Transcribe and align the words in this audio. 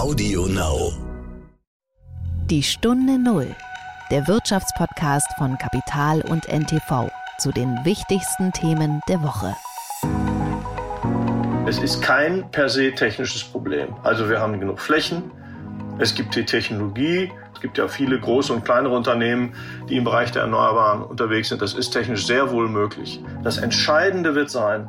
Audio 0.00 0.46
Now. 0.46 0.94
Die 2.46 2.62
Stunde 2.62 3.18
Null, 3.18 3.54
der 4.10 4.26
Wirtschaftspodcast 4.26 5.28
von 5.36 5.58
Kapital 5.58 6.22
und 6.22 6.48
NTV 6.48 7.10
zu 7.38 7.52
den 7.52 7.76
wichtigsten 7.84 8.50
Themen 8.52 9.02
der 9.08 9.22
Woche. 9.22 9.54
Es 11.66 11.76
ist 11.76 12.00
kein 12.00 12.50
per 12.50 12.70
se 12.70 12.94
technisches 12.94 13.44
Problem. 13.44 13.94
Also 14.02 14.30
wir 14.30 14.40
haben 14.40 14.58
genug 14.58 14.80
Flächen, 14.80 15.30
es 15.98 16.14
gibt 16.14 16.34
die 16.34 16.46
Technologie, 16.46 17.30
es 17.52 17.60
gibt 17.60 17.76
ja 17.76 17.86
viele 17.86 18.18
große 18.18 18.54
und 18.54 18.64
kleinere 18.64 18.96
Unternehmen, 18.96 19.52
die 19.90 19.98
im 19.98 20.04
Bereich 20.04 20.32
der 20.32 20.40
Erneuerbaren 20.42 21.02
unterwegs 21.02 21.50
sind. 21.50 21.60
Das 21.60 21.74
ist 21.74 21.90
technisch 21.90 22.24
sehr 22.24 22.50
wohl 22.50 22.70
möglich. 22.70 23.22
Das 23.42 23.58
Entscheidende 23.58 24.34
wird 24.34 24.48
sein, 24.48 24.88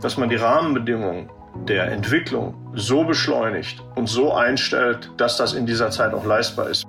dass 0.00 0.16
man 0.16 0.28
die 0.28 0.36
Rahmenbedingungen 0.36 1.28
der 1.68 1.90
Entwicklung 1.92 2.54
so 2.74 3.04
beschleunigt 3.04 3.82
und 3.94 4.08
so 4.08 4.32
einstellt, 4.32 5.10
dass 5.16 5.36
das 5.36 5.54
in 5.54 5.66
dieser 5.66 5.90
Zeit 5.90 6.12
auch 6.12 6.24
leistbar 6.24 6.68
ist. 6.68 6.84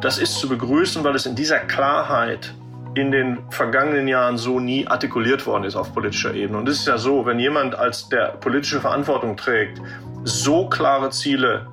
Das 0.00 0.18
ist 0.18 0.38
zu 0.38 0.48
begrüßen, 0.48 1.04
weil 1.04 1.14
es 1.14 1.26
in 1.26 1.34
dieser 1.34 1.58
Klarheit 1.58 2.54
in 2.94 3.10
den 3.10 3.38
vergangenen 3.50 4.08
Jahren 4.08 4.38
so 4.38 4.60
nie 4.60 4.86
artikuliert 4.86 5.46
worden 5.46 5.64
ist 5.64 5.76
auf 5.76 5.92
politischer 5.92 6.34
Ebene. 6.34 6.58
Und 6.58 6.68
es 6.68 6.80
ist 6.80 6.86
ja 6.86 6.98
so, 6.98 7.26
wenn 7.26 7.38
jemand 7.38 7.78
als 7.78 8.08
der 8.08 8.28
politische 8.40 8.80
Verantwortung 8.80 9.36
trägt, 9.36 9.80
so 10.24 10.68
klare 10.68 11.10
Ziele 11.10 11.66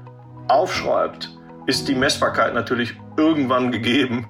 aufschreibt, 0.48 1.30
ist 1.66 1.88
die 1.88 1.96
Messbarkeit 1.96 2.54
natürlich 2.54 2.96
irgendwann 3.18 3.72
gegeben. 3.72 4.28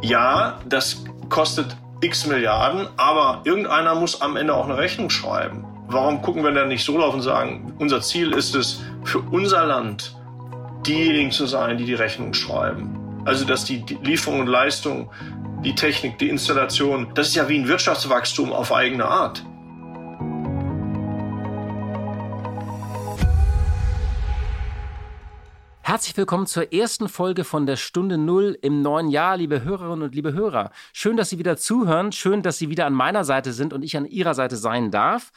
Ja, 0.00 0.58
das 0.66 1.04
kostet 1.28 1.76
x 2.00 2.26
Milliarden, 2.26 2.88
aber 2.96 3.40
irgendeiner 3.44 3.94
muss 3.94 4.20
am 4.20 4.36
Ende 4.36 4.54
auch 4.54 4.64
eine 4.64 4.76
Rechnung 4.76 5.10
schreiben. 5.10 5.66
Warum 5.86 6.22
gucken 6.22 6.42
wir 6.42 6.50
dann 6.50 6.68
nicht 6.68 6.82
so 6.82 6.96
drauf 6.96 7.12
und 7.12 7.20
sagen, 7.20 7.74
unser 7.78 8.00
Ziel 8.00 8.32
ist 8.32 8.54
es, 8.54 8.82
für 9.04 9.18
unser 9.18 9.66
Land 9.66 10.16
diejenigen 10.86 11.30
zu 11.30 11.44
sein, 11.46 11.76
die 11.76 11.84
die 11.84 11.94
Rechnung 11.94 12.32
schreiben? 12.32 13.22
Also, 13.26 13.44
dass 13.44 13.66
die 13.66 13.84
Lieferung 14.02 14.40
und 14.40 14.46
Leistung, 14.46 15.10
die 15.62 15.74
Technik, 15.74 16.18
die 16.18 16.30
Installation, 16.30 17.08
das 17.14 17.28
ist 17.28 17.34
ja 17.34 17.48
wie 17.50 17.58
ein 17.58 17.68
Wirtschaftswachstum 17.68 18.50
auf 18.50 18.72
eigene 18.72 19.04
Art. 19.04 19.44
Herzlich 25.82 26.16
willkommen 26.16 26.46
zur 26.46 26.72
ersten 26.72 27.10
Folge 27.10 27.44
von 27.44 27.66
der 27.66 27.76
Stunde 27.76 28.16
Null 28.16 28.58
im 28.62 28.80
neuen 28.80 29.10
Jahr, 29.10 29.36
liebe 29.36 29.62
Hörerinnen 29.62 30.02
und 30.02 30.14
liebe 30.14 30.32
Hörer. 30.32 30.70
Schön, 30.94 31.18
dass 31.18 31.28
Sie 31.28 31.38
wieder 31.38 31.58
zuhören, 31.58 32.10
schön, 32.10 32.42
dass 32.42 32.56
Sie 32.56 32.70
wieder 32.70 32.86
an 32.86 32.94
meiner 32.94 33.24
Seite 33.24 33.52
sind 33.52 33.74
und 33.74 33.82
ich 33.82 33.98
an 33.98 34.06
Ihrer 34.06 34.32
Seite 34.32 34.56
sein 34.56 34.90
darf. 34.90 35.30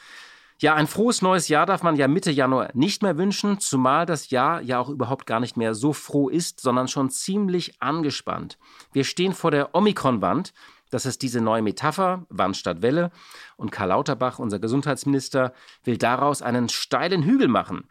Ja, 0.60 0.74
ein 0.74 0.88
frohes 0.88 1.22
neues 1.22 1.46
Jahr 1.46 1.66
darf 1.66 1.84
man 1.84 1.94
ja 1.94 2.08
Mitte 2.08 2.32
Januar 2.32 2.70
nicht 2.74 3.00
mehr 3.00 3.16
wünschen, 3.16 3.60
zumal 3.60 4.06
das 4.06 4.30
Jahr 4.30 4.60
ja 4.60 4.80
auch 4.80 4.88
überhaupt 4.88 5.24
gar 5.24 5.38
nicht 5.38 5.56
mehr 5.56 5.72
so 5.72 5.92
froh 5.92 6.28
ist, 6.28 6.58
sondern 6.58 6.88
schon 6.88 7.10
ziemlich 7.10 7.80
angespannt. 7.80 8.58
Wir 8.92 9.04
stehen 9.04 9.34
vor 9.34 9.52
der 9.52 9.76
Omikron-Wand. 9.76 10.52
Das 10.90 11.06
ist 11.06 11.22
diese 11.22 11.40
neue 11.40 11.62
Metapher, 11.62 12.26
Wand 12.28 12.56
statt 12.56 12.82
Welle. 12.82 13.12
Und 13.56 13.70
Karl 13.70 13.90
Lauterbach, 13.90 14.40
unser 14.40 14.58
Gesundheitsminister, 14.58 15.52
will 15.84 15.96
daraus 15.96 16.42
einen 16.42 16.68
steilen 16.68 17.22
Hügel 17.22 17.46
machen. 17.46 17.88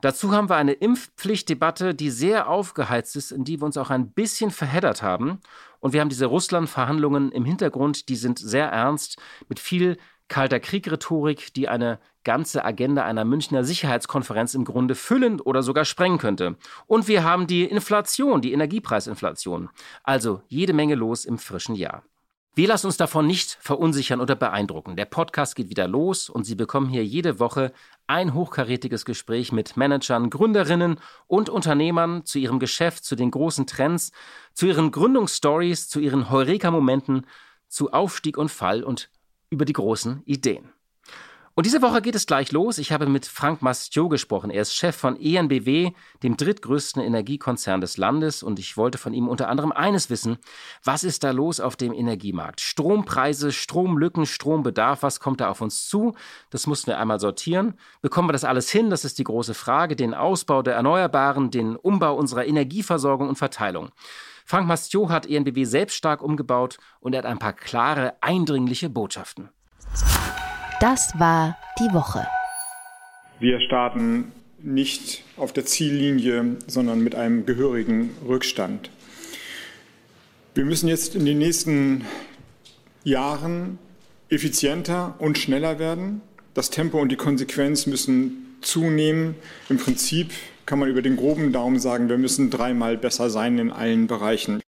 Dazu 0.00 0.32
haben 0.32 0.48
wir 0.48 0.56
eine 0.56 0.72
Impfpflichtdebatte, 0.72 1.94
die 1.94 2.10
sehr 2.10 2.48
aufgeheizt 2.48 3.14
ist, 3.14 3.30
in 3.30 3.44
die 3.44 3.60
wir 3.60 3.66
uns 3.66 3.76
auch 3.76 3.90
ein 3.90 4.10
bisschen 4.10 4.50
verheddert 4.50 5.02
haben. 5.02 5.40
Und 5.78 5.92
wir 5.92 6.00
haben 6.00 6.08
diese 6.08 6.26
Russland-Verhandlungen 6.26 7.30
im 7.30 7.44
Hintergrund, 7.44 8.08
die 8.08 8.16
sind 8.16 8.40
sehr 8.40 8.68
ernst, 8.68 9.18
mit 9.48 9.60
viel 9.60 9.98
kalter 10.28 10.60
Krieg-Rhetorik, 10.60 11.52
die 11.54 11.68
eine 11.68 11.98
ganze 12.24 12.64
Agenda 12.64 13.04
einer 13.04 13.24
Münchner 13.24 13.64
Sicherheitskonferenz 13.64 14.54
im 14.54 14.64
Grunde 14.64 14.94
füllen 14.94 15.40
oder 15.40 15.62
sogar 15.62 15.84
sprengen 15.84 16.18
könnte. 16.18 16.56
Und 16.86 17.08
wir 17.08 17.24
haben 17.24 17.46
die 17.46 17.64
Inflation, 17.64 18.42
die 18.42 18.52
Energiepreisinflation. 18.52 19.70
Also 20.02 20.42
jede 20.48 20.74
Menge 20.74 20.94
los 20.94 21.24
im 21.24 21.38
frischen 21.38 21.74
Jahr. 21.74 22.02
Wir 22.58 22.66
lassen 22.66 22.86
uns 22.86 22.96
davon 22.96 23.26
nicht 23.26 23.56
verunsichern 23.60 24.20
oder 24.20 24.34
beeindrucken. 24.34 24.96
Der 24.96 25.04
Podcast 25.04 25.54
geht 25.54 25.70
wieder 25.70 25.86
los 25.86 26.28
und 26.28 26.42
Sie 26.42 26.56
bekommen 26.56 26.88
hier 26.88 27.04
jede 27.04 27.38
Woche 27.38 27.72
ein 28.08 28.34
hochkarätiges 28.34 29.04
Gespräch 29.04 29.52
mit 29.52 29.76
Managern, 29.76 30.28
Gründerinnen 30.28 30.98
und 31.28 31.50
Unternehmern 31.50 32.24
zu 32.24 32.40
ihrem 32.40 32.58
Geschäft, 32.58 33.04
zu 33.04 33.14
den 33.14 33.30
großen 33.30 33.68
Trends, 33.68 34.10
zu 34.54 34.66
ihren 34.66 34.90
Gründungsstories, 34.90 35.88
zu 35.88 36.00
ihren 36.00 36.30
Heureka-Momenten, 36.30 37.26
zu 37.68 37.92
Aufstieg 37.92 38.36
und 38.36 38.50
Fall 38.50 38.82
und 38.82 39.08
über 39.50 39.64
die 39.64 39.72
großen 39.72 40.22
Ideen. 40.24 40.72
Und 41.58 41.66
diese 41.66 41.82
Woche 41.82 42.02
geht 42.02 42.14
es 42.14 42.26
gleich 42.26 42.52
los. 42.52 42.78
Ich 42.78 42.92
habe 42.92 43.06
mit 43.06 43.26
Frank 43.26 43.62
Mastio 43.62 44.08
gesprochen. 44.08 44.48
Er 44.48 44.62
ist 44.62 44.76
Chef 44.76 44.94
von 44.94 45.20
ENBW, 45.20 45.90
dem 46.22 46.36
drittgrößten 46.36 47.02
Energiekonzern 47.02 47.80
des 47.80 47.96
Landes. 47.96 48.44
Und 48.44 48.60
ich 48.60 48.76
wollte 48.76 48.96
von 48.96 49.12
ihm 49.12 49.26
unter 49.26 49.48
anderem 49.48 49.72
eines 49.72 50.08
wissen. 50.08 50.38
Was 50.84 51.02
ist 51.02 51.24
da 51.24 51.32
los 51.32 51.58
auf 51.58 51.74
dem 51.74 51.92
Energiemarkt? 51.92 52.60
Strompreise, 52.60 53.50
Stromlücken, 53.50 54.24
Strombedarf, 54.24 55.02
was 55.02 55.18
kommt 55.18 55.40
da 55.40 55.50
auf 55.50 55.60
uns 55.60 55.88
zu? 55.88 56.14
Das 56.50 56.68
mussten 56.68 56.92
wir 56.92 57.00
einmal 57.00 57.18
sortieren. 57.18 57.74
Bekommen 58.02 58.28
wir 58.28 58.34
das 58.34 58.44
alles 58.44 58.70
hin? 58.70 58.88
Das 58.88 59.04
ist 59.04 59.18
die 59.18 59.24
große 59.24 59.54
Frage. 59.54 59.96
Den 59.96 60.14
Ausbau 60.14 60.62
der 60.62 60.74
Erneuerbaren, 60.74 61.50
den 61.50 61.74
Umbau 61.74 62.14
unserer 62.14 62.46
Energieversorgung 62.46 63.28
und 63.28 63.36
Verteilung. 63.36 63.90
Frank 64.48 64.66
Mastio 64.66 65.10
hat 65.10 65.28
ENBW 65.28 65.64
selbst 65.64 65.94
stark 65.94 66.22
umgebaut 66.22 66.78
und 67.00 67.12
er 67.12 67.18
hat 67.18 67.26
ein 67.26 67.38
paar 67.38 67.52
klare, 67.52 68.14
eindringliche 68.22 68.88
Botschaften. 68.88 69.50
Das 70.80 71.12
war 71.18 71.58
die 71.78 71.92
Woche. 71.92 72.26
Wir 73.40 73.60
starten 73.60 74.32
nicht 74.62 75.22
auf 75.36 75.52
der 75.52 75.66
Ziellinie, 75.66 76.56
sondern 76.66 77.04
mit 77.04 77.14
einem 77.14 77.44
gehörigen 77.44 78.16
Rückstand. 78.26 78.88
Wir 80.54 80.64
müssen 80.64 80.88
jetzt 80.88 81.14
in 81.14 81.26
den 81.26 81.36
nächsten 81.36 82.06
Jahren 83.04 83.78
effizienter 84.30 85.14
und 85.18 85.36
schneller 85.36 85.78
werden. 85.78 86.22
Das 86.54 86.70
Tempo 86.70 86.98
und 86.98 87.12
die 87.12 87.16
Konsequenz 87.16 87.84
müssen 87.84 88.56
zunehmen. 88.62 89.34
Im 89.68 89.76
Prinzip 89.76 90.32
kann 90.68 90.78
man 90.78 90.90
über 90.90 91.00
den 91.00 91.16
groben 91.16 91.50
Daumen 91.50 91.80
sagen, 91.80 92.10
wir 92.10 92.18
müssen 92.18 92.50
dreimal 92.50 92.98
besser 92.98 93.30
sein 93.30 93.58
in 93.58 93.72
allen 93.72 94.06
Bereichen. 94.06 94.60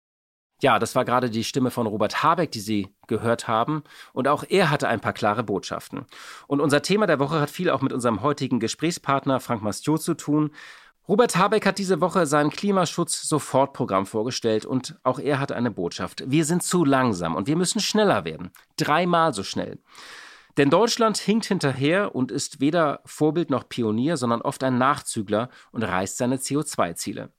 Ja, 0.63 0.79
das 0.79 0.95
war 0.95 1.05
gerade 1.05 1.29
die 1.29 1.45
Stimme 1.45 1.71
von 1.71 1.87
Robert 1.87 2.23
Habeck, 2.23 2.51
die 2.53 2.61
Sie 2.61 2.89
gehört 3.07 3.49
haben. 3.49 3.83
Und 4.15 4.27
auch 4.27 4.45
er 4.49 4.71
hatte 4.71 4.89
ein 4.89 5.01
paar 5.01 5.13
klare 5.13 5.43
Botschaften. 5.43 6.07
Und 6.47 6.61
unser 6.61 6.81
Thema 6.81 7.07
der 7.07 7.19
Woche 7.19 7.39
hat 7.39 7.51
viel 7.51 7.69
auch 7.69 7.83
mit 7.83 7.93
unserem 7.93 8.23
heutigen 8.23 8.61
Gesprächspartner 8.61 9.41
Frank 9.41 9.63
Mastio 9.63 9.99
zu 9.99 10.15
tun. 10.15 10.53
Robert 11.07 11.37
Habeck 11.37 11.67
hat 11.67 11.79
diese 11.79 12.01
Woche 12.01 12.25
sein 12.27 12.49
Klimaschutz-Sofortprogramm 12.49 14.07
vorgestellt 14.07 14.65
und 14.65 14.99
auch 15.03 15.19
er 15.19 15.39
hat 15.39 15.53
eine 15.53 15.71
Botschaft. 15.71 16.25
Wir 16.27 16.47
sind 16.47 16.63
zu 16.63 16.85
langsam 16.85 17.35
und 17.35 17.47
wir 17.47 17.57
müssen 17.57 17.81
schneller 17.81 18.25
werden. 18.25 18.53
Dreimal 18.79 19.35
so 19.35 19.43
schnell. 19.43 19.79
Denn 20.61 20.69
Deutschland 20.69 21.17
hinkt 21.17 21.47
hinterher 21.47 22.15
und 22.15 22.31
ist 22.31 22.61
weder 22.61 23.01
Vorbild 23.07 23.49
noch 23.49 23.67
Pionier, 23.67 24.19
sondern 24.19 24.43
oft 24.43 24.63
ein 24.63 24.77
Nachzügler 24.77 25.49
und 25.73 25.83
reißt 25.83 26.19
seine 26.19 26.37
CO2-Ziele. 26.37 27.31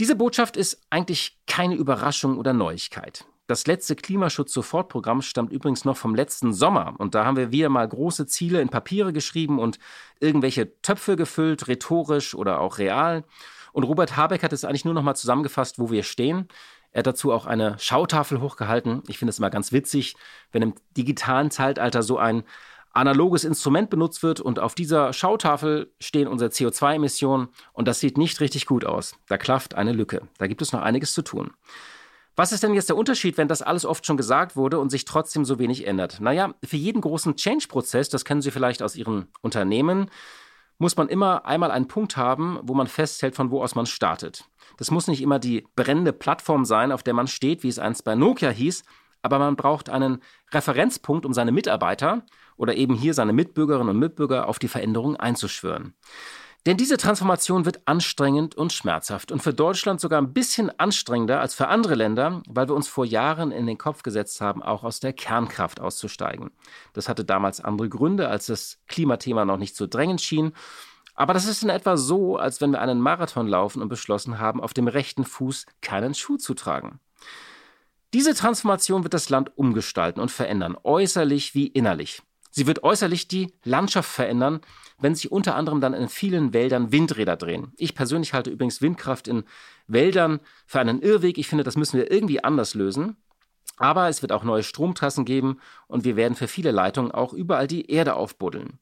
Diese 0.00 0.16
Botschaft 0.16 0.56
ist 0.56 0.84
eigentlich 0.90 1.38
keine 1.46 1.76
Überraschung 1.76 2.36
oder 2.36 2.52
Neuigkeit. 2.52 3.26
Das 3.46 3.68
letzte 3.68 3.94
Klimaschutz-Sofortprogramm 3.94 5.22
stammt 5.22 5.52
übrigens 5.52 5.84
noch 5.84 5.96
vom 5.96 6.16
letzten 6.16 6.52
Sommer 6.52 6.96
und 6.98 7.14
da 7.14 7.24
haben 7.24 7.36
wir 7.36 7.52
wieder 7.52 7.68
mal 7.68 7.86
große 7.86 8.26
Ziele 8.26 8.60
in 8.60 8.70
Papiere 8.70 9.12
geschrieben 9.12 9.60
und 9.60 9.78
irgendwelche 10.18 10.82
Töpfe 10.82 11.14
gefüllt, 11.14 11.68
rhetorisch 11.68 12.34
oder 12.34 12.58
auch 12.58 12.78
real. 12.78 13.22
Und 13.72 13.84
Robert 13.84 14.16
Habeck 14.16 14.42
hat 14.42 14.52
es 14.52 14.64
eigentlich 14.64 14.84
nur 14.84 14.94
noch 14.94 15.02
mal 15.04 15.14
zusammengefasst, 15.14 15.78
wo 15.78 15.90
wir 15.90 16.02
stehen. 16.02 16.48
Er 16.96 17.00
hat 17.00 17.08
dazu 17.08 17.30
auch 17.30 17.44
eine 17.44 17.78
Schautafel 17.78 18.40
hochgehalten. 18.40 19.02
Ich 19.06 19.18
finde 19.18 19.28
es 19.28 19.38
immer 19.38 19.50
ganz 19.50 19.70
witzig, 19.70 20.16
wenn 20.50 20.62
im 20.62 20.74
digitalen 20.96 21.50
Zeitalter 21.50 22.02
so 22.02 22.16
ein 22.16 22.42
analoges 22.94 23.44
Instrument 23.44 23.90
benutzt 23.90 24.22
wird 24.22 24.40
und 24.40 24.58
auf 24.58 24.74
dieser 24.74 25.12
Schautafel 25.12 25.92
stehen 26.00 26.26
unsere 26.26 26.48
CO2-Emissionen 26.48 27.48
und 27.74 27.86
das 27.86 28.00
sieht 28.00 28.16
nicht 28.16 28.40
richtig 28.40 28.64
gut 28.64 28.86
aus. 28.86 29.14
Da 29.28 29.36
klafft 29.36 29.74
eine 29.74 29.92
Lücke. 29.92 30.22
Da 30.38 30.46
gibt 30.46 30.62
es 30.62 30.72
noch 30.72 30.80
einiges 30.80 31.12
zu 31.12 31.20
tun. 31.20 31.50
Was 32.34 32.52
ist 32.52 32.62
denn 32.62 32.72
jetzt 32.72 32.88
der 32.88 32.96
Unterschied, 32.96 33.36
wenn 33.36 33.46
das 33.46 33.60
alles 33.60 33.84
oft 33.84 34.06
schon 34.06 34.16
gesagt 34.16 34.56
wurde 34.56 34.78
und 34.78 34.88
sich 34.88 35.04
trotzdem 35.04 35.44
so 35.44 35.58
wenig 35.58 35.86
ändert? 35.86 36.22
Naja, 36.22 36.54
für 36.64 36.78
jeden 36.78 37.02
großen 37.02 37.36
Change-Prozess, 37.36 38.08
das 38.08 38.24
kennen 38.24 38.40
Sie 38.40 38.50
vielleicht 38.50 38.82
aus 38.82 38.96
Ihren 38.96 39.28
Unternehmen, 39.42 40.08
muss 40.78 40.96
man 40.96 41.08
immer 41.08 41.46
einmal 41.46 41.70
einen 41.70 41.88
Punkt 41.88 42.16
haben, 42.16 42.58
wo 42.62 42.74
man 42.74 42.86
festhält, 42.86 43.34
von 43.34 43.50
wo 43.50 43.62
aus 43.62 43.74
man 43.74 43.86
startet. 43.86 44.44
Das 44.76 44.90
muss 44.90 45.08
nicht 45.08 45.22
immer 45.22 45.38
die 45.38 45.66
brennende 45.74 46.12
Plattform 46.12 46.64
sein, 46.64 46.92
auf 46.92 47.02
der 47.02 47.14
man 47.14 47.26
steht, 47.26 47.62
wie 47.62 47.68
es 47.68 47.78
einst 47.78 48.04
bei 48.04 48.14
Nokia 48.14 48.50
hieß, 48.50 48.84
aber 49.22 49.38
man 49.38 49.56
braucht 49.56 49.88
einen 49.88 50.22
Referenzpunkt, 50.52 51.26
um 51.26 51.32
seine 51.32 51.52
Mitarbeiter 51.52 52.24
oder 52.56 52.76
eben 52.76 52.94
hier 52.94 53.14
seine 53.14 53.32
Mitbürgerinnen 53.32 53.88
und 53.88 53.98
Mitbürger 53.98 54.48
auf 54.48 54.58
die 54.58 54.68
Veränderung 54.68 55.16
einzuschwören. 55.16 55.94
Denn 56.66 56.76
diese 56.76 56.96
Transformation 56.96 57.64
wird 57.64 57.80
anstrengend 57.86 58.56
und 58.56 58.72
schmerzhaft 58.72 59.30
und 59.30 59.40
für 59.40 59.54
Deutschland 59.54 60.00
sogar 60.00 60.20
ein 60.20 60.32
bisschen 60.32 60.76
anstrengender 60.80 61.40
als 61.40 61.54
für 61.54 61.68
andere 61.68 61.94
Länder, 61.94 62.42
weil 62.48 62.68
wir 62.68 62.74
uns 62.74 62.88
vor 62.88 63.04
Jahren 63.04 63.52
in 63.52 63.66
den 63.66 63.78
Kopf 63.78 64.02
gesetzt 64.02 64.40
haben, 64.40 64.64
auch 64.64 64.82
aus 64.82 64.98
der 64.98 65.12
Kernkraft 65.12 65.80
auszusteigen. 65.80 66.50
Das 66.92 67.08
hatte 67.08 67.24
damals 67.24 67.60
andere 67.60 67.88
Gründe, 67.88 68.28
als 68.28 68.46
das 68.46 68.80
Klimathema 68.88 69.44
noch 69.44 69.58
nicht 69.58 69.76
so 69.76 69.86
drängend 69.86 70.20
schien. 70.20 70.54
Aber 71.14 71.34
das 71.34 71.46
ist 71.46 71.62
in 71.62 71.68
etwa 71.68 71.96
so, 71.96 72.36
als 72.36 72.60
wenn 72.60 72.72
wir 72.72 72.80
einen 72.80 73.00
Marathon 73.00 73.46
laufen 73.46 73.80
und 73.80 73.88
beschlossen 73.88 74.40
haben, 74.40 74.60
auf 74.60 74.74
dem 74.74 74.88
rechten 74.88 75.24
Fuß 75.24 75.66
keinen 75.82 76.14
Schuh 76.14 76.36
zu 76.36 76.54
tragen. 76.54 76.98
Diese 78.12 78.34
Transformation 78.34 79.04
wird 79.04 79.14
das 79.14 79.30
Land 79.30 79.56
umgestalten 79.56 80.20
und 80.20 80.32
verändern, 80.32 80.76
äußerlich 80.82 81.54
wie 81.54 81.68
innerlich. 81.68 82.22
Sie 82.56 82.66
wird 82.66 82.82
äußerlich 82.84 83.28
die 83.28 83.52
Landschaft 83.64 84.10
verändern, 84.10 84.62
wenn 84.98 85.14
sich 85.14 85.30
unter 85.30 85.56
anderem 85.56 85.82
dann 85.82 85.92
in 85.92 86.08
vielen 86.08 86.54
Wäldern 86.54 86.90
Windräder 86.90 87.36
drehen. 87.36 87.74
Ich 87.76 87.94
persönlich 87.94 88.32
halte 88.32 88.48
übrigens 88.48 88.80
Windkraft 88.80 89.28
in 89.28 89.44
Wäldern 89.88 90.40
für 90.64 90.80
einen 90.80 91.02
Irrweg. 91.02 91.36
Ich 91.36 91.48
finde, 91.48 91.64
das 91.64 91.76
müssen 91.76 91.98
wir 91.98 92.10
irgendwie 92.10 92.42
anders 92.42 92.72
lösen. 92.72 93.18
Aber 93.76 94.08
es 94.08 94.22
wird 94.22 94.32
auch 94.32 94.42
neue 94.42 94.62
Stromtrassen 94.62 95.26
geben 95.26 95.60
und 95.86 96.04
wir 96.04 96.16
werden 96.16 96.34
für 96.34 96.48
viele 96.48 96.70
Leitungen 96.70 97.10
auch 97.10 97.34
überall 97.34 97.66
die 97.66 97.90
Erde 97.90 98.14
aufbuddeln. 98.14 98.78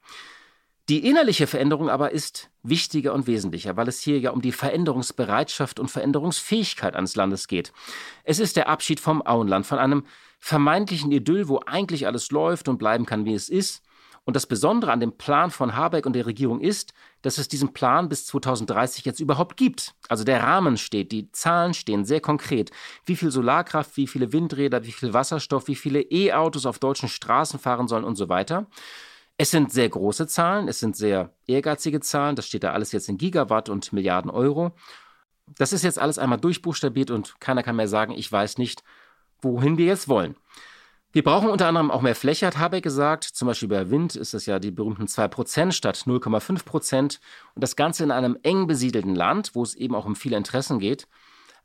Die 0.89 1.09
innerliche 1.09 1.49
Veränderung 1.49 1.91
aber 1.91 2.13
ist 2.13 2.51
wichtiger 2.63 3.13
und 3.13 3.27
wesentlicher, 3.27 3.77
weil 3.77 3.89
es 3.89 3.99
hier 3.99 4.21
ja 4.21 4.31
um 4.31 4.41
die 4.41 4.53
Veränderungsbereitschaft 4.53 5.81
und 5.81 5.91
Veränderungsfähigkeit 5.91 6.95
eines 6.95 7.17
Landes 7.17 7.49
geht. 7.49 7.73
Es 8.23 8.39
ist 8.39 8.55
der 8.55 8.69
Abschied 8.69 9.01
vom 9.01 9.27
Auenland, 9.27 9.67
von 9.67 9.81
einem 9.81 10.05
vermeintlichen 10.45 11.11
Idyll, 11.11 11.49
wo 11.49 11.61
eigentlich 11.65 12.07
alles 12.07 12.31
läuft 12.31 12.69
und 12.69 12.77
bleiben 12.77 13.07
kann, 13.07 13.25
wie 13.25 13.33
es 13.33 13.49
ist. 13.49 13.83
Und 14.25 14.37
das 14.37 14.45
Besondere 14.45 14.93
an 14.93 15.01
dem 15.01 15.17
Plan 15.17 15.51
von 15.51 15.75
Habeck 15.75 16.05
und 16.05 16.13
der 16.13 16.27
Regierung 16.27 16.61
ist, 16.61 16.93
dass 17.23 17.39
es 17.39 17.49
diesen 17.49 17.73
Plan 17.73 18.11
bis 18.11 18.27
2030 18.27 19.07
jetzt 19.07 19.21
überhaupt 19.21 19.57
gibt. 19.57 19.95
Also 20.11 20.23
der 20.23 20.43
Rahmen 20.43 20.77
steht, 20.77 21.13
die 21.13 21.33
Zahlen 21.33 21.73
stehen 21.73 22.05
sehr 22.05 22.21
konkret. 22.21 22.71
Wie 23.07 23.17
viel 23.17 23.31
Solarkraft, 23.31 23.97
wie 23.97 24.07
viele 24.07 24.35
Windräder, 24.35 24.85
wie 24.85 24.93
viel 24.93 25.15
Wasserstoff, 25.15 25.67
wie 25.67 25.77
viele 25.77 26.03
E-Autos 26.03 26.67
auf 26.67 26.79
deutschen 26.79 27.09
Straßen 27.09 27.59
fahren 27.59 27.89
sollen 27.89 28.05
und 28.05 28.17
so 28.17 28.29
weiter. 28.29 28.67
Es 29.39 29.51
sind 29.51 29.73
sehr 29.73 29.89
große 29.89 30.27
Zahlen, 30.27 30.69
es 30.69 30.79
sind 30.79 30.95
sehr 30.95 31.33
ehrgeizige 31.47 32.01
Zahlen, 32.01 32.37
das 32.37 32.47
steht 32.47 32.65
da 32.65 32.73
alles 32.73 32.93
jetzt 32.93 33.09
in 33.09 33.17
Gigawatt 33.17 33.71
und 33.71 33.95
Milliarden 33.95 34.31
Euro. 34.31 34.73
Das 35.57 35.73
ist 35.73 35.85
jetzt 35.85 35.99
alles 35.99 36.19
einmal 36.19 36.39
durchbuchstabiert 36.39 37.11
und 37.11 37.41
keiner 37.41 37.63
kann 37.63 37.77
mehr 37.77 37.89
sagen, 37.89 38.13
ich 38.13 38.31
weiß 38.31 38.59
nicht, 38.59 38.85
wohin 39.45 39.79
wir 39.79 39.87
jetzt 39.87 40.09
wollen. 40.09 40.37
Wir 41.13 41.23
brauchen 41.23 41.49
unter 41.49 41.69
anderem 41.69 41.93
auch 41.93 42.03
mehr 42.03 42.17
Fläche, 42.17 42.45
hat 42.45 42.59
Habeck 42.59 42.83
gesagt. 42.83 43.23
Zum 43.23 43.47
Beispiel 43.47 43.69
bei 43.69 43.89
Wind 43.89 44.17
ist 44.17 44.35
es 44.35 44.47
ja 44.47 44.59
die 44.59 44.73
berühmten 44.73 45.05
2% 45.05 45.71
statt 45.71 46.03
0,5%. 46.07 47.21
Und 47.55 47.63
das 47.63 47.77
Ganze 47.77 48.03
in 48.03 48.11
einem 48.11 48.37
eng 48.43 48.67
besiedelten 48.67 49.15
Land, 49.15 49.55
wo 49.55 49.63
es 49.63 49.77
eben 49.77 49.95
auch 49.95 50.07
um 50.07 50.17
viele 50.17 50.37
Interessen 50.37 50.81
geht. 50.81 51.07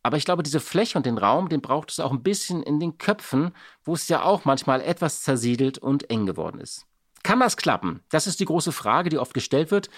Aber 0.04 0.18
ich 0.18 0.26
glaube, 0.26 0.44
diese 0.44 0.60
Fläche 0.60 1.00
und 1.00 1.08
den 1.08 1.18
Raum, 1.18 1.50
den 1.50 1.62
braucht 1.62 1.90
es 1.90 2.00
auch 2.00 2.12
ein 2.12 2.22
bisschen 2.22 2.62
in 2.62 2.80
den 2.80 3.00
Köpfen, 3.00 3.52
wo 3.84 3.96
es 3.96 4.08
ja 4.08 4.22
auch 4.22 4.46
manchmal 4.46 4.82
etwas 4.82 5.24
zersiedelt 5.24 5.80
und 5.80 6.12
eng 6.12 6.28
geworden 6.28 6.60
ist. 6.60 6.86
Kann 7.24 7.40
das 7.40 7.58
klappen? 7.58 8.02
Das 8.10 8.28
ist 8.28 8.40
die 8.40 8.46
große 8.46 8.72
Frage, 8.72 9.10
die 9.10 9.18
oft 9.18 9.34
gestellt 9.34 9.72
wird. 9.72 9.90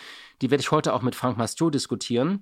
Die 0.41 0.49
werde 0.49 0.61
ich 0.61 0.71
heute 0.71 0.93
auch 0.93 1.01
mit 1.01 1.13
Frank 1.13 1.37
Mastio 1.37 1.69
diskutieren 1.69 2.41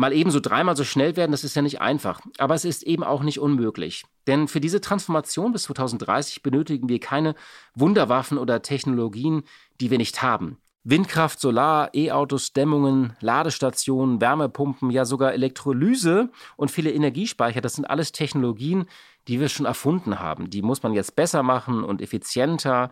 mal 0.00 0.14
eben 0.14 0.30
so 0.30 0.40
dreimal 0.40 0.76
so 0.76 0.84
schnell 0.84 1.14
werden, 1.16 1.30
das 1.30 1.44
ist 1.44 1.54
ja 1.54 1.60
nicht 1.60 1.82
einfach. 1.82 2.22
Aber 2.38 2.54
es 2.54 2.64
ist 2.64 2.82
eben 2.82 3.04
auch 3.04 3.22
nicht 3.22 3.38
unmöglich. 3.38 4.04
Denn 4.26 4.48
für 4.48 4.60
diese 4.60 4.80
Transformation 4.80 5.52
bis 5.52 5.64
2030 5.64 6.42
benötigen 6.42 6.88
wir 6.88 6.98
keine 6.98 7.34
Wunderwaffen 7.74 8.38
oder 8.38 8.62
Technologien, 8.62 9.42
die 9.78 9.90
wir 9.90 9.98
nicht 9.98 10.22
haben. 10.22 10.56
Windkraft, 10.84 11.38
Solar, 11.38 11.90
E-Autos, 11.94 12.54
Dämmungen, 12.54 13.12
Ladestationen, 13.20 14.22
Wärmepumpen, 14.22 14.90
ja 14.90 15.04
sogar 15.04 15.34
Elektrolyse 15.34 16.30
und 16.56 16.70
viele 16.70 16.90
Energiespeicher, 16.92 17.60
das 17.60 17.74
sind 17.74 17.84
alles 17.84 18.12
Technologien, 18.12 18.86
die 19.28 19.38
wir 19.38 19.50
schon 19.50 19.66
erfunden 19.66 20.18
haben. 20.18 20.48
Die 20.48 20.62
muss 20.62 20.82
man 20.82 20.94
jetzt 20.94 21.14
besser 21.14 21.42
machen 21.42 21.84
und 21.84 22.00
effizienter. 22.00 22.90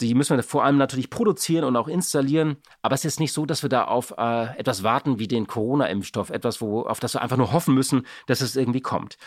Die 0.00 0.14
müssen 0.14 0.36
wir 0.36 0.42
vor 0.42 0.64
allem 0.64 0.76
natürlich 0.76 1.10
produzieren 1.10 1.64
und 1.64 1.76
auch 1.76 1.88
installieren. 1.88 2.58
Aber 2.82 2.94
es 2.94 3.04
ist 3.04 3.18
nicht 3.20 3.32
so, 3.32 3.46
dass 3.46 3.62
wir 3.62 3.68
da 3.68 3.84
auf 3.84 4.14
äh, 4.16 4.56
etwas 4.58 4.82
warten 4.82 5.18
wie 5.18 5.28
den 5.28 5.46
Corona-Impfstoff, 5.46 6.30
etwas, 6.30 6.60
wo, 6.60 6.82
auf 6.82 7.00
das 7.00 7.14
wir 7.14 7.22
einfach 7.22 7.36
nur 7.36 7.52
hoffen 7.52 7.74
müssen, 7.74 8.06
dass 8.26 8.40
es 8.40 8.54
irgendwie 8.54 8.80
kommt. 8.80 9.18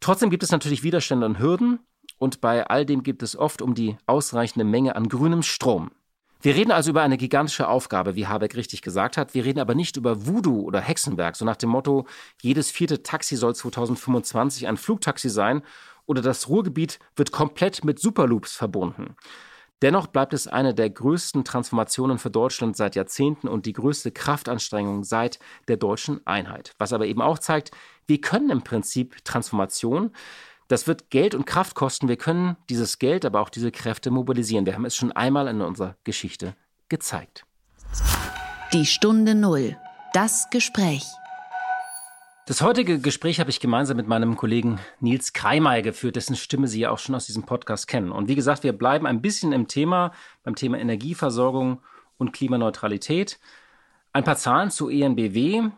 Trotzdem 0.00 0.30
gibt 0.30 0.42
es 0.42 0.50
natürlich 0.50 0.82
Widerstände 0.82 1.24
und 1.26 1.38
Hürden. 1.38 1.80
Und 2.18 2.40
bei 2.40 2.66
all 2.66 2.86
dem 2.86 3.02
gibt 3.02 3.22
es 3.22 3.36
oft 3.36 3.62
um 3.62 3.74
die 3.74 3.96
ausreichende 4.06 4.64
Menge 4.64 4.96
an 4.96 5.08
grünem 5.08 5.42
Strom. 5.42 5.90
Wir 6.44 6.54
reden 6.54 6.72
also 6.72 6.90
über 6.90 7.00
eine 7.00 7.16
gigantische 7.16 7.68
Aufgabe, 7.68 8.16
wie 8.16 8.26
Habeck 8.26 8.54
richtig 8.54 8.82
gesagt 8.82 9.16
hat. 9.16 9.32
Wir 9.32 9.46
reden 9.46 9.60
aber 9.60 9.74
nicht 9.74 9.96
über 9.96 10.26
Voodoo 10.26 10.60
oder 10.60 10.78
Hexenwerk, 10.78 11.36
so 11.36 11.46
nach 11.46 11.56
dem 11.56 11.70
Motto, 11.70 12.06
jedes 12.42 12.70
vierte 12.70 13.02
Taxi 13.02 13.36
soll 13.36 13.54
2025 13.54 14.68
ein 14.68 14.76
Flugtaxi 14.76 15.30
sein 15.30 15.62
oder 16.04 16.20
das 16.20 16.50
Ruhrgebiet 16.50 16.98
wird 17.16 17.32
komplett 17.32 17.82
mit 17.82 17.98
Superloops 17.98 18.54
verbunden. 18.56 19.16
Dennoch 19.84 20.06
bleibt 20.06 20.32
es 20.32 20.48
eine 20.48 20.72
der 20.72 20.88
größten 20.88 21.44
Transformationen 21.44 22.16
für 22.16 22.30
Deutschland 22.30 22.74
seit 22.74 22.96
Jahrzehnten 22.96 23.48
und 23.48 23.66
die 23.66 23.74
größte 23.74 24.12
Kraftanstrengung 24.12 25.04
seit 25.04 25.38
der 25.68 25.76
deutschen 25.76 26.26
Einheit. 26.26 26.72
Was 26.78 26.94
aber 26.94 27.04
eben 27.04 27.20
auch 27.20 27.38
zeigt, 27.38 27.70
wir 28.06 28.18
können 28.18 28.48
im 28.48 28.62
Prinzip 28.62 29.22
Transformation, 29.26 30.12
das 30.68 30.86
wird 30.86 31.10
Geld 31.10 31.34
und 31.34 31.44
Kraft 31.44 31.74
kosten, 31.74 32.08
wir 32.08 32.16
können 32.16 32.56
dieses 32.70 32.98
Geld, 32.98 33.26
aber 33.26 33.42
auch 33.42 33.50
diese 33.50 33.70
Kräfte 33.70 34.10
mobilisieren. 34.10 34.64
Wir 34.64 34.72
haben 34.72 34.86
es 34.86 34.96
schon 34.96 35.12
einmal 35.12 35.48
in 35.48 35.60
unserer 35.60 35.96
Geschichte 36.02 36.56
gezeigt. 36.88 37.44
Die 38.72 38.86
Stunde 38.86 39.34
Null. 39.34 39.76
Das 40.14 40.48
Gespräch. 40.48 41.04
Das 42.46 42.60
heutige 42.60 42.98
Gespräch 42.98 43.40
habe 43.40 43.48
ich 43.48 43.58
gemeinsam 43.58 43.96
mit 43.96 44.06
meinem 44.06 44.36
Kollegen 44.36 44.78
Nils 45.00 45.32
Kreimeier 45.32 45.80
geführt, 45.80 46.16
dessen 46.16 46.36
Stimme 46.36 46.68
Sie 46.68 46.80
ja 46.80 46.90
auch 46.90 46.98
schon 46.98 47.14
aus 47.14 47.24
diesem 47.24 47.44
Podcast 47.44 47.88
kennen. 47.88 48.12
Und 48.12 48.28
wie 48.28 48.34
gesagt, 48.34 48.64
wir 48.64 48.74
bleiben 48.74 49.06
ein 49.06 49.22
bisschen 49.22 49.52
im 49.54 49.66
Thema, 49.66 50.12
beim 50.42 50.54
Thema 50.54 50.78
Energieversorgung 50.78 51.80
und 52.18 52.34
Klimaneutralität. 52.34 53.38
Ein 54.12 54.24
paar 54.24 54.36
Zahlen 54.36 54.70
zu 54.70 54.90
ENBW. 54.90 55.70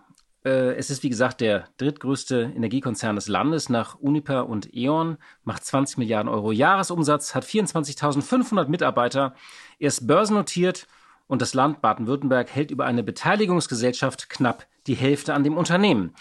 Äh, 0.45 0.75
es 0.75 0.91
ist, 0.91 1.05
wie 1.05 1.09
gesagt, 1.09 1.41
der 1.41 1.69
drittgrößte 1.77 2.53
Energiekonzern 2.57 3.15
des 3.15 3.29
Landes 3.29 3.69
nach 3.69 3.95
Uniper 3.95 4.49
und 4.49 4.75
E.ON, 4.75 5.19
macht 5.45 5.65
20 5.65 5.99
Milliarden 5.99 6.29
Euro 6.29 6.51
Jahresumsatz, 6.51 7.37
hat 7.37 7.45
24.500 7.45 8.67
Mitarbeiter, 8.67 9.37
er 9.79 9.87
ist 9.87 10.09
börsennotiert 10.09 10.89
und 11.29 11.43
das 11.43 11.55
Land 11.55 11.81
Baden-Württemberg 11.81 12.51
hält 12.51 12.73
über 12.73 12.87
eine 12.87 13.05
Beteiligungsgesellschaft 13.05 14.29
knapp 14.29 14.67
die 14.89 14.95
Hälfte 14.95 15.33
an 15.33 15.45
dem 15.45 15.57
Unternehmen. 15.57 16.13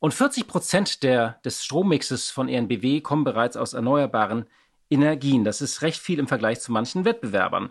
Und 0.00 0.14
40 0.14 0.48
Prozent 0.48 1.02
der, 1.02 1.38
des 1.44 1.62
Strommixes 1.62 2.30
von 2.30 2.48
ENBW 2.48 3.02
kommen 3.02 3.22
bereits 3.22 3.56
aus 3.56 3.74
erneuerbaren 3.74 4.46
Energien. 4.88 5.44
Das 5.44 5.60
ist 5.60 5.82
recht 5.82 6.00
viel 6.00 6.18
im 6.18 6.26
Vergleich 6.26 6.60
zu 6.60 6.72
manchen 6.72 7.04
Wettbewerbern. 7.04 7.70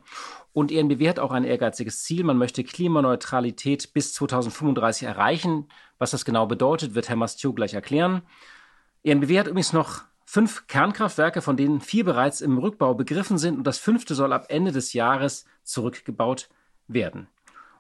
Und 0.54 0.72
ENBW 0.72 1.10
hat 1.10 1.20
auch 1.20 1.32
ein 1.32 1.44
ehrgeiziges 1.44 2.04
Ziel. 2.04 2.24
Man 2.24 2.38
möchte 2.38 2.64
Klimaneutralität 2.64 3.94
bis 3.94 4.14
2035 4.14 5.08
erreichen. 5.08 5.68
Was 5.98 6.12
das 6.12 6.24
genau 6.24 6.46
bedeutet, 6.46 6.96
wird 6.96 7.10
Herr 7.10 7.16
Mastio 7.16 7.52
gleich 7.52 7.74
erklären. 7.74 8.22
ENBW 9.04 9.40
hat 9.40 9.48
übrigens 9.48 9.74
noch 9.74 10.04
fünf 10.26 10.68
Kernkraftwerke, 10.68 11.42
von 11.42 11.58
denen 11.58 11.82
vier 11.82 12.06
bereits 12.06 12.42
im 12.42 12.60
Rückbau 12.60 12.94
begriffen 12.94 13.40
sind 13.40 13.58
und 13.58 13.64
das 13.66 13.80
fünfte 13.80 14.14
soll 14.14 14.32
ab 14.32 14.46
Ende 14.50 14.72
des 14.72 14.94
Jahres 14.94 15.46
zurückgebaut 15.64 16.50
werden. 16.88 17.28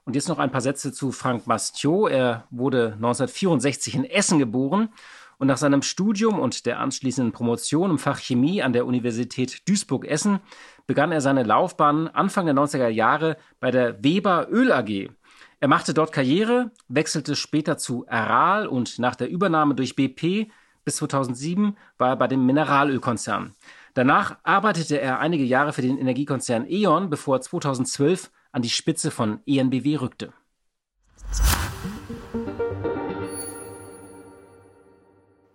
Und 0.09 0.15
jetzt 0.15 0.27
noch 0.27 0.39
ein 0.39 0.49
paar 0.49 0.61
Sätze 0.61 0.91
zu 0.91 1.11
Frank 1.11 1.45
Mastio. 1.45 2.07
Er 2.07 2.47
wurde 2.49 2.93
1964 2.93 3.93
in 3.93 4.05
Essen 4.05 4.39
geboren 4.39 4.89
und 5.37 5.45
nach 5.45 5.57
seinem 5.57 5.83
Studium 5.83 6.39
und 6.39 6.65
der 6.65 6.79
anschließenden 6.79 7.31
Promotion 7.31 7.91
im 7.91 7.99
Fach 7.99 8.17
Chemie 8.17 8.63
an 8.63 8.73
der 8.73 8.87
Universität 8.87 9.69
Duisburg-Essen 9.69 10.39
begann 10.87 11.11
er 11.11 11.21
seine 11.21 11.43
Laufbahn 11.43 12.07
Anfang 12.07 12.47
der 12.47 12.55
90er 12.55 12.87
Jahre 12.87 13.37
bei 13.59 13.69
der 13.69 14.03
Weber 14.03 14.47
Öl 14.49 14.71
AG. 14.71 15.11
Er 15.59 15.67
machte 15.67 15.93
dort 15.93 16.11
Karriere, 16.11 16.71
wechselte 16.87 17.35
später 17.35 17.77
zu 17.77 18.07
Aral 18.09 18.65
und 18.65 18.97
nach 18.97 19.15
der 19.15 19.29
Übernahme 19.29 19.75
durch 19.75 19.95
BP 19.95 20.49
bis 20.85 20.95
2007 20.95 21.77
war 21.99 22.09
er 22.09 22.15
bei 22.15 22.27
dem 22.27 22.47
Mineralölkonzern. 22.47 23.53
Danach 23.93 24.37
arbeitete 24.41 24.99
er 24.99 25.19
einige 25.19 25.43
Jahre 25.43 25.71
für 25.71 25.83
den 25.83 25.99
Energiekonzern 25.99 26.65
E.ON, 26.67 27.11
bevor 27.11 27.37
er 27.37 27.41
2012 27.41 28.31
an 28.51 28.61
die 28.61 28.69
Spitze 28.69 29.11
von 29.11 29.41
ENBW 29.45 29.97
rückte. 29.97 30.33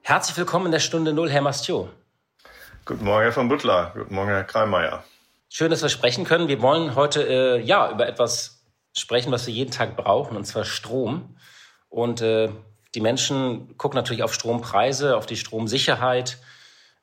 Herzlich 0.02 0.36
willkommen 0.36 0.66
in 0.66 0.72
der 0.72 0.80
Stunde 0.80 1.12
Null, 1.12 1.30
Herr 1.30 1.42
Mastio. 1.42 1.88
Guten 2.84 3.04
Morgen, 3.04 3.22
Herr 3.22 3.32
von 3.32 3.48
Butler. 3.48 3.92
Guten 3.96 4.14
Morgen, 4.14 4.28
Herr 4.28 4.44
Kreimeier. 4.44 5.02
Schön, 5.48 5.70
dass 5.70 5.82
wir 5.82 5.88
sprechen 5.88 6.24
können. 6.24 6.48
Wir 6.48 6.60
wollen 6.60 6.94
heute 6.94 7.22
äh, 7.26 7.60
ja 7.62 7.90
über 7.90 8.06
etwas 8.06 8.64
sprechen, 8.96 9.32
was 9.32 9.46
wir 9.46 9.54
jeden 9.54 9.70
Tag 9.70 9.96
brauchen, 9.96 10.36
und 10.36 10.44
zwar 10.44 10.64
Strom. 10.64 11.36
Und 11.88 12.20
äh, 12.20 12.50
die 12.94 13.00
Menschen 13.00 13.76
gucken 13.78 13.96
natürlich 13.96 14.22
auf 14.22 14.34
Strompreise, 14.34 15.16
auf 15.16 15.26
die 15.26 15.36
Stromsicherheit. 15.36 16.38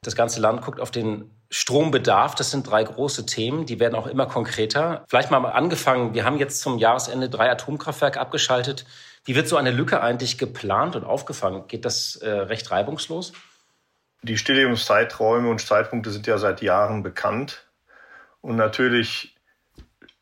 Das 0.02 0.16
ganze 0.16 0.40
Land 0.40 0.62
guckt 0.62 0.80
auf 0.80 0.92
den 0.92 1.32
Strombedarf, 1.54 2.34
das 2.36 2.50
sind 2.50 2.70
drei 2.70 2.82
große 2.82 3.26
Themen, 3.26 3.66
die 3.66 3.80
werden 3.82 3.96
auch 3.96 4.08
immer 4.08 4.26
konkreter. 4.26 5.04
Vielleicht 5.10 5.32
mal 5.32 5.46
angefangen, 5.46 6.14
wir 6.14 6.24
haben 6.24 6.38
jetzt 6.38 6.62
zum 6.62 6.78
Jahresende 6.78 7.30
drei 7.30 7.52
Atomkraftwerke 7.52 8.22
abgeschaltet. 8.22 8.86
Wie 9.26 9.36
wird 9.36 9.50
so 9.50 9.58
eine 9.58 9.70
Lücke 9.70 10.02
eigentlich 10.02 10.38
geplant 10.38 10.96
und 10.96 11.04
aufgefangen? 11.04 11.68
Geht 11.68 11.84
das 11.84 12.16
äh, 12.16 12.30
recht 12.30 12.72
reibungslos? 12.72 13.34
Die 14.24 14.38
Stilllegungszeiträume 14.38 15.50
und 15.50 15.60
Zeitpunkte 15.60 16.10
sind 16.12 16.26
ja 16.26 16.38
seit 16.38 16.62
Jahren 16.62 17.04
bekannt. 17.04 17.68
Und 18.40 18.56
natürlich 18.56 19.36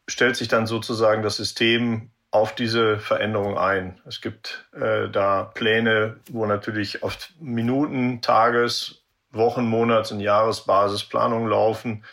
stellt 0.07 0.35
sich 0.35 0.47
dann 0.47 0.65
sozusagen 0.65 1.21
das 1.21 1.37
System 1.37 2.09
auf 2.31 2.55
diese 2.55 2.97
Veränderung 2.97 3.57
ein. 3.57 4.01
Es 4.05 4.21
gibt 4.21 4.67
äh, 4.73 5.09
da 5.09 5.43
Pläne, 5.43 6.17
wo 6.29 6.45
natürlich 6.47 7.03
auf 7.03 7.17
Minuten, 7.39 8.21
Tages, 8.21 8.98
Wochen, 9.31 9.65
Monats- 9.65 10.11
und 10.11 10.19
Jahresbasis 10.19 11.03
Planungen 11.03 11.49
laufen, 11.49 12.03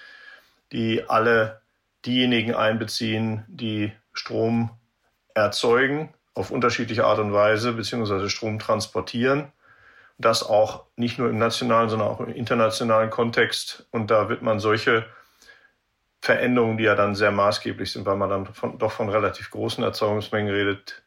die 0.72 1.08
alle 1.08 1.60
diejenigen 2.04 2.54
einbeziehen, 2.54 3.44
die 3.48 3.92
Strom 4.12 4.70
erzeugen 5.34 6.14
auf 6.34 6.50
unterschiedliche 6.50 7.04
Art 7.04 7.18
und 7.18 7.32
Weise, 7.32 7.72
beziehungsweise 7.72 8.28
Strom 8.28 8.58
transportieren. 8.58 9.52
Das 10.18 10.42
auch 10.42 10.84
nicht 10.96 11.18
nur 11.18 11.28
im 11.30 11.38
nationalen, 11.38 11.88
sondern 11.88 12.08
auch 12.08 12.20
im 12.20 12.32
internationalen 12.32 13.10
Kontext. 13.10 13.86
Und 13.90 14.10
da 14.10 14.28
wird 14.28 14.42
man 14.42 14.60
solche 14.60 15.06
Veränderungen, 16.20 16.76
die 16.76 16.84
ja 16.84 16.94
dann 16.94 17.14
sehr 17.14 17.30
maßgeblich 17.30 17.92
sind, 17.92 18.04
weil 18.04 18.16
man 18.16 18.30
dann 18.30 18.46
von, 18.46 18.78
doch 18.78 18.92
von 18.92 19.08
relativ 19.08 19.50
großen 19.50 19.82
Erzeugungsmengen 19.82 20.52
redet. 20.52 21.02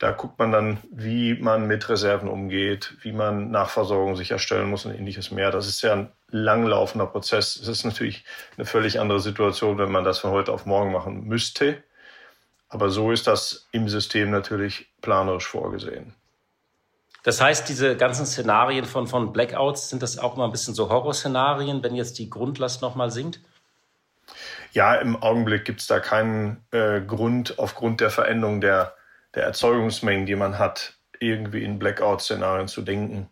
Da 0.00 0.12
guckt 0.12 0.38
man 0.38 0.50
dann, 0.50 0.78
wie 0.90 1.34
man 1.34 1.66
mit 1.66 1.90
Reserven 1.90 2.26
umgeht, 2.26 2.96
wie 3.02 3.12
man 3.12 3.50
Nachversorgung 3.50 4.16
sicherstellen 4.16 4.70
muss 4.70 4.86
und 4.86 4.94
ähnliches 4.94 5.30
mehr. 5.30 5.50
Das 5.50 5.68
ist 5.68 5.82
ja 5.82 5.92
ein 5.92 6.12
langlaufender 6.30 7.04
Prozess. 7.04 7.56
Es 7.56 7.68
ist 7.68 7.84
natürlich 7.84 8.24
eine 8.56 8.64
völlig 8.64 8.98
andere 8.98 9.20
Situation, 9.20 9.76
wenn 9.76 9.92
man 9.92 10.02
das 10.02 10.18
von 10.18 10.30
heute 10.30 10.52
auf 10.52 10.64
morgen 10.64 10.90
machen 10.90 11.28
müsste. 11.28 11.82
Aber 12.70 12.88
so 12.88 13.12
ist 13.12 13.26
das 13.26 13.68
im 13.72 13.90
System 13.90 14.30
natürlich 14.30 14.88
planerisch 15.02 15.46
vorgesehen. 15.46 16.14
Das 17.22 17.42
heißt, 17.42 17.68
diese 17.68 17.94
ganzen 17.94 18.24
Szenarien 18.24 18.86
von, 18.86 19.06
von 19.06 19.34
Blackouts, 19.34 19.90
sind 19.90 20.02
das 20.02 20.18
auch 20.18 20.34
immer 20.34 20.46
ein 20.46 20.52
bisschen 20.52 20.72
so 20.72 20.88
Horrorszenarien, 20.88 21.82
wenn 21.82 21.94
jetzt 21.94 22.18
die 22.18 22.30
Grundlast 22.30 22.80
nochmal 22.80 23.10
sinkt? 23.10 23.40
Ja, 24.72 24.94
im 24.94 25.22
Augenblick 25.22 25.66
gibt 25.66 25.82
es 25.82 25.88
da 25.88 26.00
keinen 26.00 26.64
äh, 26.70 27.02
Grund, 27.02 27.58
aufgrund 27.58 28.00
der 28.00 28.08
Veränderung 28.08 28.62
der, 28.62 28.94
der 29.34 29.44
Erzeugungsmengen, 29.44 30.26
die 30.26 30.36
man 30.36 30.58
hat, 30.58 30.94
irgendwie 31.18 31.62
in 31.64 31.78
Blackout-Szenarien 31.78 32.68
zu 32.68 32.82
denken. 32.82 33.28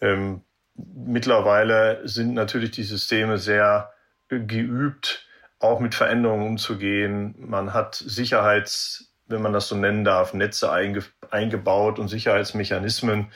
Ähm, 0.00 0.42
mittlerweile 0.74 2.06
sind 2.06 2.34
natürlich 2.34 2.72
die 2.72 2.82
Systeme 2.82 3.38
sehr 3.38 3.92
äh, 4.28 4.40
geübt, 4.40 5.26
auch 5.58 5.80
mit 5.80 5.94
Veränderungen 5.94 6.46
umzugehen. 6.46 7.34
Man 7.38 7.72
hat 7.72 7.94
Sicherheits, 7.94 9.14
wenn 9.26 9.42
man 9.42 9.52
das 9.52 9.68
so 9.68 9.76
nennen 9.76 10.04
darf, 10.04 10.34
Netze 10.34 10.70
einge 10.70 11.02
eingebaut 11.30 11.98
und 11.98 12.08
Sicherheitsmechanismen, 12.08 13.32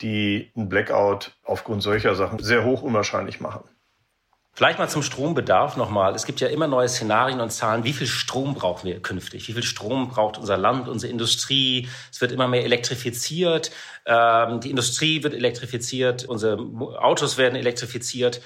die 0.00 0.50
ein 0.56 0.68
Blackout 0.68 1.36
aufgrund 1.44 1.82
solcher 1.82 2.14
Sachen 2.14 2.40
sehr 2.40 2.64
hoch 2.64 2.82
unwahrscheinlich 2.82 3.40
machen. 3.40 3.62
Vielleicht 4.54 4.78
mal 4.78 4.88
zum 4.88 5.02
Strombedarf 5.02 5.78
nochmal. 5.78 6.14
Es 6.14 6.26
gibt 6.26 6.40
ja 6.40 6.48
immer 6.48 6.66
neue 6.66 6.86
Szenarien 6.86 7.40
und 7.40 7.50
Zahlen. 7.50 7.84
Wie 7.84 7.94
viel 7.94 8.06
Strom 8.06 8.52
brauchen 8.54 8.86
wir 8.86 9.00
künftig? 9.00 9.48
Wie 9.48 9.54
viel 9.54 9.62
Strom 9.62 10.08
braucht 10.08 10.36
unser 10.36 10.58
Land, 10.58 10.88
unsere 10.88 11.10
Industrie? 11.10 11.88
Es 12.10 12.20
wird 12.20 12.32
immer 12.32 12.48
mehr 12.48 12.62
elektrifiziert. 12.62 13.70
Ähm, 14.04 14.60
die 14.60 14.68
Industrie 14.68 15.22
wird 15.22 15.32
elektrifiziert. 15.32 16.26
Unsere 16.26 16.58
Autos 16.98 17.38
werden 17.38 17.56
elektrifiziert. 17.56 18.42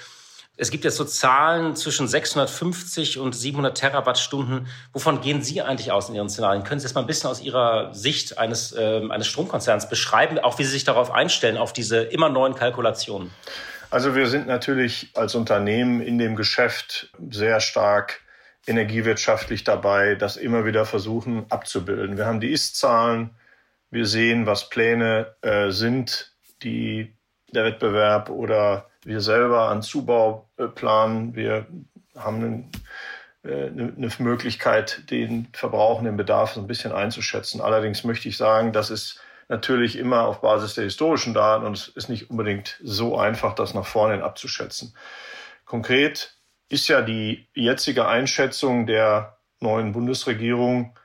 Es 0.57 0.71
gibt 0.71 0.85
jetzt 0.85 0.97
so 0.97 1.05
Zahlen 1.05 1.75
zwischen 1.75 2.07
650 2.07 3.19
und 3.19 3.35
700 3.35 3.77
Terawattstunden. 3.77 4.69
Wovon 4.93 5.21
gehen 5.21 5.43
Sie 5.43 5.61
eigentlich 5.61 5.91
aus 5.91 6.09
in 6.09 6.15
Ihren 6.15 6.31
Szenarien? 6.31 6.63
Können 6.63 6.79
Sie 6.79 6.85
das 6.85 6.95
mal 6.95 7.01
ein 7.01 7.09
bisschen 7.09 7.29
aus 7.29 7.41
Ihrer 7.41 7.93
Sicht 7.93 8.39
eines, 8.39 8.73
äh, 8.73 9.03
eines 9.11 9.27
Stromkonzerns 9.27 9.89
beschreiben, 9.89 10.39
auch 10.39 10.59
wie 10.61 10.65
Sie 10.65 10.71
sich 10.71 10.85
darauf 10.85 11.11
einstellen, 11.11 11.59
auf 11.59 11.73
diese 11.73 11.99
immer 11.99 12.29
neuen 12.29 12.55
Kalkulationen? 12.55 13.33
Also 13.90 14.14
wir 14.14 14.26
sind 14.26 14.47
natürlich 14.47 15.11
als 15.14 15.35
Unternehmen 15.35 16.00
in 16.00 16.19
dem 16.19 16.37
Geschäft 16.37 17.12
sehr 17.31 17.61
stark 17.61 18.21
energiewirtschaftlich 18.66 19.64
dabei, 19.64 20.16
das 20.16 20.37
immer 20.37 20.64
wieder 20.64 20.85
versuchen 20.85 21.47
abzubilden. 21.50 22.16
Wir 22.16 22.26
haben 22.26 22.40
die 22.40 22.50
Ist-Zahlen, 22.50 23.31
wir 23.90 24.07
sehen, 24.07 24.47
was 24.47 24.69
Pläne 24.69 25.35
äh, 25.43 25.71
sind, 25.71 26.33
die 26.62 27.14
der 27.52 27.64
Wettbewerb 27.64 28.28
oder 28.28 28.90
wir 29.05 29.21
selber 29.21 29.69
an 29.69 29.83
Zubau 29.83 30.49
äh, 30.57 30.66
planen. 30.66 31.37
Wir 31.37 31.66
haben 32.16 32.71
äh, 33.45 33.69
eine 33.69 34.11
Möglichkeit, 34.19 35.09
den 35.11 35.47
Verbrauch 35.52 36.02
den 36.02 36.16
Bedarf 36.16 36.57
ein 36.57 36.66
bisschen 36.66 36.93
einzuschätzen. 36.93 37.61
Allerdings 37.61 38.02
möchte 38.02 38.28
ich 38.28 38.37
sagen, 38.37 38.73
das 38.73 38.90
ist 38.90 39.21
natürlich 39.49 39.97
immer 39.97 40.26
auf 40.26 40.41
Basis 40.41 40.75
der 40.75 40.85
historischen 40.85 41.35
Daten 41.35 41.65
und 41.65 41.76
es 41.76 41.88
ist 41.88 42.09
nicht 42.09 42.31
unbedingt 42.31 42.79
so 42.83 43.19
einfach, 43.19 43.55
das 43.55 43.75
nach 43.75 43.87
vorne 43.87 44.23
abzuschätzen. 44.23 44.95
Konkret 45.65 46.37
ist 46.69 46.88
ja 46.88 47.03
die 47.03 47.49
jetzige 47.55 48.09
Einschätzung 48.09 48.87
der 48.87 49.38
neuen 49.61 49.93
Bundesregierung, 49.93 50.99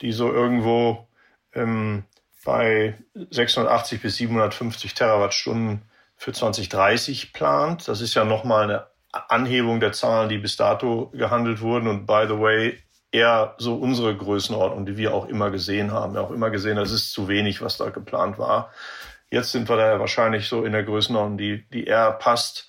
die 0.00 0.12
so 0.12 0.32
irgendwo 0.32 1.08
ähm, 1.54 2.04
bei 2.44 2.96
680 3.30 4.02
bis 4.02 4.16
750 4.16 4.94
Terawattstunden 4.94 5.82
für 6.16 6.32
2030 6.32 7.32
plant. 7.32 7.88
Das 7.88 8.00
ist 8.00 8.14
ja 8.14 8.24
nochmal 8.24 8.64
eine 8.64 8.86
Anhebung 9.28 9.80
der 9.80 9.92
Zahlen, 9.92 10.28
die 10.28 10.38
bis 10.38 10.56
dato 10.56 11.10
gehandelt 11.10 11.60
wurden. 11.60 11.88
Und 11.88 12.06
by 12.06 12.24
the 12.28 12.38
way, 12.38 12.78
eher 13.16 13.54
so 13.56 13.76
unsere 13.76 14.14
Größenordnung, 14.14 14.84
die 14.84 14.98
wir 14.98 15.14
auch 15.14 15.26
immer 15.26 15.50
gesehen 15.50 15.90
haben. 15.90 16.12
Wir 16.12 16.20
haben 16.20 16.28
auch 16.28 16.34
immer 16.34 16.50
gesehen, 16.50 16.76
das 16.76 16.92
ist 16.92 17.12
zu 17.12 17.28
wenig, 17.28 17.62
was 17.62 17.78
da 17.78 17.88
geplant 17.88 18.38
war. 18.38 18.70
Jetzt 19.30 19.52
sind 19.52 19.68
wir 19.68 19.76
da 19.76 19.98
wahrscheinlich 19.98 20.48
so 20.48 20.64
in 20.64 20.72
der 20.72 20.84
Größenordnung, 20.84 21.38
die, 21.38 21.66
die 21.70 21.84
eher 21.84 22.12
passt. 22.12 22.68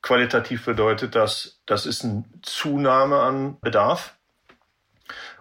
Qualitativ 0.00 0.64
bedeutet 0.64 1.14
das, 1.14 1.60
das 1.66 1.84
ist 1.84 2.04
eine 2.04 2.24
Zunahme 2.40 3.20
an 3.20 3.60
Bedarf. 3.60 4.16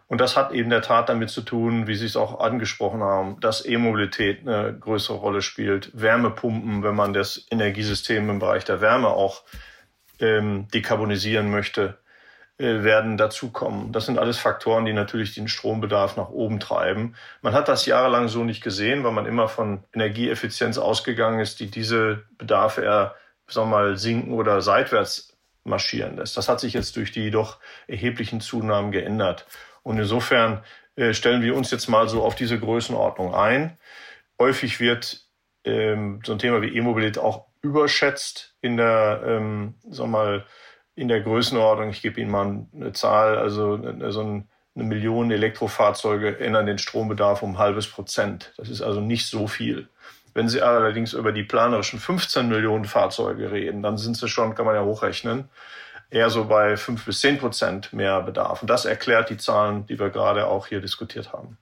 Und 0.08 0.20
das 0.20 0.36
hat 0.36 0.51
eben 0.51 0.70
der 0.70 0.81
Tat 0.81 1.08
damit 1.08 1.29
zu 1.29 1.41
tun, 1.41 1.88
wie 1.88 1.96
Sie 1.96 2.05
es 2.05 2.17
auch 2.17 2.41
angesprochen 2.41 3.01
haben, 3.01 3.39
dass 3.39 3.65
E-Mobilität 3.65 4.41
eine 4.41 4.77
größere 4.77 5.15
Rolle 5.15 5.41
spielt. 5.41 5.89
Wärmepumpen, 5.93 6.84
wenn 6.84 6.96
man 6.96 7.13
das 7.13 7.48
Energiesystem 7.50 8.29
im 8.29 8.39
Bereich 8.39 8.65
der 8.65 8.81
Wärme 8.81 9.08
auch 9.08 9.43
ähm, 10.20 10.67
dekarbonisieren 10.74 11.50
möchte. 11.50 12.00
Äh, 12.61 12.83
werden 12.83 13.17
dazukommen. 13.17 13.91
Das 13.91 14.05
sind 14.05 14.19
alles 14.19 14.37
Faktoren, 14.37 14.85
die 14.85 14.93
natürlich 14.93 15.33
den 15.33 15.47
Strombedarf 15.47 16.15
nach 16.15 16.29
oben 16.29 16.59
treiben. 16.59 17.15
Man 17.41 17.53
hat 17.53 17.67
das 17.67 17.87
jahrelang 17.87 18.27
so 18.27 18.43
nicht 18.43 18.61
gesehen, 18.61 19.03
weil 19.03 19.13
man 19.13 19.25
immer 19.25 19.47
von 19.47 19.83
Energieeffizienz 19.93 20.77
ausgegangen 20.77 21.39
ist, 21.39 21.59
die 21.59 21.71
diese 21.71 22.21
Bedarfe 22.37 22.83
eher, 22.83 23.15
sagen 23.47 23.71
wir 23.71 23.77
mal, 23.77 23.97
sinken 23.97 24.33
oder 24.33 24.61
seitwärts 24.61 25.35
marschieren 25.63 26.17
lässt. 26.17 26.37
Das 26.37 26.49
hat 26.49 26.59
sich 26.59 26.73
jetzt 26.73 26.95
durch 26.97 27.11
die 27.11 27.31
doch 27.31 27.57
erheblichen 27.87 28.41
Zunahmen 28.41 28.91
geändert. 28.91 29.47
Und 29.81 29.97
insofern 29.97 30.63
äh, 30.95 31.15
stellen 31.15 31.41
wir 31.41 31.55
uns 31.55 31.71
jetzt 31.71 31.87
mal 31.87 32.07
so 32.09 32.21
auf 32.21 32.35
diese 32.35 32.59
Größenordnung 32.59 33.33
ein. 33.33 33.75
Häufig 34.39 34.79
wird 34.79 35.25
ähm, 35.63 36.19
so 36.23 36.33
ein 36.33 36.39
Thema 36.39 36.61
wie 36.61 36.77
E-Mobilität 36.77 37.17
auch 37.17 37.47
überschätzt 37.63 38.53
in 38.61 38.77
der, 38.77 39.23
ähm, 39.25 39.73
sagen 39.89 40.11
wir 40.11 40.17
mal, 40.19 40.45
in 40.95 41.07
der 41.07 41.21
Größenordnung, 41.21 41.89
ich 41.89 42.01
gebe 42.01 42.19
Ihnen 42.19 42.31
mal 42.31 42.65
eine 42.74 42.93
Zahl, 42.93 43.38
also 43.38 43.77
so 44.12 44.21
ein, 44.21 44.50
eine 44.75 44.83
Million 44.86 45.31
Elektrofahrzeuge 45.31 46.39
ändern 46.39 46.65
den 46.65 46.77
Strombedarf 46.77 47.43
um 47.43 47.51
ein 47.51 47.57
halbes 47.57 47.88
Prozent. 47.88 48.53
Das 48.57 48.69
ist 48.69 48.81
also 48.81 49.01
nicht 49.01 49.27
so 49.27 49.48
viel. 49.48 49.89
Wenn 50.33 50.48
Sie 50.48 50.62
allerdings 50.62 51.13
über 51.13 51.31
die 51.31 51.43
planerischen 51.43 52.00
15 52.00 52.48
Millionen 52.48 52.86
Fahrzeuge 52.86 53.51
reden, 53.51 53.83
dann 53.83 53.98
sind 53.98 54.15
Sie 54.15 54.29
schon, 54.29 54.55
kann 54.55 54.65
man 54.65 54.75
ja 54.75 54.83
hochrechnen, 54.83 55.50
eher 56.10 56.29
so 56.29 56.45
bei 56.45 56.77
fünf 56.77 57.05
bis 57.05 57.19
zehn 57.19 57.38
Prozent 57.38 57.91
mehr 57.91 58.21
Bedarf. 58.21 58.62
Und 58.62 58.69
das 58.69 58.86
erklärt 58.86 59.29
die 59.29 59.38
Zahlen, 59.38 59.86
die 59.88 60.00
wir 60.00 60.10
gerade 60.10 60.48
auch 60.48 60.67
hier 60.67 60.79
diskutiert 60.79 61.33
haben. 61.33 61.57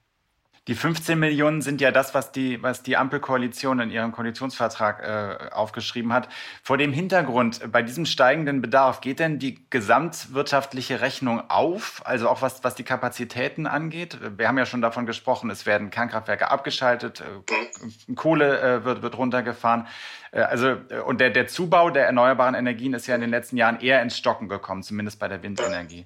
Die 0.70 0.76
15 0.76 1.18
Millionen 1.18 1.64
sind 1.64 1.82
ja 1.82 1.90
das, 1.90 2.14
was 2.14 2.32
die, 2.32 2.62
was 2.62 2.84
die 2.84 2.96
Ampelkoalition 2.96 3.80
in 3.80 3.90
ihrem 3.90 4.12
Koalitionsvertrag 4.12 5.02
äh, 5.02 5.50
aufgeschrieben 5.52 6.14
hat. 6.14 6.30
Vor 6.62 6.78
dem 6.78 6.94
Hintergrund, 6.94 7.72
bei 7.72 7.82
diesem 7.82 8.06
steigenden 8.06 8.62
Bedarf, 8.62 9.02
geht 9.02 9.18
denn 9.18 9.40
die 9.40 9.66
gesamtwirtschaftliche 9.72 11.02
Rechnung 11.02 11.42
auf? 11.50 12.04
Also 12.06 12.30
auch 12.30 12.44
was, 12.44 12.64
was 12.64 12.76
die 12.76 12.84
Kapazitäten 12.84 13.66
angeht? 13.66 14.20
Wir 14.38 14.48
haben 14.48 14.60
ja 14.60 14.68
schon 14.68 14.84
davon 14.84 15.08
gesprochen, 15.08 15.50
es 15.50 15.66
werden 15.66 15.90
Kernkraftwerke 15.90 16.52
abgeschaltet, 16.52 17.22
äh, 17.22 18.14
Kohle 18.14 18.62
äh, 18.62 18.86
wird, 18.86 19.02
wird 19.02 19.18
runtergefahren. 19.18 19.88
Äh, 20.30 20.42
also, 20.42 20.68
äh, 20.68 21.00
und 21.04 21.20
der, 21.20 21.32
der 21.32 21.48
Zubau 21.48 21.90
der 21.90 22.06
erneuerbaren 22.06 22.54
Energien 22.54 22.94
ist 22.94 23.08
ja 23.08 23.16
in 23.16 23.22
den 23.22 23.32
letzten 23.32 23.58
Jahren 23.58 23.80
eher 23.80 24.04
ins 24.04 24.20
Stocken 24.20 24.48
gekommen, 24.48 24.84
zumindest 24.84 25.20
bei 25.20 25.28
der 25.28 25.42
Windenergie. 25.42 26.06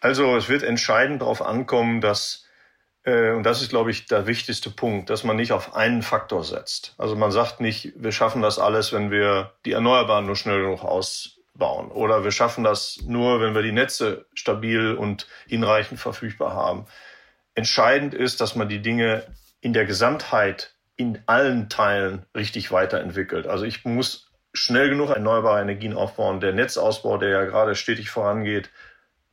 Also 0.00 0.34
es 0.34 0.48
wird 0.48 0.62
entscheidend 0.62 1.20
darauf 1.20 1.42
ankommen, 1.42 2.00
dass 2.00 2.44
äh, 2.44 2.45
und 3.06 3.44
das 3.44 3.62
ist, 3.62 3.68
glaube 3.68 3.92
ich, 3.92 4.06
der 4.06 4.26
wichtigste 4.26 4.68
Punkt, 4.68 5.10
dass 5.10 5.22
man 5.22 5.36
nicht 5.36 5.52
auf 5.52 5.76
einen 5.76 6.02
Faktor 6.02 6.42
setzt. 6.42 6.92
Also 6.98 7.14
man 7.14 7.30
sagt 7.30 7.60
nicht, 7.60 7.92
wir 7.94 8.10
schaffen 8.10 8.42
das 8.42 8.58
alles, 8.58 8.92
wenn 8.92 9.12
wir 9.12 9.52
die 9.64 9.72
Erneuerbaren 9.72 10.26
nur 10.26 10.34
schnell 10.34 10.60
genug 10.62 10.82
ausbauen. 10.82 11.92
Oder 11.92 12.24
wir 12.24 12.32
schaffen 12.32 12.64
das 12.64 12.98
nur, 13.06 13.40
wenn 13.40 13.54
wir 13.54 13.62
die 13.62 13.70
Netze 13.70 14.26
stabil 14.34 14.94
und 14.94 15.28
hinreichend 15.46 16.00
verfügbar 16.00 16.54
haben. 16.54 16.86
Entscheidend 17.54 18.12
ist, 18.12 18.40
dass 18.40 18.56
man 18.56 18.68
die 18.68 18.82
Dinge 18.82 19.22
in 19.60 19.72
der 19.72 19.86
Gesamtheit 19.86 20.74
in 20.96 21.22
allen 21.26 21.68
Teilen 21.68 22.26
richtig 22.34 22.72
weiterentwickelt. 22.72 23.46
Also 23.46 23.66
ich 23.66 23.84
muss 23.84 24.32
schnell 24.52 24.88
genug 24.88 25.10
erneuerbare 25.10 25.60
Energien 25.60 25.94
aufbauen. 25.94 26.40
Der 26.40 26.52
Netzausbau, 26.52 27.18
der 27.18 27.28
ja 27.28 27.44
gerade 27.44 27.76
stetig 27.76 28.10
vorangeht, 28.10 28.68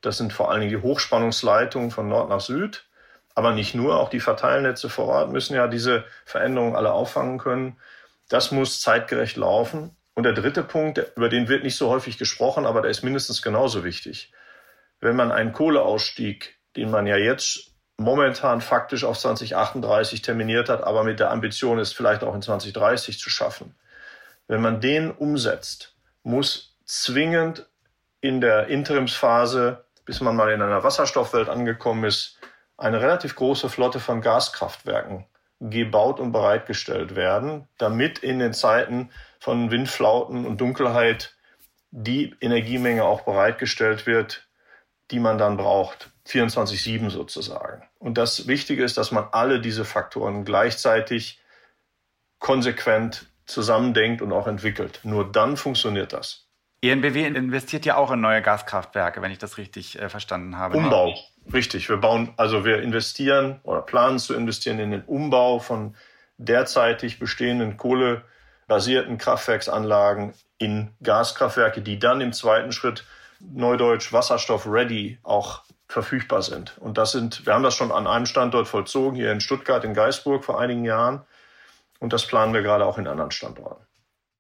das 0.02 0.20
sind 0.20 0.32
vor 0.32 0.52
allen 0.52 0.62
Dingen 0.62 0.74
die 0.74 0.82
Hochspannungsleitungen 0.88 1.90
von 1.90 2.08
Nord 2.08 2.30
nach 2.30 2.42
Süd 2.42 2.86
Aber 3.36 3.54
nicht 3.54 3.74
nur, 3.74 4.00
auch 4.00 4.10
die 4.10 4.20
Verteilnetze 4.20 4.90
vor 4.90 5.06
Ort 5.08 5.32
müssen 5.32 5.56
ja 5.56 5.68
diese 5.68 6.06
Veränderungen 6.26 6.76
alle 6.76 6.94
auffangen 6.94 7.40
können. 7.40 7.78
Das 8.30 8.52
muss 8.52 8.82
zeitgerecht 8.82 9.38
laufen. 9.38 9.96
Und 10.14 10.24
der 10.24 10.34
dritte 10.34 10.64
Punkt, 10.64 11.04
über 11.16 11.30
den 11.30 11.48
wird 11.48 11.64
nicht 11.64 11.76
so 11.76 11.90
häufig 11.90 12.18
gesprochen, 12.18 12.66
aber 12.66 12.82
der 12.82 12.92
ist 12.92 13.04
mindestens 13.04 13.42
genauso 13.42 13.84
wichtig. 13.84 14.32
Wenn 15.00 15.16
man 15.16 15.32
einen 15.32 15.54
Kohleausstieg, 15.54 16.60
den 16.76 16.92
man 16.92 17.08
ja 17.08 17.18
jetzt 17.18 17.72
momentan 17.98 18.62
faktisch 18.62 19.04
auf 19.04 19.18
2038 19.18 20.22
terminiert 20.22 20.70
hat, 20.70 20.84
aber 20.84 21.04
mit 21.04 21.20
der 21.20 21.32
Ambition 21.32 21.80
ist 21.80 21.94
vielleicht 21.94 22.24
auch 22.24 22.36
in 22.36 22.42
2030 22.42 23.20
zu 23.20 23.30
schaffen. 23.30 23.76
Wenn 24.48 24.62
man 24.62 24.82
den 24.82 25.12
umsetzt, 25.12 25.96
muss 26.24 26.78
zwingend 26.86 27.68
in 28.22 28.42
der 28.42 28.68
Interimsphase, 28.68 29.86
bis 30.06 30.22
man 30.22 30.36
mal 30.36 30.52
in 30.52 30.62
einer 30.62 30.84
Wasserstoffwelt 30.84 31.50
angekommen 31.50 32.04
ist, 32.04 32.40
eine 32.78 33.02
relativ 33.02 33.36
große 33.36 33.70
Flotte 33.70 34.00
von 34.00 34.22
Gaskraftwerken 34.22 35.26
gebaut 35.60 36.20
und 36.20 36.32
bereitgestellt 36.32 37.16
werden, 37.16 37.68
damit 37.78 38.20
in 38.20 38.40
den 38.40 38.54
Zeiten 38.54 39.12
von 39.40 39.72
Windflauten 39.72 40.46
und 40.46 40.60
Dunkelheit 40.60 41.36
die 41.92 42.36
Energiemenge 42.42 43.06
auch 43.06 43.22
bereitgestellt 43.22 44.06
wird, 44.06 44.48
die 45.12 45.20
man 45.20 45.38
dann 45.38 45.58
braucht. 45.58 46.10
24-7 46.28 47.10
sozusagen. 47.10 47.88
Und 48.00 48.18
das 48.18 48.48
Wichtige 48.48 48.84
ist, 48.84 48.98
dass 48.98 49.12
man 49.12 49.28
alle 49.32 49.60
diese 49.60 49.86
Faktoren 49.86 50.46
gleichzeitig 50.46 51.42
konsequent 52.40 53.28
zusammendenkt 53.46 54.22
und 54.22 54.32
auch 54.32 54.48
entwickelt. 54.48 55.02
Nur 55.04 55.32
dann 55.32 55.58
funktioniert 55.58 56.14
das. 56.14 56.43
ENBW 56.84 57.26
investiert 57.26 57.86
ja 57.86 57.96
auch 57.96 58.12
in 58.12 58.20
neue 58.20 58.42
Gaskraftwerke, 58.42 59.22
wenn 59.22 59.32
ich 59.32 59.38
das 59.38 59.58
richtig 59.58 60.00
äh, 60.00 60.10
verstanden 60.10 60.58
habe. 60.58 60.78
Umbau, 60.78 61.16
richtig. 61.54 61.88
Wir 61.88 61.96
bauen, 61.96 62.34
also 62.36 62.66
wir 62.66 62.82
investieren 62.82 63.62
oder 63.64 63.82
planen 63.82 64.20
zu 64.20 64.34
investieren 64.34 64.80
in 64.80 64.92
den 64.92 65.02
Umbau 65.04 65.60
von 65.60 65.96
derzeitig 66.38 67.20
bestehenden 67.20 67.78
kohlebasierten 67.78 69.18
Kraftwerksanlagen 69.18 70.34
in 70.58 70.90
Gaskraftwerke, 71.02 71.82
die 71.82 72.00
dann 72.00 72.20
im 72.20 72.34
zweiten 72.34 72.74
Schritt 72.74 73.06
neudeutsch 73.40 74.12
Wasserstoff 74.12 74.68
ready 74.68 75.20
auch 75.24 75.64
verfügbar 75.88 76.42
sind. 76.42 76.78
Und 76.80 76.98
das 76.98 77.14
sind, 77.14 77.46
wir 77.46 77.54
haben 77.54 77.64
das 77.64 77.76
schon 77.76 77.94
an 77.94 78.08
einem 78.08 78.26
Standort 78.26 78.68
vollzogen, 78.68 79.16
hier 79.16 79.32
in 79.32 79.40
Stuttgart, 79.40 79.86
in 79.86 79.94
Geisburg 79.94 80.44
vor 80.44 80.60
einigen 80.60 80.84
Jahren. 80.84 81.22
Und 82.00 82.12
das 82.12 82.28
planen 82.28 82.54
wir 82.54 82.62
gerade 82.62 82.86
auch 82.86 82.98
in 82.98 83.08
anderen 83.08 83.32
Standorten. 83.32 83.86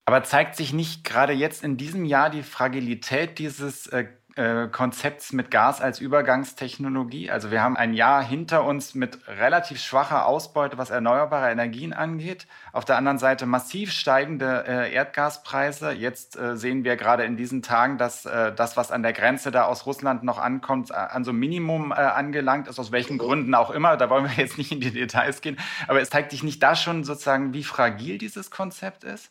Aber 0.05 0.23
zeigt 0.23 0.55
sich 0.55 0.73
nicht 0.73 1.03
gerade 1.03 1.33
jetzt 1.33 1.63
in 1.63 1.77
diesem 1.77 2.05
Jahr 2.05 2.29
die 2.29 2.43
Fragilität 2.43 3.39
dieses 3.39 3.87
äh, 3.87 4.07
äh, 4.35 4.67
Konzepts 4.67 5.31
mit 5.31 5.51
Gas 5.51 5.79
als 5.79 5.99
Übergangstechnologie. 5.99 7.29
Also 7.29 7.51
wir 7.51 7.61
haben 7.61 7.77
ein 7.77 7.93
Jahr 7.93 8.23
hinter 8.23 8.63
uns 8.63 8.95
mit 8.95 9.19
relativ 9.27 9.79
schwacher 9.79 10.25
Ausbeute, 10.25 10.77
was 10.77 10.89
erneuerbare 10.89 11.51
Energien 11.51 11.93
angeht. 11.93 12.47
Auf 12.71 12.83
der 12.83 12.97
anderen 12.97 13.19
Seite 13.19 13.45
massiv 13.45 13.91
steigende 13.91 14.65
äh, 14.67 14.91
Erdgaspreise. 14.91 15.91
Jetzt 15.91 16.35
äh, 16.35 16.57
sehen 16.57 16.83
wir 16.83 16.95
gerade 16.95 17.25
in 17.25 17.37
diesen 17.37 17.61
Tagen, 17.61 17.99
dass 17.99 18.25
äh, 18.25 18.51
das, 18.51 18.75
was 18.75 18.91
an 18.91 19.03
der 19.03 19.13
Grenze 19.13 19.51
da 19.51 19.65
aus 19.65 19.85
Russland 19.85 20.23
noch 20.23 20.39
ankommt, 20.39 20.91
an 20.93 21.23
so 21.23 21.31
ein 21.31 21.37
Minimum 21.37 21.91
äh, 21.91 21.95
angelangt 21.95 22.67
ist, 22.67 22.79
aus 22.79 22.91
welchen 22.91 23.19
Gründen 23.19 23.53
auch 23.53 23.69
immer. 23.69 23.97
Da 23.97 24.09
wollen 24.09 24.25
wir 24.25 24.43
jetzt 24.43 24.57
nicht 24.57 24.71
in 24.71 24.81
die 24.81 24.91
Details 24.91 25.41
gehen. 25.41 25.57
Aber 25.87 26.01
es 26.01 26.09
zeigt 26.09 26.31
dich 26.31 26.41
nicht 26.41 26.61
da 26.63 26.75
schon 26.75 27.03
sozusagen, 27.03 27.53
wie 27.53 27.63
fragil 27.63 28.17
dieses 28.17 28.49
Konzept 28.49 29.03
ist? 29.03 29.29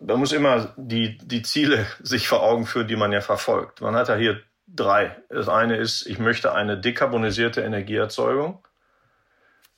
Man 0.00 0.18
muss 0.18 0.32
immer 0.32 0.72
die, 0.76 1.18
die 1.18 1.42
Ziele 1.42 1.86
sich 2.02 2.28
vor 2.28 2.42
Augen 2.42 2.66
führen, 2.66 2.88
die 2.88 2.96
man 2.96 3.12
ja 3.12 3.20
verfolgt. 3.20 3.80
Man 3.80 3.94
hat 3.94 4.08
ja 4.08 4.16
hier 4.16 4.40
drei. 4.66 5.16
Das 5.28 5.48
eine 5.48 5.76
ist, 5.76 6.06
ich 6.06 6.18
möchte 6.18 6.52
eine 6.52 6.78
dekarbonisierte 6.78 7.60
Energieerzeugung. 7.60 8.66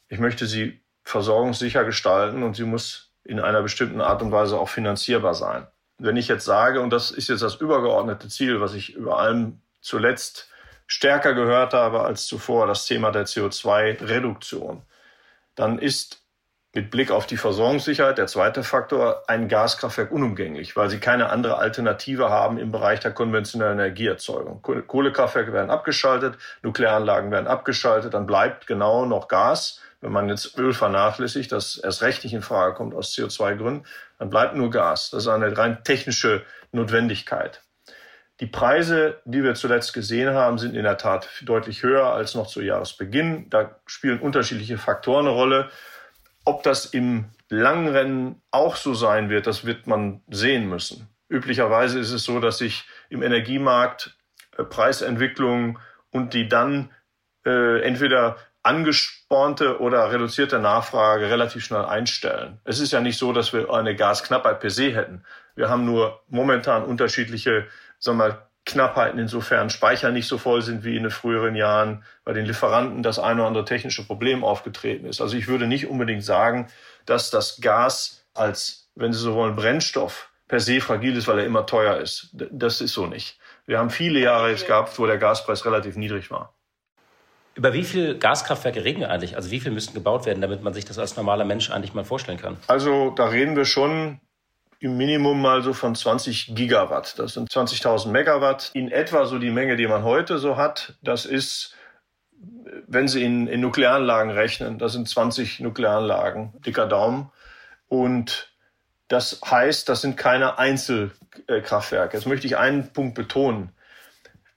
Ich 0.09 0.19
möchte 0.19 0.47
sie 0.47 0.83
versorgungssicher 1.05 1.85
gestalten 1.85 2.43
und 2.43 2.55
sie 2.55 2.64
muss 2.64 3.12
in 3.25 3.41
einer 3.41 3.62
bestimmten 3.62 4.00
Art 4.00 4.23
und 4.23 4.32
Weise 4.32 4.58
auch 4.58 4.69
finanzierbar 4.69 5.35
sein. 5.35 5.67
Wenn 5.99 6.17
ich 6.17 6.28
jetzt 6.28 6.45
sage, 6.45 6.80
und 6.80 6.91
das 6.91 7.11
ist 7.11 7.28
jetzt 7.28 7.43
das 7.43 7.56
übergeordnete 7.56 8.28
Ziel, 8.28 8.61
was 8.61 8.75
ich 8.75 8.95
über 8.95 9.19
allem 9.19 9.63
zuletzt 9.80 10.50
stärker 10.87 11.35
gehört 11.35 11.73
habe 11.73 12.02
als 12.02 12.26
zuvor, 12.26 12.67
das 12.67 12.87
Thema 12.87 13.11
der 13.11 13.26
CO2-Reduktion, 13.26 14.82
dann 15.54 15.78
ist 15.78 16.22
mit 16.75 16.91
Blick 16.91 17.11
auf 17.11 17.26
die 17.26 17.37
Versorgungssicherheit, 17.37 18.17
der 18.17 18.26
zweite 18.26 18.65
Faktor, 18.65 19.25
ein 19.26 19.49
Gaskraftwerk 19.49 20.11
unumgänglich, 20.11 20.75
weil 20.75 20.89
sie 20.89 20.99
keine 20.99 21.28
andere 21.28 21.58
Alternative 21.58 22.30
haben 22.30 22.58
im 22.58 22.73
Bereich 22.73 23.00
der 23.00 23.13
konventionellen 23.13 23.78
Energieerzeugung. 23.78 24.63
Kohlekraftwerke 24.63 25.52
werden 25.52 25.71
abgeschaltet, 25.71 26.39
Nuklearanlagen 26.63 27.30
werden 27.30 27.47
abgeschaltet, 27.47 28.15
dann 28.15 28.26
bleibt 28.26 28.67
genau 28.67 29.04
noch 29.04 29.28
Gas. 29.28 29.80
Wenn 30.00 30.13
man 30.13 30.28
jetzt 30.28 30.58
Öl 30.58 30.73
vernachlässigt, 30.73 31.52
das 31.52 31.76
erst 31.76 32.02
recht 32.02 32.25
nicht 32.25 32.32
in 32.32 32.43
Frage 32.43 32.75
kommt 32.75 32.95
aus 32.95 33.15
CO2-Gründen, 33.15 33.87
dann 34.19 34.30
bleibt 34.30 34.56
nur 34.56 34.71
Gas. 34.71 35.11
Das 35.11 35.25
ist 35.25 35.28
eine 35.28 35.56
rein 35.56 35.85
technische 35.85 36.43
Notwendigkeit. 36.73 37.63
Die 38.41 38.47
Preise, 38.47 39.21
die 39.25 39.45
wir 39.45 39.54
zuletzt 39.54 39.93
gesehen 39.93 40.35
haben, 40.35 40.58
sind 40.58 40.75
in 40.75 40.82
der 40.82 40.97
Tat 40.97 41.28
deutlich 41.43 41.85
höher 41.85 42.06
als 42.06 42.35
noch 42.35 42.49
zu 42.49 42.61
Jahresbeginn. 42.61 43.49
Da 43.50 43.76
spielen 43.87 44.19
unterschiedliche 44.19 44.78
Faktoren 44.78 45.26
eine 45.26 45.35
Rolle. 45.37 45.71
Ob 46.45 46.63
das 46.63 46.87
im 46.87 47.26
Langrennen 47.49 48.43
auch 48.50 48.76
so 48.76 48.95
sein 48.95 49.28
wird, 49.28 49.47
das 49.47 49.65
wird 49.65 49.87
man 49.87 50.23
sehen 50.28 50.69
müssen. 50.69 51.09
Üblicherweise 51.28 51.99
ist 51.99 52.13
es 52.13 52.25
so, 52.25 52.41
dass 52.41 52.59
sich 52.59 52.85
im 53.09 53.23
Energiemarkt 53.23 54.17
äh, 54.57 54.65
Preisentwicklung 54.65 55.78
und 56.11 56.35
die 56.35 56.49
dann 56.49 56.91
äh, 57.45 57.81
entweder 57.83 58.37
angespornte 58.63 59.81
oder 59.81 60.13
reduzierte 60.13 60.59
Nachfrage 60.59 61.28
relativ 61.28 61.65
schnell 61.65 61.85
einstellen. 61.85 62.61
Es 62.65 62.81
ist 62.81 62.93
ja 62.93 63.00
nicht 63.00 63.19
so, 63.19 63.33
dass 63.33 63.52
wir 63.52 63.73
eine 63.73 63.97
Gasknappheit 63.97 64.61
per 64.61 64.71
se 64.71 64.95
hätten. 64.95 65.25
Wir 65.57 65.69
haben 65.69 65.85
nur 65.85 66.23
momentan 66.28 66.85
unterschiedliche, 66.85 67.67
sagen 67.99 68.19
wir 68.19 68.28
mal, 68.28 68.47
Knappheiten 68.73 69.19
insofern 69.19 69.71
Speicher 69.71 70.11
nicht 70.11 70.26
so 70.26 70.39
voll 70.39 70.63
sind 70.63 70.85
wie 70.85 70.97
in 70.97 71.04
den 71.04 71.11
früheren 71.11 71.54
Jahren, 71.54 72.04
bei 72.25 72.32
den 72.32 72.47
Lieferanten 72.47 73.02
das 73.02 73.19
eine 73.19 73.41
oder 73.41 73.49
andere 73.49 73.65
technische 73.65 74.06
Problem 74.06 74.45
aufgetreten 74.45 75.06
ist. 75.06 75.21
Also 75.21 75.37
ich 75.37 75.49
würde 75.49 75.67
nicht 75.67 75.89
unbedingt 75.89 76.25
sagen, 76.25 76.69
dass 77.06 77.30
das 77.30 77.61
Gas 77.61 78.25
als, 78.35 78.91
wenn 78.95 79.13
Sie 79.13 79.21
so 79.21 79.35
wollen, 79.35 79.56
Brennstoff 79.56 80.30
per 80.49 80.61
se 80.61 80.80
fragil 80.80 81.17
ist, 81.17 81.28
weil 81.28 81.39
er 81.39 81.47
immer 81.47 81.67
teuer 81.67 81.97
ist. 81.99 82.30
Das 82.32 82.80
ist 82.80 82.93
so 82.93 83.06
nicht. 83.06 83.39
Wir 83.67 83.78
haben 83.78 83.91
viele 83.91 84.19
Jahre 84.19 84.50
jetzt 84.50 84.67
gehabt, 84.67 84.99
wo 84.99 85.06
der 85.06 85.19
Gaspreis 85.19 85.65
relativ 85.65 85.97
niedrig 85.97 86.30
war. 86.30 86.54
Über 87.54 87.73
wie 87.75 87.85
viele 87.85 88.17
Gaskraftwerke 88.19 88.82
reden 88.85 89.00
wir 89.00 89.11
eigentlich? 89.11 89.37
Also 89.37 89.50
wie 89.50 89.61
viel 89.61 89.73
müssten 89.73 89.95
gebaut 89.95 90.26
werden, 90.26 90.41
damit 90.41 90.63
man 90.63 90.73
sich 90.73 90.85
das 90.85 90.99
als 90.99 91.17
normaler 91.17 91.45
Mensch 91.45 91.71
eigentlich 91.71 91.95
mal 91.95 92.04
vorstellen 92.04 92.39
kann? 92.39 92.56
Also 92.67 93.11
da 93.11 93.26
reden 93.26 93.56
wir 93.56 93.67
schon 93.67 94.21
im 94.82 94.97
Minimum 94.97 95.40
mal 95.40 95.62
so 95.62 95.73
von 95.73 95.95
20 95.95 96.56
Gigawatt. 96.56 97.16
Das 97.18 97.34
sind 97.34 97.49
20.000 97.49 98.08
Megawatt. 98.08 98.71
In 98.75 98.90
etwa 98.90 99.26
so 99.26 99.38
die 99.38 99.50
Menge, 99.50 99.76
die 99.76 99.86
man 99.86 100.02
heute 100.02 100.38
so 100.38 100.56
hat. 100.56 100.95
Das 101.02 101.25
ist, 101.25 101.76
wenn 102.88 103.06
Sie 103.06 103.23
in, 103.23 103.47
in 103.47 103.60
Nuklearanlagen 103.60 104.32
rechnen, 104.32 104.78
das 104.78 104.92
sind 104.95 105.08
20 105.08 105.60
Nuklearanlagen, 105.60 106.60
dicker 106.66 106.86
Daumen. 106.86 107.30
Und 107.86 108.52
das 109.06 109.40
heißt, 109.45 109.88
das 109.88 110.00
sind 110.00 110.16
keine 110.16 110.58
Einzelkraftwerke. 110.58 112.16
Jetzt 112.16 112.26
möchte 112.26 112.49
ich 112.49 112.56
einen 112.56 112.92
Punkt 112.92 113.14
betonen. 113.14 113.71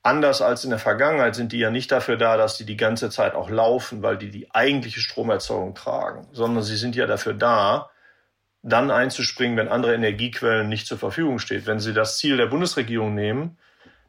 Anders 0.02 0.42
als 0.42 0.64
in 0.64 0.70
der 0.70 0.80
Vergangenheit 0.80 1.36
sind 1.36 1.52
die 1.52 1.58
ja 1.58 1.70
nicht 1.70 1.92
dafür 1.92 2.16
da, 2.16 2.36
dass 2.36 2.56
die 2.56 2.66
die 2.66 2.76
ganze 2.76 3.10
Zeit 3.10 3.34
auch 3.34 3.48
laufen, 3.48 4.02
weil 4.02 4.16
die 4.18 4.30
die 4.32 4.52
eigentliche 4.52 5.00
Stromerzeugung 5.00 5.76
tragen, 5.76 6.26
sondern 6.32 6.64
sie 6.64 6.76
sind 6.76 6.96
ja 6.96 7.06
dafür 7.06 7.34
da, 7.34 7.90
dann 8.66 8.90
einzuspringen, 8.90 9.56
wenn 9.56 9.68
andere 9.68 9.94
Energiequellen 9.94 10.68
nicht 10.68 10.88
zur 10.88 10.98
Verfügung 10.98 11.38
stehen. 11.38 11.66
Wenn 11.66 11.78
Sie 11.78 11.94
das 11.94 12.18
Ziel 12.18 12.36
der 12.36 12.46
Bundesregierung 12.46 13.14
nehmen, 13.14 13.58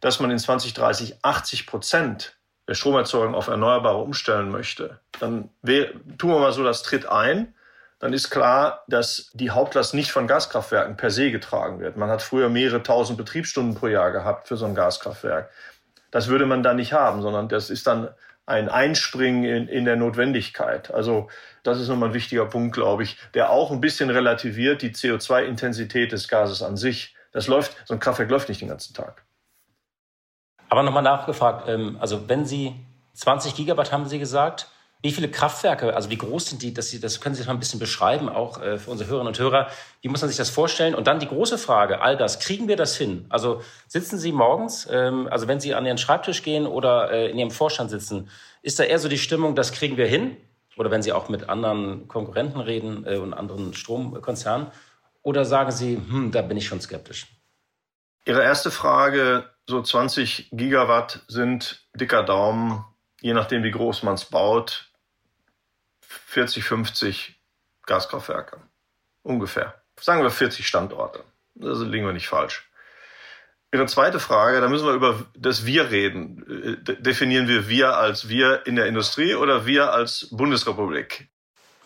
dass 0.01 0.19
man 0.19 0.31
in 0.31 0.39
2030 0.39 1.17
80 1.21 1.67
Prozent 1.67 2.37
der 2.67 2.73
Stromerzeugung 2.73 3.35
auf 3.35 3.47
Erneuerbare 3.47 3.99
umstellen 3.99 4.49
möchte, 4.49 4.99
dann 5.19 5.49
tun 5.63 6.31
wir 6.31 6.39
mal 6.39 6.51
so 6.51 6.63
das 6.63 6.83
Tritt 6.83 7.05
ein. 7.07 7.53
Dann 7.99 8.13
ist 8.13 8.29
klar, 8.29 8.83
dass 8.87 9.31
die 9.33 9.51
Hauptlast 9.51 9.93
nicht 9.93 10.11
von 10.11 10.27
Gaskraftwerken 10.27 10.97
per 10.97 11.11
se 11.11 11.31
getragen 11.31 11.79
wird. 11.79 11.95
Man 11.95 12.09
hat 12.09 12.21
früher 12.21 12.49
mehrere 12.49 12.83
tausend 12.83 13.17
Betriebsstunden 13.17 13.75
pro 13.75 13.87
Jahr 13.87 14.11
gehabt 14.11 14.47
für 14.47 14.57
so 14.57 14.65
ein 14.65 14.75
Gaskraftwerk. 14.75 15.51
Das 16.09 16.27
würde 16.27 16.45
man 16.45 16.63
da 16.63 16.73
nicht 16.73 16.93
haben, 16.93 17.21
sondern 17.21 17.47
das 17.47 17.69
ist 17.69 17.85
dann 17.85 18.09
ein 18.47 18.69
Einspringen 18.69 19.43
in, 19.43 19.67
in 19.67 19.85
der 19.85 19.97
Notwendigkeit. 19.97 20.91
Also 20.91 21.29
das 21.63 21.79
ist 21.79 21.89
nochmal 21.89 22.09
ein 22.09 22.15
wichtiger 22.15 22.45
Punkt, 22.45 22.73
glaube 22.73 23.03
ich, 23.03 23.17
der 23.33 23.51
auch 23.51 23.71
ein 23.71 23.81
bisschen 23.81 24.09
relativiert 24.09 24.81
die 24.81 24.91
CO2-Intensität 24.91 26.13
des 26.13 26.27
Gases 26.29 26.63
an 26.63 26.77
sich. 26.77 27.13
Das 27.33 27.47
läuft, 27.47 27.75
so 27.85 27.93
ein 27.93 27.99
Kraftwerk 27.99 28.31
läuft 28.31 28.47
nicht 28.47 28.61
den 28.61 28.69
ganzen 28.69 28.93
Tag. 28.93 29.25
Aber 30.69 30.81
nochmal 30.81 31.03
nachgefragt, 31.03 31.67
ähm, 31.67 31.97
also 31.99 32.29
wenn 32.29 32.45
Sie 32.45 32.73
20 33.13 33.53
Gigawatt 33.53 33.91
haben 33.91 34.05
Sie 34.05 34.17
gesagt, 34.17 34.67
wie 35.01 35.11
viele 35.11 35.29
Kraftwerke, 35.29 35.95
also 35.95 36.09
wie 36.09 36.17
groß 36.17 36.47
sind 36.47 36.61
die, 36.61 36.73
das, 36.73 36.97
das 36.99 37.21
können 37.21 37.35
Sie 37.35 37.43
mal 37.43 37.51
ein 37.51 37.59
bisschen 37.59 37.79
beschreiben, 37.79 38.29
auch 38.29 38.61
äh, 38.61 38.77
für 38.77 38.91
unsere 38.91 39.09
Hörerinnen 39.09 39.27
und 39.27 39.39
Hörer. 39.39 39.69
Wie 40.01 40.09
muss 40.09 40.21
man 40.21 40.29
sich 40.29 40.37
das 40.37 40.49
vorstellen? 40.49 40.95
Und 40.95 41.07
dann 41.07 41.19
die 41.19 41.27
große 41.27 41.57
Frage, 41.57 42.01
all 42.01 42.17
das, 42.17 42.39
kriegen 42.39 42.67
wir 42.67 42.75
das 42.77 42.97
hin? 42.97 43.25
Also 43.29 43.61
sitzen 43.87 44.17
Sie 44.17 44.31
morgens, 44.31 44.87
ähm, 44.91 45.27
also 45.29 45.47
wenn 45.47 45.59
Sie 45.59 45.75
an 45.75 45.85
Ihren 45.85 45.99
Schreibtisch 45.99 46.41
gehen 46.41 46.65
oder 46.65 47.11
äh, 47.11 47.29
in 47.29 47.37
Ihrem 47.37 47.51
Vorstand 47.51 47.89
sitzen, 47.89 48.29
Ist 48.63 48.79
da 48.79 48.83
eher 48.83 48.99
so 48.99 49.07
die 49.07 49.19
Stimmung, 49.19 49.55
das 49.55 49.71
kriegen 49.71 49.97
wir 49.97 50.07
hin? 50.07 50.35
Oder 50.77 50.91
wenn 50.91 51.01
Sie 51.01 51.13
auch 51.13 51.29
mit 51.29 51.47
anderen 51.47 52.07
Konkurrenten 52.07 52.59
reden 52.59 53.05
äh, 53.05 53.17
und 53.17 53.33
anderen 53.33 53.73
Stromkonzernen? 53.73 54.67
Oder 55.21 55.45
sagen 55.45 55.71
Sie, 55.71 55.95
hm, 55.95 56.31
da 56.31 56.41
bin 56.41 56.57
ich 56.57 56.67
schon 56.67 56.81
skeptisch? 56.81 57.27
Ihre 58.25 58.43
erste 58.43 58.71
Frage, 58.71 59.45
so 59.67 59.81
20 59.81 60.49
Gigawatt 60.51 61.21
sind 61.27 61.87
dicker 61.93 62.23
Daumen, 62.23 62.83
je 63.21 63.33
nachdem 63.33 63.63
wie 63.63 63.71
groß 63.71 64.03
man 64.03 64.15
es 64.15 64.25
baut, 64.25 64.86
40, 66.37 66.63
50 66.63 67.35
Gaskraftwerke. 67.87 68.59
Ungefähr. 69.23 69.73
Sagen 69.99 70.21
wir 70.21 70.29
40 70.29 70.67
Standorte. 70.67 71.23
Da 71.55 71.71
liegen 71.71 72.05
wir 72.05 72.13
nicht 72.13 72.27
falsch. 72.27 72.69
Ihre 73.73 73.87
zweite 73.87 74.19
Frage, 74.19 74.61
da 74.61 74.69
müssen 74.69 74.85
wir 74.85 74.93
über 74.93 75.25
das 75.35 75.65
Wir 75.65 75.89
reden. 75.89 76.77
Äh, 76.87 77.01
definieren 77.01 77.47
wir 77.47 77.67
wir 77.69 77.97
als 77.97 78.29
wir 78.29 78.67
in 78.67 78.75
der 78.75 78.85
Industrie 78.85 79.33
oder 79.33 79.65
wir 79.65 79.91
als 79.91 80.27
Bundesrepublik? 80.29 81.27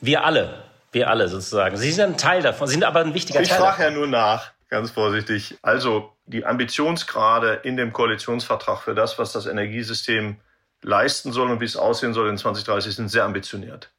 Wir 0.01 0.25
alle. 0.25 0.65
Wir 0.91 1.09
alle 1.09 1.29
sozusagen. 1.29 1.77
Sie 1.77 1.89
sind 1.93 2.03
ein 2.03 2.17
Teil 2.17 2.41
davon, 2.41 2.67
Sie 2.67 2.73
sind 2.73 2.83
aber 2.83 2.99
ein 2.99 3.13
wichtiger 3.13 3.39
ich 3.39 3.47
Teil. 3.47 3.57
Ich 3.57 3.63
frage 3.63 3.83
ja 3.83 3.91
nur 3.91 4.07
nach, 4.07 4.51
ganz 4.67 4.91
vorsichtig. 4.91 5.57
Also 5.61 6.11
die 6.25 6.45
Ambitionsgrade 6.45 7.61
in 7.63 7.77
dem 7.77 7.93
Koalitionsvertrag 7.93 8.81
für 8.81 8.95
das, 8.95 9.17
was 9.17 9.31
das 9.31 9.45
Energiesystem 9.45 10.41
leisten 10.81 11.31
soll 11.31 11.49
und 11.49 11.61
wie 11.61 11.65
es 11.65 11.77
aussehen 11.77 12.13
soll 12.13 12.27
in 12.27 12.37
2030, 12.37 12.93
sind 12.93 13.07
sehr 13.07 13.23
ambitioniert. 13.23 13.93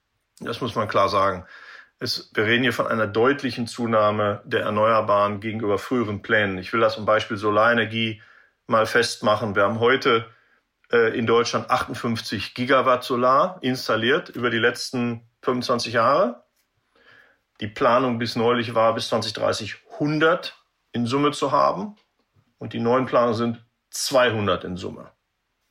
Das 0.44 0.61
muss 0.61 0.74
man 0.74 0.88
klar 0.88 1.09
sagen. 1.09 1.46
Es, 1.98 2.31
wir 2.35 2.44
reden 2.44 2.62
hier 2.62 2.72
von 2.72 2.87
einer 2.87 3.07
deutlichen 3.07 3.66
Zunahme 3.66 4.42
der 4.44 4.62
Erneuerbaren 4.62 5.40
gegenüber 5.40 5.78
früheren 5.78 6.22
Plänen. 6.22 6.59
Ich 6.59 6.72
will 6.72 6.81
das 6.81 6.94
zum 6.94 7.05
Beispiel 7.05 7.37
Solarenergie 7.37 8.20
mal 8.66 8.87
festmachen. 8.87 9.55
Wir 9.55 9.62
haben 9.62 9.81
heute 9.81 10.26
äh, 10.90 11.16
in 11.16 11.26
Deutschland 11.26 11.70
58 11.70 12.55
Gigawatt 12.55 13.05
Solar 13.05 13.59
installiert 13.61 14.31
über 14.31 14.50
die 14.50 14.59
letzten 14.59 15.28
25 15.42 15.94
Jahre. 15.94 16.44
Die 17.61 17.68
Planung 17.68 18.18
bis 18.18 18.35
neulich 18.35 18.74
war, 18.74 18.94
bis 18.94 19.09
2030 19.09 19.76
100 19.94 20.57
in 20.92 21.07
Summe 21.07 21.31
zu 21.31 21.52
haben. 21.52 21.96
Und 22.59 22.72
die 22.72 22.81
neuen 22.81 23.07
Planungen 23.07 23.35
sind 23.35 23.64
200 23.90 24.64
in 24.64 24.76
Summe. 24.76 25.12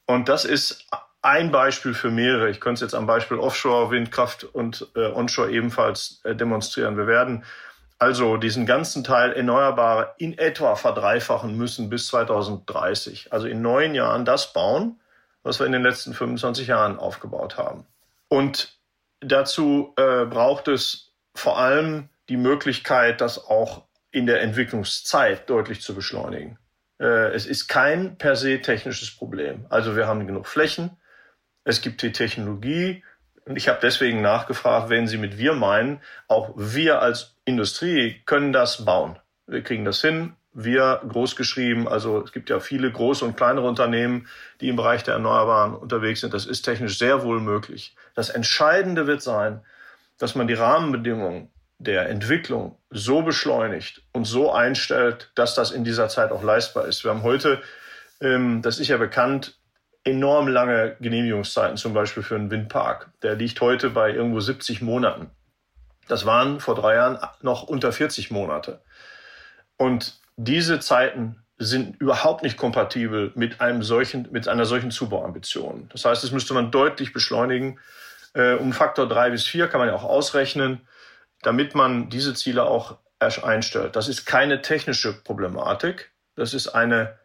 Und 0.05 0.29
das 0.29 0.45
ist 0.45 0.87
ein 1.21 1.51
Beispiel 1.51 1.93
für 1.93 2.09
mehrere. 2.09 2.49
Ich 2.49 2.59
könnte 2.59 2.75
es 2.75 2.91
jetzt 2.91 2.95
am 2.95 3.05
Beispiel 3.05 3.37
Offshore, 3.37 3.91
Windkraft 3.91 4.43
und 4.43 4.87
äh, 4.95 5.11
Onshore 5.11 5.51
ebenfalls 5.51 6.21
äh, 6.23 6.35
demonstrieren. 6.35 6.97
Wir 6.97 7.07
werden 7.07 7.43
also 7.99 8.37
diesen 8.37 8.65
ganzen 8.65 9.03
Teil 9.03 9.33
Erneuerbare 9.33 10.15
in 10.17 10.35
etwa 10.35 10.75
verdreifachen 10.75 11.55
müssen 11.55 11.89
bis 11.89 12.07
2030. 12.07 13.31
Also 13.31 13.47
in 13.47 13.61
neun 13.61 13.93
Jahren 13.93 14.25
das 14.25 14.53
bauen, 14.53 14.99
was 15.43 15.59
wir 15.59 15.67
in 15.67 15.71
den 15.71 15.83
letzten 15.83 16.13
25 16.13 16.67
Jahren 16.67 16.97
aufgebaut 16.97 17.57
haben. 17.57 17.85
Und 18.27 18.79
dazu 19.19 19.93
äh, 19.97 20.25
braucht 20.25 20.67
es 20.67 21.11
vor 21.35 21.59
allem 21.59 22.09
die 22.29 22.37
Möglichkeit, 22.37 23.21
das 23.21 23.45
auch 23.45 23.83
in 24.09 24.25
der 24.25 24.41
Entwicklungszeit 24.41 25.47
deutlich 25.49 25.81
zu 25.81 25.93
beschleunigen. 25.93 26.57
Äh, 26.99 27.33
es 27.33 27.45
ist 27.45 27.67
kein 27.67 28.17
per 28.17 28.35
se 28.35 28.61
technisches 28.61 29.15
Problem. 29.15 29.67
Also 29.69 29.95
wir 29.95 30.07
haben 30.07 30.25
genug 30.25 30.47
Flächen, 30.47 30.97
es 31.63 31.81
gibt 31.81 32.01
die 32.01 32.11
Technologie. 32.11 33.03
Und 33.45 33.55
ich 33.55 33.67
habe 33.67 33.79
deswegen 33.81 34.21
nachgefragt, 34.21 34.89
wenn 34.89 35.07
Sie 35.07 35.17
mit 35.17 35.37
wir 35.37 35.53
meinen, 35.53 35.99
auch 36.27 36.53
wir 36.55 37.01
als 37.01 37.35
Industrie 37.45 38.21
können 38.25 38.53
das 38.53 38.85
bauen. 38.85 39.17
Wir 39.47 39.63
kriegen 39.63 39.85
das 39.85 40.01
hin. 40.01 40.33
Wir 40.53 41.01
groß 41.07 41.37
geschrieben, 41.37 41.87
also 41.87 42.21
es 42.21 42.33
gibt 42.33 42.49
ja 42.49 42.59
viele 42.59 42.91
große 42.91 43.23
und 43.23 43.37
kleinere 43.37 43.67
Unternehmen, 43.67 44.27
die 44.59 44.67
im 44.67 44.75
Bereich 44.75 45.01
der 45.03 45.13
Erneuerbaren 45.13 45.75
unterwegs 45.75 46.19
sind. 46.19 46.33
Das 46.33 46.45
ist 46.45 46.63
technisch 46.63 46.97
sehr 46.97 47.23
wohl 47.23 47.39
möglich. 47.39 47.95
Das 48.15 48.29
Entscheidende 48.29 49.07
wird 49.07 49.21
sein, 49.21 49.61
dass 50.17 50.35
man 50.35 50.47
die 50.47 50.53
Rahmenbedingungen 50.53 51.49
der 51.79 52.09
Entwicklung 52.09 52.77
so 52.89 53.21
beschleunigt 53.21 54.03
und 54.11 54.25
so 54.25 54.51
einstellt, 54.51 55.31
dass 55.35 55.55
das 55.55 55.71
in 55.71 55.85
dieser 55.85 56.09
Zeit 56.09 56.31
auch 56.31 56.43
leistbar 56.43 56.85
ist. 56.85 57.03
Wir 57.05 57.11
haben 57.11 57.23
heute, 57.23 57.61
ähm, 58.19 58.61
das 58.61 58.77
ist 58.77 58.89
ja 58.89 58.97
bekannt, 58.97 59.57
enorm 60.03 60.47
lange 60.47 60.95
Genehmigungszeiten, 60.99 61.77
zum 61.77 61.93
Beispiel 61.93 62.23
für 62.23 62.35
einen 62.35 62.49
Windpark. 62.51 63.11
Der 63.21 63.35
liegt 63.35 63.61
heute 63.61 63.89
bei 63.89 64.11
irgendwo 64.11 64.39
70 64.39 64.81
Monaten. 64.81 65.29
Das 66.07 66.25
waren 66.25 66.59
vor 66.59 66.75
drei 66.75 66.95
Jahren 66.95 67.19
noch 67.41 67.63
unter 67.63 67.91
40 67.91 68.31
Monate. 68.31 68.81
Und 69.77 70.19
diese 70.37 70.79
Zeiten 70.79 71.43
sind 71.57 72.01
überhaupt 72.01 72.41
nicht 72.41 72.57
kompatibel 72.57 73.31
mit 73.35 73.61
einem 73.61 73.83
solchen, 73.83 74.27
mit 74.31 74.47
einer 74.47 74.65
solchen 74.65 74.89
Zubauambition. 74.89 75.89
Das 75.91 76.05
heißt, 76.05 76.23
das 76.23 76.31
müsste 76.31 76.55
man 76.55 76.71
deutlich 76.71 77.13
beschleunigen. 77.13 77.79
Äh, 78.33 78.55
um 78.55 78.73
Faktor 78.73 79.07
drei 79.07 79.29
bis 79.29 79.45
vier 79.45 79.67
kann 79.67 79.79
man 79.79 79.89
ja 79.89 79.95
auch 79.95 80.03
ausrechnen, 80.03 80.81
damit 81.43 81.75
man 81.75 82.09
diese 82.09 82.33
Ziele 82.33 82.63
auch 82.63 82.97
einstellt. 83.19 83.95
Das 83.95 84.07
ist 84.07 84.25
keine 84.25 84.63
technische 84.63 85.13
Problematik. 85.13 86.11
Das 86.35 86.55
ist 86.55 86.69
eine 86.69 87.19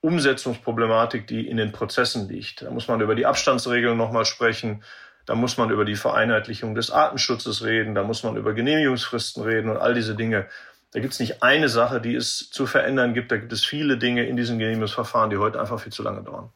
Umsetzungsproblematik, 0.00 1.26
die 1.26 1.46
in 1.46 1.56
den 1.56 1.72
Prozessen 1.72 2.28
liegt. 2.28 2.62
Da 2.62 2.70
muss 2.70 2.88
man 2.88 3.00
über 3.00 3.14
die 3.14 3.26
Abstandsregeln 3.26 3.96
nochmal 3.96 4.24
sprechen. 4.24 4.82
Da 5.26 5.34
muss 5.34 5.58
man 5.58 5.70
über 5.70 5.84
die 5.84 5.96
Vereinheitlichung 5.96 6.74
des 6.74 6.90
Artenschutzes 6.90 7.62
reden. 7.62 7.94
Da 7.94 8.02
muss 8.02 8.22
man 8.22 8.36
über 8.36 8.54
Genehmigungsfristen 8.54 9.42
reden 9.42 9.70
und 9.70 9.76
all 9.76 9.94
diese 9.94 10.14
Dinge. 10.14 10.46
Da 10.92 11.00
gibt 11.00 11.12
es 11.12 11.20
nicht 11.20 11.42
eine 11.42 11.68
Sache, 11.68 12.00
die 12.00 12.14
es 12.14 12.50
zu 12.50 12.66
verändern 12.66 13.14
gibt. 13.14 13.30
Da 13.30 13.36
gibt 13.36 13.52
es 13.52 13.64
viele 13.64 13.98
Dinge 13.98 14.26
in 14.26 14.36
diesen 14.36 14.58
Genehmigungsverfahren, 14.58 15.30
die 15.30 15.36
heute 15.36 15.60
einfach 15.60 15.78
viel 15.78 15.92
zu 15.92 16.02
lange 16.02 16.22
dauern. 16.22 16.50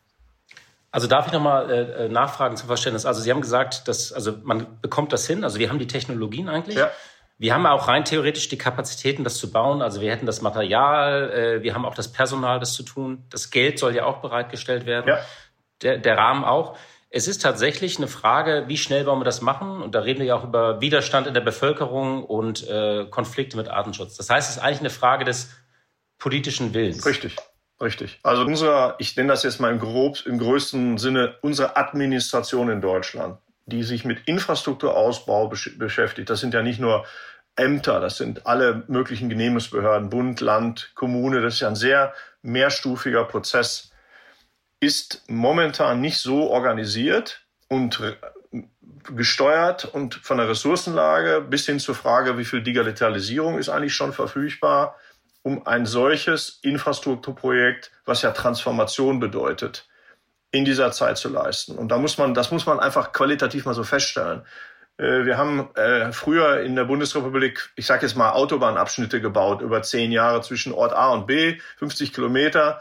Also 0.90 1.07
darf 1.07 1.26
ich 1.26 1.33
nochmal 1.33 1.70
äh, 1.70 2.09
nachfragen 2.09 2.57
zum 2.57 2.68
Verständnis? 2.68 3.04
Also 3.04 3.20
Sie 3.20 3.30
haben 3.30 3.40
gesagt, 3.40 3.88
dass 3.88 4.12
also 4.12 4.38
man 4.42 4.80
bekommt 4.80 5.12
das 5.12 5.26
hin. 5.26 5.44
Also 5.44 5.59
wir 5.59 5.68
haben 5.68 5.78
die 5.78 5.87
Technologien 5.87 6.48
eigentlich. 6.48 6.76
Ja. 6.76 6.90
Wir 7.36 7.52
haben 7.52 7.66
auch 7.66 7.88
rein 7.88 8.04
theoretisch 8.04 8.48
die 8.48 8.58
Kapazitäten, 8.58 9.24
das 9.24 9.36
zu 9.36 9.50
bauen. 9.50 9.82
Also 9.82 10.00
wir 10.00 10.10
hätten 10.10 10.26
das 10.26 10.40
Material, 10.40 11.30
äh, 11.30 11.62
wir 11.62 11.74
haben 11.74 11.84
auch 11.84 11.94
das 11.94 12.12
Personal, 12.12 12.60
das 12.60 12.74
zu 12.74 12.84
tun. 12.84 13.24
Das 13.30 13.50
Geld 13.50 13.78
soll 13.78 13.94
ja 13.94 14.04
auch 14.04 14.18
bereitgestellt 14.18 14.86
werden. 14.86 15.08
Ja. 15.08 15.18
Der, 15.82 15.98
der 15.98 16.16
Rahmen 16.16 16.44
auch. 16.44 16.76
Es 17.10 17.28
ist 17.28 17.42
tatsächlich 17.42 17.98
eine 17.98 18.08
Frage, 18.08 18.64
wie 18.68 18.76
schnell 18.76 19.06
wollen 19.06 19.20
wir 19.20 19.24
das 19.24 19.40
machen? 19.40 19.82
Und 19.82 19.94
da 19.94 20.00
reden 20.00 20.20
wir 20.20 20.26
ja 20.26 20.36
auch 20.36 20.44
über 20.44 20.80
Widerstand 20.80 21.26
in 21.26 21.34
der 21.34 21.40
Bevölkerung 21.40 22.24
und 22.24 22.68
äh, 22.68 23.06
Konflikte 23.10 23.56
mit 23.56 23.68
Artenschutz. 23.68 24.16
Das 24.16 24.30
heißt, 24.30 24.50
es 24.50 24.56
ist 24.56 24.62
eigentlich 24.62 24.80
eine 24.80 24.90
Frage 24.90 25.24
des 25.24 25.50
politischen 26.18 26.74
Willens. 26.74 27.04
Richtig. 27.04 27.36
Richtig. 27.80 28.20
Also 28.22 28.44
unser, 28.44 28.94
ich 28.98 29.16
nenne 29.16 29.28
das 29.28 29.42
jetzt 29.42 29.60
mal 29.60 29.72
im 29.72 29.80
grob, 29.80 30.24
im 30.26 30.38
größten 30.38 30.96
Sinne, 30.96 31.36
unsere 31.42 31.76
Administration 31.76 32.70
in 32.70 32.80
Deutschland 32.80 33.38
die 33.66 33.83
sich 33.83 34.05
mit 34.05 34.27
Infrastrukturausbau 34.27 35.48
besch 35.48 35.79
beschäftigt. 35.79 36.31
Das 36.31 36.40
sind 36.40 36.55
ja 36.55 36.62
nicht 36.62 36.81
nur 36.81 37.05
Ämter, 37.57 38.00
das 38.00 38.16
sind 38.16 38.46
alle 38.46 38.85
möglichen 38.88 39.29
Genehmigungsbehörden, 39.29 40.11
Bund, 40.11 40.40
Land, 40.40 40.92
Kommune. 40.94 41.40
Das 41.40 41.55
ist 41.55 41.61
ja 41.61 41.68
ein 41.68 41.77
sehr 41.77 42.12
mehrstufiger 42.42 43.24
Prozess. 43.24 43.92
Ist 44.81 45.22
momentan 45.29 46.00
nicht 46.00 46.18
so 46.18 46.50
organisiert 46.50 47.46
und 47.68 48.00
gesteuert 49.14 49.85
und 49.85 50.14
von 50.14 50.38
der 50.38 50.48
Ressourcenlage 50.48 51.42
bis 51.42 51.66
hin 51.66 51.79
zur 51.79 51.94
Frage, 51.94 52.38
wie 52.38 52.44
viel 52.44 52.62
Digitalisierung 52.62 53.59
ist 53.59 53.68
eigentlich 53.68 53.94
schon 53.94 54.12
verfügbar, 54.12 54.96
um 55.42 55.66
ein 55.66 55.87
solches 55.87 56.59
Infrastrukturprojekt, 56.62 57.92
was 58.05 58.22
ja 58.22 58.31
Transformation 58.31 59.20
bedeutet, 59.20 59.87
in 60.54 60.64
dieser 60.64 60.92
Zeit 60.92 61.18
zu 61.18 61.28
leisten. 61.28 61.76
Und 61.76 61.88
da 61.88 61.98
muss 61.98 62.16
man, 62.16 62.32
das 62.32 62.52
muss 62.52 62.64
man 62.64 62.78
einfach 62.78 63.12
qualitativ 63.12 63.64
mal 63.64 63.74
so 63.74 63.82
feststellen. 63.82 64.42
Äh, 64.98 65.24
wir 65.24 65.36
haben 65.36 65.74
äh, 65.74 66.12
früher 66.12 66.60
in 66.60 66.76
der 66.76 66.84
Bundesrepublik, 66.84 67.70
ich 67.74 67.86
sage 67.86 68.06
jetzt 68.06 68.14
mal, 68.14 68.30
Autobahnabschnitte 68.30 69.20
gebaut 69.20 69.62
über 69.62 69.82
zehn 69.82 70.12
Jahre 70.12 70.42
zwischen 70.42 70.72
Ort 70.72 70.92
A 70.92 71.08
und 71.08 71.26
B, 71.26 71.58
50 71.78 72.12
Kilometer. 72.12 72.80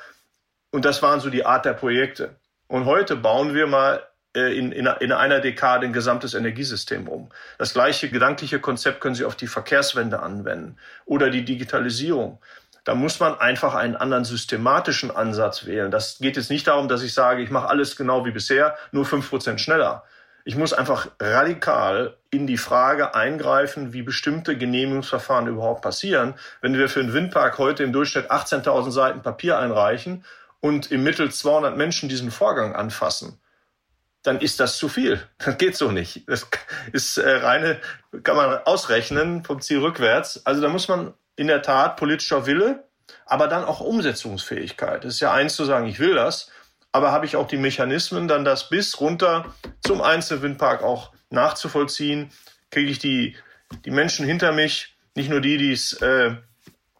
Und 0.69 0.85
das 0.85 1.01
waren 1.01 1.19
so 1.19 1.31
die 1.31 1.47
Art 1.47 1.65
der 1.65 1.73
Projekte. 1.73 2.35
Und 2.67 2.85
heute 2.85 3.15
bauen 3.15 3.55
wir 3.55 3.65
mal 3.65 4.03
äh, 4.35 4.55
in, 4.55 4.71
in, 4.71 4.85
in 4.85 5.11
einer 5.11 5.39
Dekade 5.39 5.87
ein 5.87 5.93
gesamtes 5.93 6.35
Energiesystem 6.35 7.07
um. 7.07 7.29
Das 7.57 7.73
gleiche 7.73 8.09
gedankliche 8.09 8.59
Konzept 8.59 9.01
können 9.01 9.15
Sie 9.15 9.25
auf 9.25 9.35
die 9.35 9.47
Verkehrswende 9.47 10.19
anwenden 10.19 10.77
oder 11.05 11.31
die 11.31 11.43
Digitalisierung. 11.43 12.39
Da 12.83 12.95
muss 12.95 13.19
man 13.19 13.39
einfach 13.39 13.75
einen 13.75 13.95
anderen 13.95 14.25
systematischen 14.25 15.09
Ansatz 15.09 15.65
wählen. 15.65 15.89
Das 15.89 16.17
geht 16.19 16.35
jetzt 16.35 16.49
nicht 16.49 16.67
darum, 16.67 16.87
dass 16.87 17.01
ich 17.01 17.13
sage, 17.13 17.41
ich 17.41 17.49
mache 17.49 17.69
alles 17.69 17.95
genau 17.95 18.25
wie 18.25 18.31
bisher, 18.31 18.75
nur 18.91 19.05
fünf 19.05 19.29
Prozent 19.29 19.61
schneller. 19.61 20.03
Ich 20.45 20.57
muss 20.57 20.73
einfach 20.73 21.07
radikal 21.21 22.17
in 22.29 22.47
die 22.47 22.57
Frage 22.57 23.15
eingreifen, 23.15 23.93
wie 23.93 24.01
bestimmte 24.01 24.57
Genehmigungsverfahren 24.57 25.47
überhaupt 25.47 25.81
passieren. 25.81 26.33
Wenn 26.59 26.77
wir 26.77 26.89
für 26.89 26.99
einen 26.99 27.13
Windpark 27.13 27.57
heute 27.57 27.83
im 27.83 27.93
Durchschnitt 27.93 28.29
18.000 28.29 28.91
Seiten 28.91 29.21
Papier 29.21 29.57
einreichen 29.57 30.25
und 30.59 30.91
im 30.91 31.03
Mittel 31.03 31.31
200 31.31 31.77
Menschen 31.77 32.09
diesen 32.09 32.29
Vorgang 32.29 32.75
anfassen, 32.75 33.39
dann 34.23 34.41
ist 34.41 34.59
das 34.59 34.77
zu 34.77 34.89
viel. 34.89 35.21
Das 35.37 35.57
geht 35.57 35.77
so 35.77 35.91
nicht. 35.91 36.27
Das 36.27 36.47
ist 36.91 37.17
äh, 37.17 37.29
reine, 37.37 37.79
kann 38.23 38.35
man 38.35 38.57
ausrechnen 38.65 39.45
vom 39.45 39.61
Ziel 39.61 39.79
rückwärts. 39.79 40.45
Also 40.45 40.61
da 40.61 40.67
muss 40.67 40.89
man 40.89 41.13
in 41.35 41.47
der 41.47 41.61
Tat 41.61 41.97
politischer 41.97 42.45
Wille, 42.45 42.87
aber 43.25 43.47
dann 43.47 43.63
auch 43.63 43.79
Umsetzungsfähigkeit. 43.79 45.05
Es 45.05 45.15
ist 45.15 45.19
ja 45.19 45.33
eins 45.33 45.55
zu 45.55 45.65
sagen, 45.65 45.87
ich 45.87 45.99
will 45.99 46.15
das, 46.15 46.51
aber 46.91 47.11
habe 47.11 47.25
ich 47.25 47.35
auch 47.35 47.47
die 47.47 47.57
Mechanismen, 47.57 48.27
dann 48.27 48.45
das 48.45 48.69
bis 48.69 48.99
runter 48.99 49.53
zum 49.81 50.01
einzelnen 50.01 50.43
Windpark 50.43 50.83
auch 50.83 51.11
nachzuvollziehen? 51.29 52.31
Kriege 52.69 52.91
ich 52.91 52.99
die, 52.99 53.35
die 53.85 53.91
Menschen 53.91 54.25
hinter 54.25 54.51
mich, 54.51 54.95
nicht 55.15 55.29
nur 55.29 55.41
die, 55.41 55.57
die 55.57 55.71
es 55.71 55.93
äh, 55.93 56.35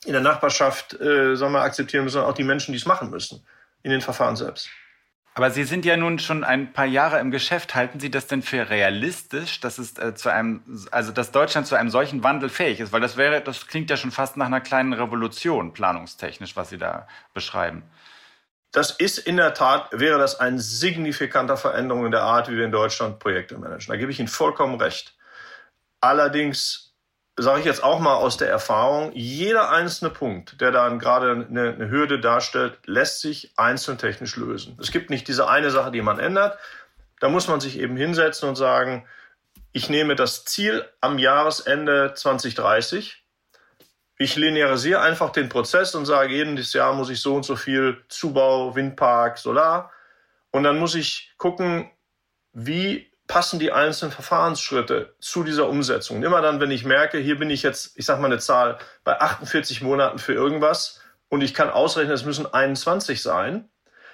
in 0.06 0.13
der 0.13 0.22
Nachbarschaft 0.22 1.00
äh, 1.00 1.36
sagen 1.36 1.54
wir, 1.54 1.62
akzeptieren 1.62 2.04
müssen, 2.04 2.15
sondern 2.15 2.32
auch 2.32 2.36
die 2.36 2.43
Menschen, 2.43 2.74
die 2.74 2.78
es 2.78 2.86
machen 2.86 3.10
müssen 3.10 3.46
in 3.84 3.91
den 3.91 4.02
Verfahren 4.02 4.36
selbst. 4.36 4.69
Aber 5.36 5.50
Sie 5.50 5.63
sind 5.63 5.84
ja 5.84 5.98
nun 5.98 6.19
schon 6.19 6.43
ein 6.43 6.74
paar 6.74 6.86
Jahre 6.86 7.19
im 7.19 7.32
Geschäft. 7.32 7.74
Halten 7.74 8.00
Sie 8.00 8.12
das 8.12 8.28
denn 8.28 8.43
für 8.43 8.69
realistisch, 8.69 9.60
dass 9.60 9.80
es 9.80 9.98
äh, 9.98 10.13
zu 10.13 10.30
einem, 10.30 10.62
also 10.91 11.12
dass 11.12 11.32
Deutschland 11.32 11.65
zu 11.65 11.76
einem 11.76 11.89
solchen 11.89 12.24
Wandel 12.24 12.50
fähig 12.50 12.80
ist? 12.80 12.91
Weil 12.91 13.02
das 13.02 13.17
wäre, 13.17 13.41
das 13.41 13.65
klingt 13.67 13.89
ja 13.89 13.98
schon 13.98 14.12
fast 14.12 14.38
nach 14.38 14.46
einer 14.46 14.62
kleinen 14.62 14.93
Revolution 14.93 15.74
planungstechnisch, 15.74 16.56
was 16.56 16.69
Sie 16.69 16.78
da 16.78 17.08
beschreiben. 17.34 17.84
Das 18.72 18.91
ist 18.91 19.19
in 19.19 19.38
der 19.38 19.54
Tat, 19.54 19.88
wäre 19.91 20.19
das 20.19 20.39
ein 20.39 20.60
signifikanter 20.60 21.58
Veränderung 21.58 22.06
in 22.06 22.12
der 22.12 22.24
Art, 22.24 22.50
wie 22.50 22.58
wir 22.58 22.65
in 22.65 22.72
Deutschland 22.72 23.19
Projekte 23.19 23.58
managen. 23.58 23.91
Da 23.91 23.98
gebe 23.98 24.12
ich 24.12 24.19
Ihnen 24.19 24.28
vollkommen 24.28 24.80
recht. 24.80 25.15
Allerdings 26.00 26.83
sage 27.36 27.60
ich 27.62 27.65
jetzt 27.65 27.84
auch 27.84 28.00
mal 28.00 28.15
aus 28.15 28.38
der 28.38 28.50
Erfahrung, 28.50 29.12
jeder 29.13 29.72
einzelne 29.72 30.12
Punkt, 30.12 30.62
der 30.62 30.72
dann 30.72 31.00
gerade 31.00 31.48
eine, 31.50 31.74
eine, 31.74 31.89
Hürde 31.89 32.19
darstellt, 32.19 32.78
lässt 32.86 33.22
sich 33.22 33.54
einzeln 33.56 33.98
technisch 33.98 34.36
lösen. 34.36 34.78
Es 34.80 34.91
gibt 34.91 35.10
nicht 35.10 35.28
diese 35.28 35.48
eine 35.48 35.72
Sache, 35.72 35.91
die 35.91 36.02
man 36.02 36.19
ändert. 36.19 36.60
Da 37.19 37.30
muss 37.30 37.48
man 37.48 37.60
sich 37.60 37.80
eben 37.80 37.98
hinsetzen 37.98 38.50
und 38.50 38.56
sagen, 38.56 39.08
ich 39.72 39.89
nehme 39.89 40.15
das 40.15 40.46
Ziel 40.46 40.86
am 41.02 41.17
Jahresende 41.17 42.13
2030. 42.13 43.24
Ich 44.19 44.36
linearisiere 44.36 45.02
einfach 45.02 45.32
den 45.32 45.50
Prozess 45.50 45.96
und 45.96 46.06
sage, 46.06 46.34
jedes 46.34 46.74
Jahr 46.74 46.93
muss 46.93 47.10
ich 47.10 47.19
so 47.19 47.36
und 47.36 47.43
so 47.43 47.56
viel 47.56 48.04
Zubau, 48.10 48.76
Windpark, 48.76 49.39
Solar. 49.39 49.91
Und 50.52 50.63
dann 50.63 50.78
muss 50.78 50.93
ich 50.93 51.34
gucken, 51.38 51.89
wie 52.52 53.12
passen 53.27 53.59
die 53.59 53.71
einzelnen 53.71 54.12
Verfahrensschritte 54.12 55.15
zu 55.19 55.43
dieser 55.43 55.69
Umsetzung. 55.69 56.17
Und 56.17 56.23
immer 56.23 56.41
dann, 56.41 56.59
wenn 56.59 56.71
ich 56.71 56.83
merke, 56.83 57.17
hier 57.17 57.38
bin 57.38 57.49
ich 57.49 57.63
jetzt, 57.63 57.97
ich 57.97 58.05
sage 58.05 58.21
mal 58.21 58.27
eine 58.27 58.39
Zahl, 58.39 58.77
bei 59.03 59.19
48 59.19 59.81
Monaten 59.81 60.19
für 60.19 60.33
irgendwas 60.33 61.01
und 61.29 61.41
ich 61.41 61.53
kann 61.53 61.69
ausrechnen, 61.69 62.13
es 62.13 62.25
müssen 62.25 62.51
21 62.51 63.21
sein, 63.21 63.69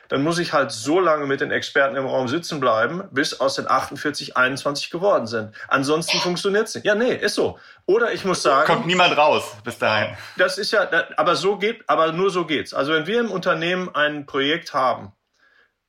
dann 0.09 0.23
muss 0.23 0.39
ich 0.39 0.53
halt 0.53 0.71
so 0.71 0.99
lange 0.99 1.27
mit 1.27 1.39
den 1.39 1.51
Experten 1.51 1.95
im 1.95 2.05
Raum 2.05 2.27
sitzen 2.27 2.59
bleiben, 2.59 3.03
bis 3.11 3.39
aus 3.39 3.55
den 3.55 3.69
48 3.69 4.35
21 4.35 4.89
geworden 4.89 5.27
sind. 5.27 5.55
Ansonsten 5.67 6.17
funktioniert 6.17 6.67
es 6.67 6.75
nicht. 6.75 6.85
Ja, 6.85 6.95
nee, 6.95 7.13
ist 7.13 7.35
so. 7.35 7.59
Oder 7.85 8.11
ich 8.11 8.25
muss 8.25 8.41
sagen. 8.41 8.65
Kommt 8.65 8.87
niemand 8.87 9.15
raus 9.15 9.55
bis 9.63 9.77
dahin. 9.77 10.17
Das 10.35 10.57
ist 10.57 10.71
ja, 10.71 10.89
aber 11.15 11.35
so 11.35 11.57
geht, 11.57 11.83
aber 11.87 12.11
nur 12.11 12.31
so 12.31 12.45
geht's. 12.45 12.73
Also 12.73 12.91
wenn 12.91 13.05
wir 13.05 13.19
im 13.19 13.31
Unternehmen 13.31 13.93
ein 13.93 14.25
Projekt 14.25 14.73
haben, 14.73 15.13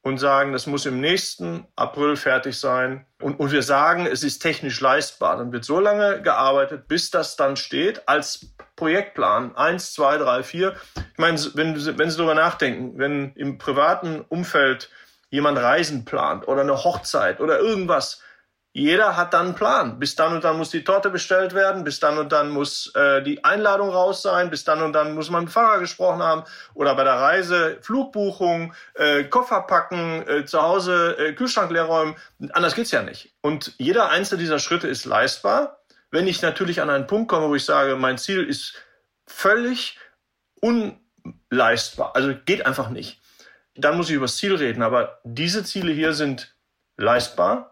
und 0.02 0.18
sagen, 0.18 0.52
das 0.52 0.66
muss 0.66 0.86
im 0.86 1.00
nächsten 1.00 1.66
April 1.76 2.16
fertig 2.16 2.58
sein. 2.58 3.06
Und, 3.20 3.38
und 3.38 3.52
wir 3.52 3.62
sagen, 3.62 4.06
es 4.06 4.22
ist 4.22 4.38
technisch 4.38 4.80
leistbar. 4.80 5.36
Dann 5.36 5.52
wird 5.52 5.64
so 5.64 5.78
lange 5.78 6.22
gearbeitet, 6.22 6.88
bis 6.88 7.10
das 7.10 7.36
dann 7.36 7.56
steht 7.56 8.08
als 8.08 8.54
Projektplan. 8.76 9.56
Eins, 9.56 9.92
zwei, 9.92 10.16
drei, 10.16 10.42
vier. 10.42 10.74
Ich 10.96 11.18
meine, 11.18 11.38
wenn, 11.54 11.98
wenn 11.98 12.10
Sie 12.10 12.16
darüber 12.16 12.34
nachdenken, 12.34 12.98
wenn 12.98 13.34
im 13.34 13.58
privaten 13.58 14.22
Umfeld 14.22 14.90
jemand 15.28 15.58
Reisen 15.58 16.06
plant 16.06 16.48
oder 16.48 16.62
eine 16.62 16.82
Hochzeit 16.82 17.40
oder 17.40 17.58
irgendwas, 17.58 18.22
jeder 18.72 19.16
hat 19.16 19.34
dann 19.34 19.46
einen 19.46 19.54
Plan. 19.56 19.98
Bis 19.98 20.14
dann 20.14 20.32
und 20.32 20.44
dann 20.44 20.56
muss 20.56 20.70
die 20.70 20.84
Torte 20.84 21.10
bestellt 21.10 21.54
werden, 21.54 21.82
bis 21.82 21.98
dann 21.98 22.18
und 22.18 22.30
dann 22.30 22.50
muss 22.50 22.94
äh, 22.94 23.22
die 23.22 23.42
Einladung 23.44 23.90
raus 23.90 24.22
sein, 24.22 24.48
bis 24.50 24.64
dann 24.64 24.82
und 24.82 24.92
dann 24.92 25.14
muss 25.14 25.28
man 25.28 25.44
mit 25.44 25.50
dem 25.50 25.52
Fahrer 25.52 25.80
gesprochen 25.80 26.22
haben 26.22 26.44
oder 26.74 26.94
bei 26.94 27.02
der 27.02 27.14
Reise 27.14 27.78
Flugbuchung, 27.82 28.72
äh, 28.94 29.24
Koffer 29.24 29.62
packen, 29.62 30.26
äh, 30.28 30.44
zu 30.44 30.62
Hause 30.62 31.16
äh, 31.18 31.32
Kühlschrank 31.32 31.70
leer 31.72 31.84
räumen. 31.84 32.14
Anders 32.52 32.76
geht's 32.76 32.92
ja 32.92 33.02
nicht. 33.02 33.34
Und 33.40 33.74
jeder 33.78 34.10
einzelne 34.10 34.40
dieser 34.40 34.60
Schritte 34.60 34.86
ist 34.86 35.04
leistbar. 35.04 35.80
Wenn 36.12 36.28
ich 36.28 36.40
natürlich 36.42 36.80
an 36.80 36.90
einen 36.90 37.06
Punkt 37.08 37.28
komme, 37.28 37.48
wo 37.48 37.54
ich 37.56 37.64
sage, 37.64 37.96
mein 37.96 38.18
Ziel 38.18 38.44
ist 38.44 38.74
völlig 39.26 39.98
unleistbar, 40.60 42.14
also 42.14 42.34
geht 42.44 42.66
einfach 42.66 42.90
nicht, 42.90 43.20
dann 43.74 43.96
muss 43.96 44.10
ich 44.10 44.16
über 44.16 44.26
das 44.26 44.36
Ziel 44.36 44.54
reden. 44.54 44.82
Aber 44.82 45.20
diese 45.24 45.64
Ziele 45.64 45.92
hier 45.92 46.12
sind 46.12 46.54
leistbar 46.96 47.69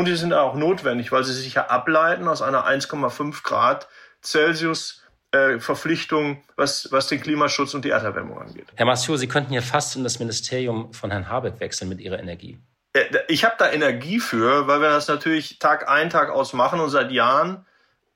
und 0.00 0.06
die 0.06 0.16
sind 0.16 0.32
auch 0.32 0.54
notwendig, 0.54 1.12
weil 1.12 1.24
sie 1.24 1.32
sich 1.32 1.54
ja 1.54 1.66
ableiten 1.66 2.26
aus 2.26 2.42
einer 2.42 2.66
1,5 2.66 3.42
Grad 3.42 3.86
Celsius 4.22 5.02
äh, 5.32 5.58
Verpflichtung, 5.60 6.42
was, 6.56 6.90
was 6.90 7.06
den 7.06 7.20
Klimaschutz 7.20 7.74
und 7.74 7.84
die 7.84 7.90
Erderwärmung 7.90 8.40
angeht. 8.40 8.66
Herr 8.74 8.86
Massiot, 8.86 9.18
Sie 9.18 9.28
könnten 9.28 9.50
hier 9.50 9.62
fast 9.62 9.94
in 9.96 10.02
das 10.02 10.18
Ministerium 10.18 10.92
von 10.92 11.10
Herrn 11.10 11.28
Habeck 11.28 11.60
wechseln 11.60 11.88
mit 11.88 12.00
Ihrer 12.00 12.18
Energie. 12.18 12.58
Äh, 12.94 13.04
ich 13.28 13.44
habe 13.44 13.54
da 13.58 13.70
Energie 13.70 14.20
für, 14.20 14.66
weil 14.66 14.80
wir 14.80 14.88
das 14.88 15.06
natürlich 15.06 15.58
Tag 15.58 15.88
ein, 15.88 16.10
Tag 16.10 16.30
aus 16.30 16.52
machen 16.54 16.80
und 16.80 16.90
seit 16.90 17.12
Jahren, 17.12 17.66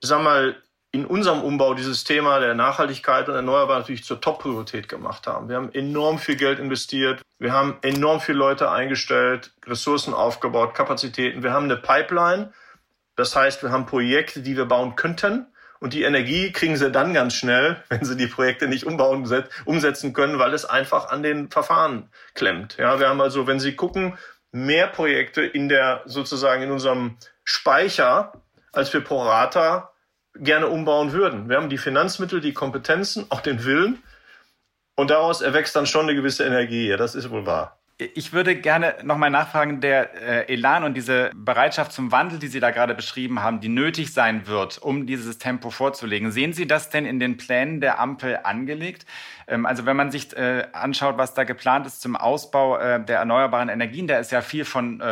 sag 0.01 0.23
mal, 0.23 0.57
in 0.95 1.07
unserem 1.07 1.43
Umbau 1.43 1.75
dieses 1.75 2.05
Thema 2.05 2.39
der 2.39 2.55
Nachhaltigkeit 2.55 3.29
und 3.29 3.35
Erneuerbar 3.35 3.81
natürlich 3.81 4.05
zur 4.05 4.21
Top-Priorität 4.21 4.89
gemacht 4.89 5.27
haben. 5.27 5.49
Wir 5.49 5.57
haben 5.57 5.73
enorm 5.73 6.21
viel 6.21 6.37
Geld 6.37 6.61
investiert. 6.61 7.21
Wir 7.41 7.53
haben 7.53 7.77
enorm 7.83 8.21
viele 8.21 8.39
Leute 8.39 8.71
eingestellt, 8.71 9.51
Ressourcen 9.67 10.15
aufgebaut, 10.15 10.73
Kapazitäten. 10.73 11.43
Wir 11.43 11.53
haben 11.53 11.65
eine 11.65 11.77
Pipeline. 11.77 12.53
Das 13.17 13.35
heißt, 13.35 13.65
wir 13.65 13.73
haben 13.73 13.87
Projekte, 13.87 14.41
die 14.41 14.57
wir 14.57 14.67
bauen 14.67 14.95
könnten. 14.95 15.47
Und 15.81 15.95
die 15.95 16.05
Energie 16.05 16.53
kriegen 16.53 16.77
sie 16.77 16.93
dann 16.93 17.13
ganz 17.13 17.35
schnell, 17.35 17.83
wenn 17.89 18.05
sie 18.05 18.17
die 18.17 18.29
Projekte 18.29 18.69
nicht 18.69 18.87
umbauen, 18.87 19.29
umsetzen 19.65 20.13
können, 20.13 20.39
weil 20.39 20.55
es 20.55 20.65
einfach 20.65 21.11
an 21.11 21.25
den 21.25 21.51
Verfahren 21.51 22.09
klemmt. 22.35 22.77
Ja, 22.79 23.01
wir 23.01 23.09
haben 23.09 23.21
also, 23.21 23.49
wenn 23.49 23.59
Sie 23.59 23.75
gucken, 23.75 24.17
mehr 24.53 24.87
Projekte 24.87 25.43
in 25.43 25.69
der, 25.69 26.03
sozusagen 26.05 26.63
in 26.63 26.71
unserem 26.71 27.17
Speicher, 27.43 28.33
als 28.73 28.93
wir 28.93 29.01
pro 29.01 29.23
Rata 29.23 29.91
gerne 30.37 30.69
umbauen 30.69 31.13
würden. 31.13 31.49
Wir 31.49 31.57
haben 31.57 31.69
die 31.69 31.79
Finanzmittel, 31.79 32.41
die 32.41 32.53
Kompetenzen, 32.53 33.27
auch 33.31 33.41
den 33.41 33.65
Willen. 33.65 34.03
Und 34.97 35.11
daraus 35.11 35.41
erwächst 35.41 35.75
dann 35.77 35.87
schon 35.87 36.03
eine 36.03 36.15
gewisse 36.15 36.45
Energie. 36.45 36.89
Ja, 36.89 36.97
das 36.97 37.15
ist 37.15 37.31
wohl 37.31 37.47
wahr. 37.47 37.79
Ich 38.15 38.33
würde 38.33 38.57
gerne 38.57 38.97
nochmal 39.03 39.31
nachfragen, 39.31 39.81
der 39.81 40.47
äh, 40.47 40.53
Elan 40.53 40.85
und 40.85 40.95
diese 40.95 41.31
Bereitschaft 41.35 41.93
zum 41.93 42.13
Wandel, 42.13 42.39
die 42.39 42.49
Sie 42.49 42.61
da 42.61 42.71
gerade 42.71 42.95
beschrieben 42.95 43.43
haben, 43.43 43.61
die 43.61 43.69
nötig 43.69 44.13
sein 44.13 44.47
wird, 44.47 44.79
um 44.79 45.07
dieses 45.07 45.39
Tempo 45.39 45.71
vorzulegen. 45.71 46.31
Sehen 46.31 46.53
Sie 46.53 46.67
das 46.67 46.91
denn 46.91 47.07
in 47.07 47.21
den 47.21 47.37
Plänen 47.37 47.81
der 47.81 48.01
Ampel 48.01 48.41
angelegt? 48.43 49.07
Ähm, 49.47 49.67
also 49.67 49.87
wenn 49.87 49.97
man 49.97 50.11
sich 50.11 50.37
äh, 50.37 50.67
anschaut, 50.73 51.19
was 51.19 51.35
da 51.35 51.45
geplant 51.45 51.87
ist 51.87 52.01
zum 52.01 52.17
Ausbau 52.17 52.77
äh, 52.77 53.05
der 53.05 53.19
erneuerbaren 53.19 53.69
Energien, 53.69 54.07
da 54.07 54.19
ist 54.19 54.33
ja 54.33 54.41
viel 54.41 54.65
von 54.65 55.03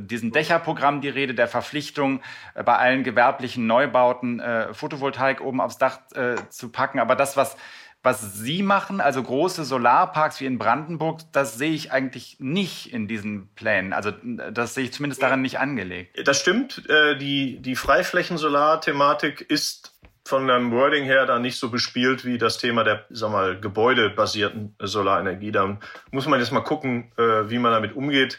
diesem 0.00 0.32
Dächerprogramm 0.32 1.00
die 1.00 1.08
Rede, 1.08 1.34
der 1.34 1.48
Verpflichtung, 1.48 2.20
bei 2.54 2.76
allen 2.76 3.04
gewerblichen 3.04 3.66
Neubauten 3.66 4.42
Photovoltaik 4.72 5.40
oben 5.40 5.60
aufs 5.60 5.78
Dach 5.78 6.00
zu 6.48 6.70
packen. 6.70 6.98
Aber 6.98 7.16
das, 7.16 7.36
was 7.36 7.56
was 8.02 8.34
Sie 8.34 8.62
machen, 8.62 9.00
also 9.00 9.22
große 9.22 9.64
Solarparks 9.64 10.40
wie 10.40 10.46
in 10.46 10.58
Brandenburg, 10.58 11.20
das 11.32 11.58
sehe 11.58 11.72
ich 11.72 11.92
eigentlich 11.92 12.36
nicht 12.38 12.92
in 12.92 13.08
diesen 13.08 13.48
Plänen. 13.54 13.92
Also 13.92 14.12
das 14.52 14.74
sehe 14.74 14.84
ich 14.84 14.92
zumindest 14.92 15.22
daran 15.22 15.42
nicht 15.42 15.58
angelegt. 15.58 16.26
Das 16.26 16.40
stimmt. 16.40 16.88
Äh, 16.88 17.16
die, 17.18 17.60
die 17.60 17.76
Freiflächen-Solar-Thematik 17.76 19.42
ist 19.42 19.92
von 20.24 20.48
einem 20.48 20.70
Wording 20.70 21.04
her 21.04 21.26
da 21.26 21.38
nicht 21.38 21.58
so 21.58 21.70
bespielt 21.70 22.24
wie 22.24 22.38
das 22.38 22.58
Thema 22.58 22.84
der, 22.84 23.04
sag 23.10 23.32
mal, 23.32 23.58
gebäudebasierten 23.58 24.76
Solarenergie. 24.78 25.52
Da 25.52 25.78
muss 26.10 26.26
man 26.26 26.40
jetzt 26.40 26.52
mal 26.52 26.60
gucken, 26.60 27.12
äh, 27.18 27.50
wie 27.50 27.58
man 27.58 27.72
damit 27.72 27.94
umgeht. 27.94 28.38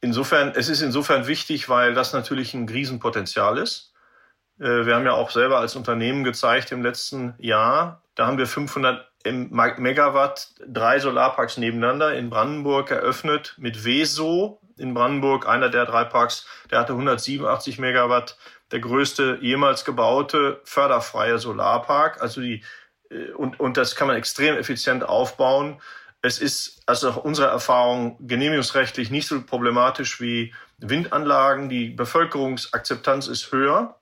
Insofern, 0.00 0.52
es 0.54 0.68
ist 0.68 0.82
insofern 0.82 1.26
wichtig, 1.26 1.68
weil 1.68 1.94
das 1.94 2.12
natürlich 2.12 2.54
ein 2.54 2.68
Riesenpotenzial 2.68 3.58
ist. 3.58 3.93
Äh, 4.64 4.86
wir 4.86 4.94
haben 4.94 5.04
ja 5.04 5.12
auch 5.12 5.30
selber 5.30 5.58
als 5.58 5.76
Unternehmen 5.76 6.24
gezeigt 6.24 6.72
im 6.72 6.82
letzten 6.82 7.34
Jahr, 7.38 8.02
da 8.14 8.26
haben 8.26 8.38
wir 8.38 8.46
500 8.46 9.06
Megawatt, 9.78 10.48
drei 10.66 10.98
Solarparks 10.98 11.56
nebeneinander 11.58 12.14
in 12.14 12.30
Brandenburg 12.30 12.90
eröffnet 12.90 13.54
mit 13.58 13.84
Weso 13.84 14.60
in 14.76 14.94
Brandenburg, 14.94 15.46
einer 15.48 15.68
der 15.68 15.86
drei 15.86 16.04
Parks, 16.04 16.46
der 16.70 16.80
hatte 16.80 16.92
187 16.92 17.78
Megawatt, 17.78 18.36
der 18.70 18.80
größte 18.80 19.38
jemals 19.40 19.84
gebaute 19.84 20.60
förderfreie 20.64 21.38
Solarpark. 21.38 22.20
Also 22.20 22.40
die, 22.40 22.62
äh, 23.10 23.30
und, 23.32 23.60
und 23.60 23.76
das 23.76 23.96
kann 23.96 24.08
man 24.08 24.16
extrem 24.16 24.56
effizient 24.56 25.04
aufbauen. 25.04 25.80
Es 26.22 26.38
ist 26.38 26.82
also 26.86 27.10
nach 27.10 27.16
unserer 27.18 27.50
Erfahrung 27.50 28.16
genehmigungsrechtlich 28.26 29.10
nicht 29.10 29.28
so 29.28 29.42
problematisch 29.42 30.20
wie 30.20 30.54
Windanlagen. 30.78 31.68
Die 31.68 31.90
Bevölkerungsakzeptanz 31.90 33.26
ist 33.28 33.52
höher. 33.52 33.96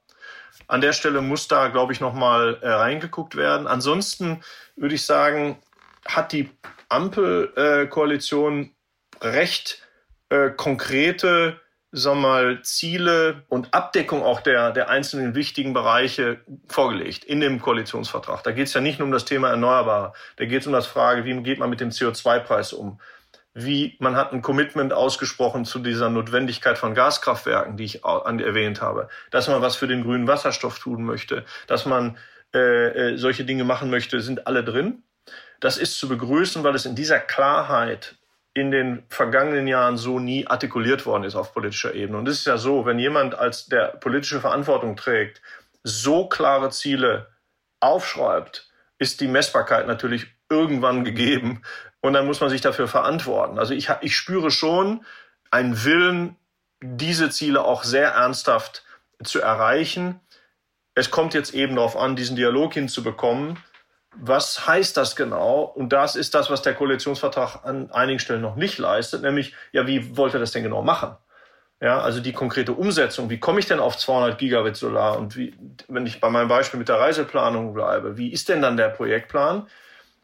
An 0.66 0.80
der 0.80 0.92
Stelle 0.92 1.20
muss 1.20 1.48
da, 1.48 1.68
glaube 1.68 1.92
ich, 1.92 2.00
nochmal 2.00 2.58
äh, 2.62 2.68
reingeguckt 2.68 3.36
werden. 3.36 3.66
Ansonsten 3.66 4.42
würde 4.76 4.94
ich 4.94 5.04
sagen, 5.04 5.58
hat 6.06 6.32
die 6.32 6.50
Ampelkoalition 6.88 8.74
äh, 9.20 9.26
recht 9.26 9.82
äh, 10.28 10.50
konkrete 10.50 11.60
sag 11.92 12.16
mal, 12.16 12.62
Ziele 12.62 13.44
und 13.48 13.74
Abdeckung 13.74 14.22
auch 14.22 14.40
der, 14.40 14.72
der 14.72 14.88
einzelnen 14.88 15.34
wichtigen 15.34 15.74
Bereiche 15.74 16.40
vorgelegt 16.66 17.24
in 17.24 17.40
dem 17.40 17.60
Koalitionsvertrag. 17.60 18.42
Da 18.42 18.52
geht 18.52 18.68
es 18.68 18.74
ja 18.74 18.80
nicht 18.80 18.98
nur 18.98 19.06
um 19.06 19.12
das 19.12 19.26
Thema 19.26 19.50
Erneuerbare, 19.50 20.14
da 20.36 20.46
geht 20.46 20.62
es 20.62 20.66
um 20.66 20.72
das 20.72 20.86
Frage, 20.86 21.26
wie 21.26 21.42
geht 21.42 21.58
man 21.58 21.68
mit 21.68 21.80
dem 21.80 21.90
CO2-Preis 21.90 22.72
um. 22.72 22.98
Wie 23.54 23.96
man 24.00 24.16
hat 24.16 24.32
ein 24.32 24.42
Commitment 24.42 24.92
ausgesprochen 24.92 25.64
zu 25.64 25.78
dieser 25.78 26.08
Notwendigkeit 26.08 26.78
von 26.78 26.94
Gaskraftwerken, 26.94 27.76
die 27.76 27.84
ich 27.84 28.04
erwähnt 28.04 28.80
habe, 28.80 29.08
dass 29.30 29.48
man 29.48 29.60
was 29.60 29.76
für 29.76 29.86
den 29.86 30.02
grünen 30.02 30.26
Wasserstoff 30.26 30.78
tun 30.78 31.04
möchte, 31.04 31.44
dass 31.66 31.84
man 31.84 32.16
äh, 32.54 32.58
äh, 33.12 33.16
solche 33.16 33.44
Dinge 33.44 33.64
machen 33.64 33.90
möchte, 33.90 34.20
sind 34.20 34.46
alle 34.46 34.64
drin. 34.64 35.02
Das 35.60 35.78
ist 35.78 35.98
zu 35.98 36.08
begrüßen, 36.08 36.64
weil 36.64 36.74
es 36.74 36.86
in 36.86 36.94
dieser 36.94 37.20
Klarheit 37.20 38.16
in 38.54 38.70
den 38.70 39.04
vergangenen 39.08 39.66
Jahren 39.66 39.96
so 39.96 40.18
nie 40.18 40.46
artikuliert 40.46 41.06
worden 41.06 41.24
ist 41.24 41.36
auf 41.36 41.54
politischer 41.54 41.94
Ebene. 41.94 42.18
Und 42.18 42.28
es 42.28 42.40
ist 42.40 42.46
ja 42.46 42.58
so, 42.58 42.84
wenn 42.84 42.98
jemand 42.98 43.34
als 43.34 43.66
der 43.66 43.88
politische 43.88 44.40
Verantwortung 44.40 44.96
trägt, 44.96 45.40
so 45.82 46.28
klare 46.28 46.70
Ziele 46.70 47.28
aufschreibt, 47.80 48.70
ist 48.98 49.20
die 49.20 49.28
Messbarkeit 49.28 49.86
natürlich 49.86 50.26
irgendwann 50.50 51.04
gegeben. 51.04 51.62
Und 52.02 52.12
dann 52.12 52.26
muss 52.26 52.40
man 52.40 52.50
sich 52.50 52.60
dafür 52.60 52.88
verantworten. 52.88 53.58
Also 53.58 53.72
ich, 53.72 53.88
ich 54.02 54.14
spüre 54.14 54.50
schon 54.50 55.04
einen 55.50 55.84
Willen, 55.84 56.36
diese 56.82 57.30
Ziele 57.30 57.64
auch 57.64 57.84
sehr 57.84 58.10
ernsthaft 58.10 58.84
zu 59.24 59.40
erreichen. 59.40 60.20
Es 60.94 61.10
kommt 61.10 61.32
jetzt 61.32 61.54
eben 61.54 61.76
darauf 61.76 61.96
an, 61.96 62.16
diesen 62.16 62.36
Dialog 62.36 62.74
hinzubekommen 62.74 63.56
was 64.14 64.66
heißt 64.66 64.96
das 64.96 65.16
genau? 65.16 65.62
Und 65.62 65.92
das 65.92 66.16
ist 66.16 66.34
das, 66.34 66.50
was 66.50 66.62
der 66.62 66.74
Koalitionsvertrag 66.74 67.64
an 67.64 67.90
einigen 67.92 68.18
Stellen 68.18 68.42
noch 68.42 68.56
nicht 68.56 68.78
leistet, 68.78 69.22
nämlich, 69.22 69.54
ja, 69.72 69.86
wie 69.86 70.16
wollt 70.16 70.34
ihr 70.34 70.40
das 70.40 70.52
denn 70.52 70.62
genau 70.62 70.82
machen? 70.82 71.16
Ja, 71.80 72.00
also 72.00 72.20
die 72.20 72.32
konkrete 72.32 72.74
Umsetzung. 72.74 73.28
Wie 73.28 73.40
komme 73.40 73.58
ich 73.58 73.66
denn 73.66 73.80
auf 73.80 73.96
200 73.96 74.38
Gigabit 74.38 74.76
Solar? 74.76 75.18
Und 75.18 75.36
wie, 75.36 75.54
wenn 75.88 76.06
ich 76.06 76.20
bei 76.20 76.30
meinem 76.30 76.48
Beispiel 76.48 76.78
mit 76.78 76.88
der 76.88 77.00
Reiseplanung 77.00 77.74
bleibe, 77.74 78.16
wie 78.16 78.32
ist 78.32 78.48
denn 78.48 78.62
dann 78.62 78.76
der 78.76 78.88
Projektplan? 78.88 79.66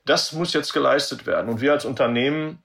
Das 0.08 0.32
muss 0.32 0.54
jetzt 0.54 0.72
geleistet 0.72 1.26
werden. 1.26 1.50
Und 1.50 1.60
wir 1.60 1.72
als 1.72 1.84
Unternehmen, 1.84 2.62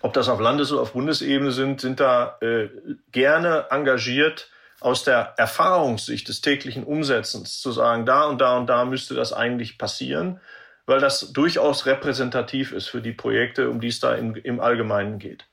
ob 0.00 0.12
das 0.12 0.28
auf 0.28 0.40
Landes- 0.40 0.72
oder 0.72 0.82
auf 0.82 0.94
Bundesebene 0.94 1.52
sind, 1.52 1.80
sind 1.80 2.00
da 2.00 2.38
äh, 2.40 2.68
gerne 3.12 3.66
engagiert, 3.70 4.50
aus 4.80 5.04
der 5.04 5.34
Erfahrungssicht 5.36 6.26
des 6.28 6.40
täglichen 6.40 6.82
Umsetzens 6.82 7.60
zu 7.60 7.70
sagen, 7.70 8.04
da 8.04 8.24
und 8.24 8.40
da 8.40 8.56
und 8.56 8.66
da 8.66 8.84
müsste 8.84 9.14
das 9.14 9.32
eigentlich 9.32 9.78
passieren, 9.78 10.40
weil 10.86 10.98
das 10.98 11.32
durchaus 11.32 11.86
repräsentativ 11.86 12.72
ist 12.72 12.88
für 12.88 13.00
die 13.00 13.12
Projekte, 13.12 13.70
um 13.70 13.80
die 13.80 13.88
es 13.88 14.00
da 14.00 14.14
im, 14.14 14.34
im 14.34 14.58
Allgemeinen 14.58 15.20
geht. 15.20 15.46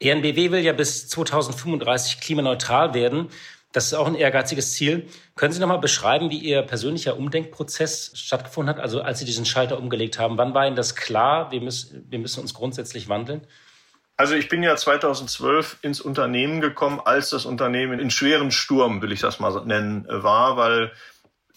ENBW 0.00 0.50
will 0.50 0.60
ja 0.60 0.74
bis 0.74 1.08
2035 1.08 2.20
klimaneutral 2.20 2.92
werden. 2.92 3.30
Das 3.74 3.86
ist 3.86 3.94
auch 3.94 4.06
ein 4.06 4.14
ehrgeiziges 4.14 4.72
Ziel. 4.72 5.08
Können 5.34 5.52
Sie 5.52 5.58
noch 5.58 5.66
mal 5.66 5.78
beschreiben, 5.78 6.30
wie 6.30 6.38
Ihr 6.38 6.62
persönlicher 6.62 7.18
Umdenkprozess 7.18 8.12
stattgefunden 8.14 8.72
hat? 8.72 8.80
Also 8.80 9.02
als 9.02 9.18
Sie 9.18 9.24
diesen 9.24 9.44
Schalter 9.44 9.78
umgelegt 9.78 10.16
haben, 10.16 10.38
wann 10.38 10.54
war 10.54 10.64
Ihnen 10.64 10.76
das 10.76 10.94
klar? 10.94 11.50
Wir 11.50 11.60
müssen, 11.60 12.06
wir 12.08 12.20
müssen 12.20 12.40
uns 12.40 12.54
grundsätzlich 12.54 13.08
wandeln. 13.08 13.44
Also 14.16 14.36
ich 14.36 14.48
bin 14.48 14.62
ja 14.62 14.76
2012 14.76 15.78
ins 15.82 16.00
Unternehmen 16.00 16.60
gekommen, 16.60 17.00
als 17.04 17.30
das 17.30 17.46
Unternehmen 17.46 17.98
in 17.98 18.10
schweren 18.10 18.52
Sturm, 18.52 19.02
will 19.02 19.10
ich 19.10 19.20
das 19.20 19.40
mal 19.40 19.66
nennen, 19.66 20.06
war, 20.08 20.56
weil 20.56 20.92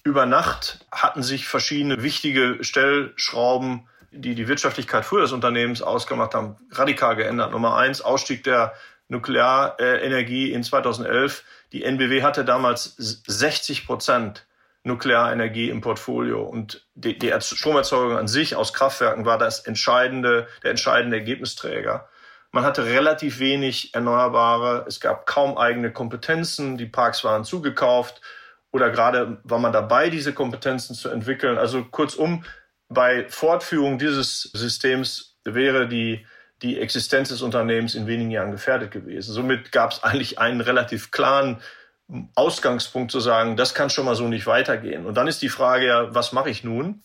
über 0.03 0.25
Nacht 0.25 0.87
hatten 0.91 1.21
sich 1.21 1.47
verschiedene 1.47 2.01
wichtige 2.01 2.57
Stellschrauben, 2.61 3.87
die 4.09 4.33
die 4.33 4.47
Wirtschaftlichkeit 4.47 5.05
früher 5.05 5.21
des 5.21 5.33
Unternehmens 5.33 5.83
ausgemacht 5.83 6.33
haben, 6.33 6.55
radikal 6.71 7.15
geändert. 7.15 7.51
Nummer 7.51 7.77
eins, 7.77 8.01
Ausstieg 8.01 8.43
der 8.43 8.73
Nuklearenergie 9.07 10.51
in 10.51 10.63
2011. 10.63 11.43
Die 11.73 11.83
NBW 11.83 12.23
hatte 12.23 12.45
damals 12.45 12.95
60 12.97 13.85
Prozent 13.85 14.45
Nuklearenergie 14.83 15.69
im 15.69 15.81
Portfolio 15.81 16.43
und 16.43 16.87
die, 16.95 17.19
die 17.19 17.33
Stromerzeugung 17.39 18.17
an 18.17 18.27
sich 18.27 18.55
aus 18.55 18.73
Kraftwerken 18.73 19.25
war 19.25 19.37
das 19.37 19.59
entscheidende, 19.59 20.47
der 20.63 20.71
entscheidende 20.71 21.17
Ergebnisträger. 21.17 22.07
Man 22.51 22.63
hatte 22.63 22.85
relativ 22.85 23.39
wenig 23.39 23.93
Erneuerbare. 23.93 24.85
Es 24.87 24.99
gab 24.99 25.25
kaum 25.25 25.57
eigene 25.57 25.91
Kompetenzen. 25.91 26.77
Die 26.77 26.85
Parks 26.85 27.23
waren 27.23 27.43
zugekauft 27.43 28.21
oder 28.71 28.89
gerade 28.89 29.39
war 29.43 29.59
man 29.59 29.73
dabei, 29.73 30.09
diese 30.09 30.33
Kompetenzen 30.33 30.95
zu 30.95 31.09
entwickeln. 31.09 31.57
Also 31.57 31.83
kurzum, 31.83 32.45
bei 32.89 33.27
Fortführung 33.29 33.97
dieses 33.97 34.43
Systems 34.53 35.37
wäre 35.43 35.87
die, 35.87 36.25
die 36.61 36.79
Existenz 36.79 37.29
des 37.29 37.41
Unternehmens 37.41 37.95
in 37.95 38.07
wenigen 38.07 38.31
Jahren 38.31 38.51
gefährdet 38.51 38.91
gewesen. 38.91 39.33
Somit 39.33 39.71
gab 39.71 39.91
es 39.91 40.03
eigentlich 40.03 40.39
einen 40.39 40.61
relativ 40.61 41.11
klaren 41.11 41.61
Ausgangspunkt 42.35 43.11
zu 43.11 43.19
sagen, 43.19 43.57
das 43.57 43.73
kann 43.73 43.89
schon 43.89 44.05
mal 44.05 44.15
so 44.15 44.27
nicht 44.27 44.47
weitergehen. 44.47 45.05
Und 45.05 45.15
dann 45.15 45.27
ist 45.27 45.41
die 45.41 45.49
Frage 45.49 45.87
ja, 45.87 46.15
was 46.15 46.31
mache 46.31 46.49
ich 46.49 46.63
nun? 46.63 47.03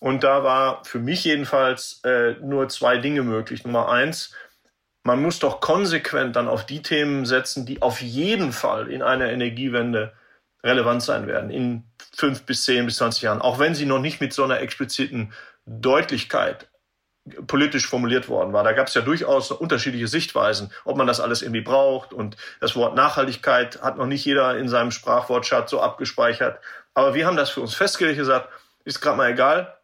Und 0.00 0.24
da 0.24 0.42
war 0.42 0.84
für 0.84 0.98
mich 0.98 1.24
jedenfalls 1.24 2.00
äh, 2.04 2.32
nur 2.42 2.68
zwei 2.68 2.98
Dinge 2.98 3.22
möglich. 3.22 3.64
Nummer 3.64 3.88
eins, 3.88 4.34
man 5.04 5.22
muss 5.22 5.38
doch 5.38 5.60
konsequent 5.60 6.34
dann 6.34 6.48
auf 6.48 6.66
die 6.66 6.82
Themen 6.82 7.24
setzen, 7.24 7.66
die 7.66 7.82
auf 7.82 8.00
jeden 8.02 8.52
Fall 8.52 8.90
in 8.90 9.02
einer 9.02 9.30
Energiewende 9.30 10.12
relevant 10.64 11.02
sein 11.02 11.26
werden, 11.26 11.50
in 11.50 11.84
fünf 12.14 12.42
bis 12.42 12.64
zehn 12.64 12.86
bis 12.86 12.96
zwanzig 12.96 13.22
Jahren, 13.22 13.40
auch 13.40 13.58
wenn 13.58 13.74
sie 13.74 13.86
noch 13.86 14.00
nicht 14.00 14.20
mit 14.20 14.32
so 14.32 14.44
einer 14.44 14.60
expliziten 14.60 15.32
Deutlichkeit 15.66 16.68
politisch 17.46 17.86
formuliert 17.86 18.28
worden 18.28 18.52
war. 18.52 18.64
Da 18.64 18.72
gab 18.72 18.88
es 18.88 18.94
ja 18.94 19.00
durchaus 19.00 19.50
unterschiedliche 19.52 20.08
Sichtweisen, 20.08 20.72
ob 20.84 20.96
man 20.96 21.06
das 21.06 21.20
alles 21.20 21.42
irgendwie 21.42 21.60
braucht. 21.60 22.12
Und 22.12 22.36
das 22.60 22.74
Wort 22.74 22.96
Nachhaltigkeit 22.96 23.80
hat 23.80 23.96
noch 23.96 24.06
nicht 24.06 24.24
jeder 24.24 24.56
in 24.58 24.68
seinem 24.68 24.90
Sprachwortschatz 24.90 25.70
so 25.70 25.80
abgespeichert. 25.80 26.58
Aber 26.94 27.14
wir 27.14 27.26
haben 27.26 27.36
das 27.36 27.50
für 27.50 27.60
uns 27.60 27.74
festgelegt 27.74 28.18
gesagt, 28.18 28.48
ist 28.84 29.00
gerade 29.00 29.16
mal 29.16 29.30
egal. 29.30 29.76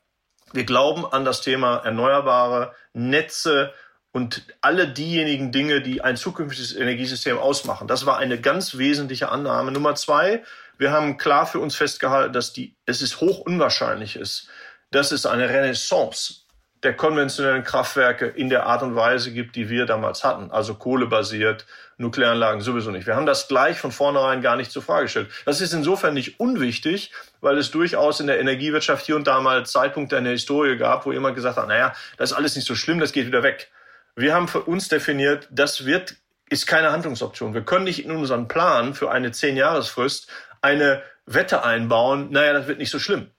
Wir 0.52 0.64
glauben 0.64 1.06
an 1.06 1.24
das 1.24 1.40
Thema 1.40 1.76
erneuerbare 1.78 2.74
Netze 2.92 3.72
und 4.12 4.42
alle 4.60 4.88
diejenigen 4.88 5.52
Dinge, 5.52 5.80
die 5.80 6.00
ein 6.00 6.16
zukünftiges 6.16 6.74
Energiesystem 6.74 7.38
ausmachen. 7.38 7.86
Das 7.86 8.06
war 8.06 8.16
eine 8.16 8.40
ganz 8.40 8.78
wesentliche 8.78 9.28
Annahme. 9.28 9.70
Nummer 9.70 9.94
zwei, 9.94 10.42
wir 10.78 10.90
haben 10.90 11.18
klar 11.18 11.46
für 11.46 11.60
uns 11.60 11.76
festgehalten, 11.76 12.32
dass 12.32 12.52
die, 12.52 12.74
es 12.86 13.02
ist 13.02 13.20
hoch 13.20 13.40
unwahrscheinlich 13.40 14.16
ist, 14.16 14.48
dass 14.90 15.12
es 15.12 15.26
eine 15.26 15.48
Renaissance 15.48 16.47
der 16.82 16.94
konventionellen 16.94 17.64
Kraftwerke 17.64 18.26
in 18.26 18.48
der 18.50 18.66
Art 18.66 18.82
und 18.82 18.94
Weise 18.94 19.32
gibt, 19.32 19.56
die 19.56 19.68
wir 19.68 19.84
damals 19.84 20.22
hatten. 20.22 20.50
Also 20.50 20.74
kohlebasiert, 20.74 21.66
Nuklearanlagen 21.96 22.60
sowieso 22.60 22.92
nicht. 22.92 23.06
Wir 23.06 23.16
haben 23.16 23.26
das 23.26 23.48
gleich 23.48 23.78
von 23.78 23.90
vornherein 23.90 24.42
gar 24.42 24.54
nicht 24.54 24.70
zur 24.70 24.82
Frage 24.82 25.04
gestellt. 25.04 25.30
Das 25.44 25.60
ist 25.60 25.72
insofern 25.72 26.14
nicht 26.14 26.38
unwichtig, 26.38 27.12
weil 27.40 27.58
es 27.58 27.72
durchaus 27.72 28.20
in 28.20 28.28
der 28.28 28.38
Energiewirtschaft 28.38 29.04
hier 29.04 29.16
und 29.16 29.26
da 29.26 29.40
mal 29.40 29.66
Zeitpunkte 29.66 30.16
in 30.16 30.24
der 30.24 30.34
Historie 30.34 30.76
gab, 30.76 31.04
wo 31.04 31.12
jemand 31.12 31.34
gesagt 31.34 31.56
hat, 31.56 31.66
naja, 31.66 31.92
das 32.16 32.30
ist 32.30 32.36
alles 32.36 32.54
nicht 32.54 32.66
so 32.66 32.76
schlimm, 32.76 33.00
das 33.00 33.12
geht 33.12 33.26
wieder 33.26 33.42
weg. 33.42 33.70
Wir 34.14 34.34
haben 34.34 34.46
für 34.46 34.62
uns 34.62 34.88
definiert, 34.88 35.48
das 35.50 35.84
wird, 35.84 36.14
ist 36.48 36.66
keine 36.66 36.92
Handlungsoption. 36.92 37.54
Wir 37.54 37.62
können 37.62 37.84
nicht 37.84 38.04
in 38.04 38.12
unseren 38.12 38.46
Plan 38.46 38.94
für 38.94 39.10
eine 39.10 39.32
Zehn-Jahresfrist 39.32 40.28
eine 40.60 41.02
Wette 41.26 41.64
einbauen, 41.64 42.30
naja, 42.30 42.52
das 42.52 42.68
wird 42.68 42.78
nicht 42.78 42.90
so 42.90 42.98
schlimm. 42.98 43.30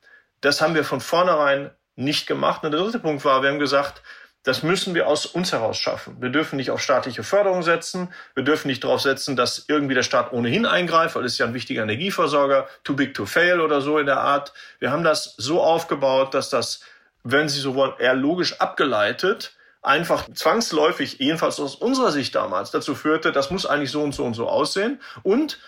Das 0.42 0.62
haben 0.62 0.76
wir 0.76 0.84
von 0.84 1.02
vornherein 1.02 1.72
nicht 2.00 2.28
gemacht. 2.28 2.64
Und 2.64 2.72
der 2.72 2.82
dritte 2.82 3.00
Punkt 3.00 3.24
war, 3.26 3.42
wir 3.42 3.50
haben 3.50 3.60
gesagt, 3.60 4.02
das 4.44 4.64
müssen 4.64 4.96
wir 4.96 5.08
aus 5.08 5.26
uns 5.26 5.52
heraus 5.52 5.78
schaffen. 5.78 6.22
Wir 6.22 6.30
dürfen 6.30 6.56
nicht 6.56 6.72
auf 6.72 6.82
staatliche 6.82 7.24
Förderung 7.24 7.62
setzen. 7.62 8.14
Wir 8.36 8.44
dürfen 8.44 8.68
nicht 8.68 8.84
darauf 8.84 9.02
setzen, 9.02 9.36
dass 9.36 9.66
irgendwie 9.68 9.96
der 9.96 10.04
Staat 10.04 10.32
ohnehin 10.32 10.66
eingreift, 10.66 11.16
weil 11.16 11.26
es 11.26 11.38
ja 11.38 11.46
ein 11.46 11.54
wichtiger 11.54 11.84
Energieversorger, 11.84 12.68
too 12.84 12.96
big 12.96 13.14
to 13.14 13.26
fail 13.26 13.60
oder 13.60 13.82
so 13.82 14.00
in 14.00 14.06
der 14.06 14.22
Art. 14.22 14.54
Wir 14.80 14.92
haben 14.92 15.04
das 15.04 15.36
so 15.38 15.62
aufgebaut, 15.62 16.34
dass 16.34 16.50
das, 16.50 16.82
wenn 17.24 17.50
Sie 17.50 17.60
so 17.60 17.76
wollen, 17.76 17.94
eher 18.00 18.16
logisch 18.16 18.60
abgeleitet 18.62 19.54
einfach 19.82 20.28
zwangsläufig, 20.34 21.20
jedenfalls 21.20 21.60
aus 21.60 21.76
unserer 21.76 22.12
Sicht 22.12 22.36
damals, 22.36 22.72
dazu 22.72 22.96
führte, 22.96 23.32
das 23.32 23.50
muss 23.50 23.66
eigentlich 23.66 23.92
so 23.92 24.04
und 24.04 24.14
so 24.14 24.26
und 24.26 24.34
so 24.34 24.48
aussehen. 24.48 25.00
Und 25.24 25.60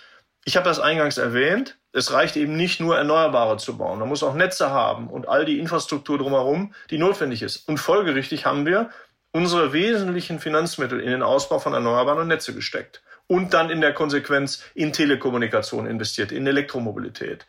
ich 0.45 0.55
habe 0.55 0.67
das 0.67 0.79
eingangs 0.79 1.17
erwähnt, 1.17 1.77
es 1.93 2.13
reicht 2.13 2.35
eben 2.35 2.55
nicht 2.55 2.79
nur 2.79 2.97
Erneuerbare 2.97 3.57
zu 3.57 3.77
bauen. 3.77 3.99
Man 3.99 4.09
muss 4.09 4.23
auch 4.23 4.33
Netze 4.33 4.71
haben 4.71 5.09
und 5.09 5.27
all 5.27 5.45
die 5.45 5.59
Infrastruktur 5.59 6.17
drumherum, 6.17 6.73
die 6.89 6.97
notwendig 6.97 7.41
ist. 7.41 7.67
Und 7.67 7.77
folgerichtig 7.77 8.45
haben 8.45 8.65
wir 8.65 8.89
unsere 9.31 9.73
wesentlichen 9.73 10.39
Finanzmittel 10.39 10.99
in 10.99 11.11
den 11.11 11.23
Ausbau 11.23 11.59
von 11.59 11.73
Erneuerbaren 11.73 12.21
und 12.21 12.27
Netze 12.27 12.53
gesteckt. 12.53 13.01
Und 13.27 13.53
dann 13.53 13.69
in 13.69 13.81
der 13.81 13.93
Konsequenz 13.93 14.63
in 14.73 14.91
Telekommunikation 14.91 15.85
investiert, 15.85 16.31
in 16.31 16.47
Elektromobilität. 16.47 17.45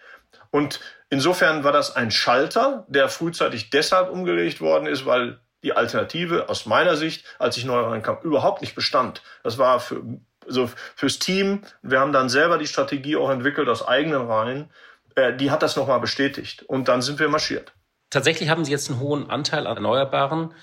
Und 0.50 0.80
insofern 1.08 1.64
war 1.64 1.72
das 1.72 1.96
ein 1.96 2.10
Schalter, 2.10 2.84
der 2.88 3.08
frühzeitig 3.08 3.70
deshalb 3.70 4.10
umgelegt 4.10 4.60
worden 4.60 4.86
ist, 4.86 5.06
weil 5.06 5.40
die 5.64 5.72
Alternative 5.72 6.48
aus 6.48 6.66
meiner 6.66 6.96
Sicht, 6.96 7.24
als 7.38 7.56
ich 7.56 7.64
neu 7.64 7.80
reinkam, 7.80 8.18
überhaupt 8.22 8.60
nicht 8.60 8.74
bestand. 8.74 9.22
Das 9.42 9.58
war 9.58 9.80
für, 9.80 10.02
so 10.46 10.70
fürs 10.96 11.18
Team. 11.18 11.62
Wir 11.82 12.00
haben 12.00 12.12
dann 12.12 12.28
selber 12.28 12.58
die 12.58 12.66
Strategie 12.66 13.16
auch 13.16 13.30
entwickelt 13.30 13.68
aus 13.68 13.86
eigenen 13.86 14.26
Reihen. 14.26 14.70
Äh, 15.14 15.34
die 15.36 15.50
hat 15.50 15.62
das 15.62 15.76
nochmal 15.76 16.00
bestätigt. 16.00 16.62
Und 16.62 16.88
dann 16.88 17.02
sind 17.02 17.18
wir 17.18 17.28
marschiert. 17.28 17.72
Tatsächlich 18.10 18.48
haben 18.48 18.64
Sie 18.64 18.70
jetzt 18.70 18.90
einen 18.90 19.00
hohen 19.00 19.30
Anteil 19.30 19.66
an 19.66 19.76
Erneuerbaren. 19.76 20.54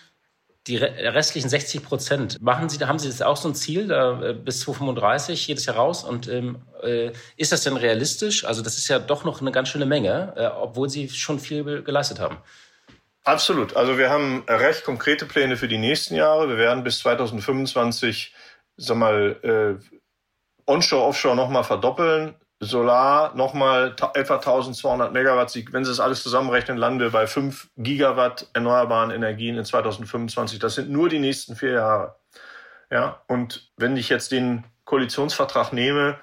Die 0.67 0.77
restlichen 0.77 1.49
60 1.49 1.83
Prozent, 1.83 2.41
machen 2.41 2.69
Sie, 2.69 2.83
haben 2.85 2.99
Sie 2.99 3.07
jetzt 3.07 3.23
auch 3.23 3.37
so 3.37 3.47
ein 3.47 3.55
Ziel, 3.55 3.87
da, 3.87 4.21
äh, 4.21 4.33
bis 4.33 4.59
2035 4.61 5.47
jedes 5.47 5.65
Jahr 5.65 5.77
raus? 5.77 6.03
Und 6.03 6.27
ähm, 6.27 6.61
äh, 6.83 7.11
ist 7.37 7.51
das 7.51 7.63
denn 7.63 7.75
realistisch? 7.77 8.45
Also 8.45 8.61
das 8.61 8.77
ist 8.77 8.87
ja 8.87 8.99
doch 8.99 9.23
noch 9.23 9.41
eine 9.41 9.51
ganz 9.51 9.69
schöne 9.69 9.85
Menge, 9.85 10.33
äh, 10.35 10.45
obwohl 10.45 10.89
Sie 10.89 11.09
schon 11.09 11.39
viel 11.39 11.81
geleistet 11.81 12.19
haben. 12.19 12.37
Absolut. 13.23 13.75
Also 13.75 13.97
wir 13.97 14.09
haben 14.09 14.43
recht 14.47 14.83
konkrete 14.83 15.25
Pläne 15.25 15.57
für 15.57 15.67
die 15.67 15.77
nächsten 15.77 16.15
Jahre. 16.15 16.49
Wir 16.49 16.57
werden 16.57 16.83
bis 16.83 16.99
2025, 16.99 18.33
sag 18.79 18.97
mal, 18.97 19.37
äh, 19.43 19.83
Onshore, 20.65 21.05
Offshore 21.05 21.35
nochmal 21.35 21.63
verdoppeln. 21.63 22.35
Solar 22.61 23.33
nochmal 23.35 23.95
etwa 24.15 24.35
1200 24.35 25.13
Megawatt. 25.13 25.55
Wenn 25.71 25.85
Sie 25.85 25.91
das 25.91 26.01
alles 26.01 26.21
zusammenrechnen, 26.23 26.77
landen 26.77 26.99
wir 26.99 27.09
bei 27.09 27.25
5 27.25 27.69
Gigawatt 27.77 28.47
erneuerbaren 28.53 29.11
Energien 29.11 29.57
in 29.57 29.63
2025. 29.63 30.59
Das 30.59 30.75
sind 30.75 30.89
nur 30.89 31.07
die 31.07 31.19
nächsten 31.19 31.55
vier 31.55 31.71
Jahre. 31.71 32.15
Ja, 32.91 33.21
und 33.27 33.71
wenn 33.77 33.95
ich 33.95 34.09
jetzt 34.09 34.33
den 34.33 34.65
Koalitionsvertrag 34.83 35.71
nehme, 35.71 36.17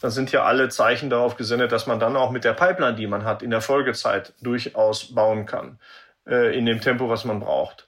dann 0.00 0.10
sind 0.10 0.32
ja 0.32 0.44
alle 0.44 0.70
Zeichen 0.70 1.10
darauf 1.10 1.36
gesendet, 1.36 1.72
dass 1.72 1.86
man 1.86 2.00
dann 2.00 2.16
auch 2.16 2.30
mit 2.30 2.44
der 2.44 2.54
Pipeline, 2.54 2.94
die 2.94 3.06
man 3.06 3.24
hat, 3.24 3.42
in 3.42 3.50
der 3.50 3.60
Folgezeit 3.60 4.32
durchaus 4.40 5.14
bauen 5.14 5.44
kann, 5.44 5.78
äh, 6.26 6.56
in 6.56 6.64
dem 6.64 6.80
Tempo, 6.80 7.10
was 7.10 7.24
man 7.24 7.38
braucht. 7.38 7.86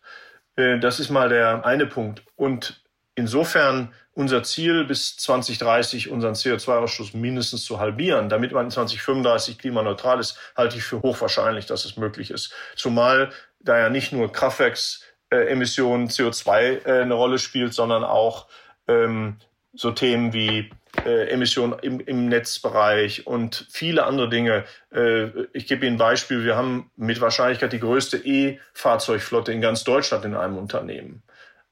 Äh, 0.56 0.78
das 0.78 1.00
ist 1.00 1.10
mal 1.10 1.30
der 1.30 1.64
eine 1.64 1.86
Punkt. 1.86 2.22
Und 2.36 2.83
insofern 3.14 3.92
unser 4.14 4.42
Ziel 4.42 4.84
bis 4.84 5.16
2030 5.16 6.10
unseren 6.10 6.34
CO2-Ausstoß 6.34 7.16
mindestens 7.16 7.64
zu 7.64 7.80
halbieren, 7.80 8.28
damit 8.28 8.52
man 8.52 8.70
2035 8.70 9.58
klimaneutral 9.58 10.20
ist, 10.20 10.38
halte 10.56 10.76
ich 10.76 10.84
für 10.84 11.02
hochwahrscheinlich, 11.02 11.66
dass 11.66 11.84
es 11.84 11.96
möglich 11.96 12.30
ist. 12.30 12.52
Zumal 12.76 13.30
da 13.60 13.78
ja 13.78 13.88
nicht 13.88 14.12
nur 14.12 14.30
Kraftwerksemissionen 14.30 16.08
CO2 16.08 16.86
äh, 16.86 17.02
eine 17.02 17.14
Rolle 17.14 17.38
spielt, 17.38 17.74
sondern 17.74 18.04
auch 18.04 18.46
ähm, 18.86 19.36
so 19.72 19.90
Themen 19.90 20.32
wie 20.32 20.70
äh, 21.04 21.28
Emissionen 21.30 21.76
im, 21.80 21.98
im 22.00 22.28
Netzbereich 22.28 23.26
und 23.26 23.66
viele 23.70 24.04
andere 24.04 24.28
Dinge. 24.28 24.64
Äh, 24.92 25.30
ich 25.52 25.66
gebe 25.66 25.86
Ihnen 25.86 25.96
ein 25.96 25.98
Beispiel. 25.98 26.44
Wir 26.44 26.56
haben 26.56 26.90
mit 26.96 27.20
Wahrscheinlichkeit 27.20 27.72
die 27.72 27.80
größte 27.80 28.18
E-Fahrzeugflotte 28.18 29.52
in 29.52 29.60
ganz 29.60 29.82
Deutschland 29.82 30.24
in 30.24 30.36
einem 30.36 30.56
Unternehmen. 30.56 31.22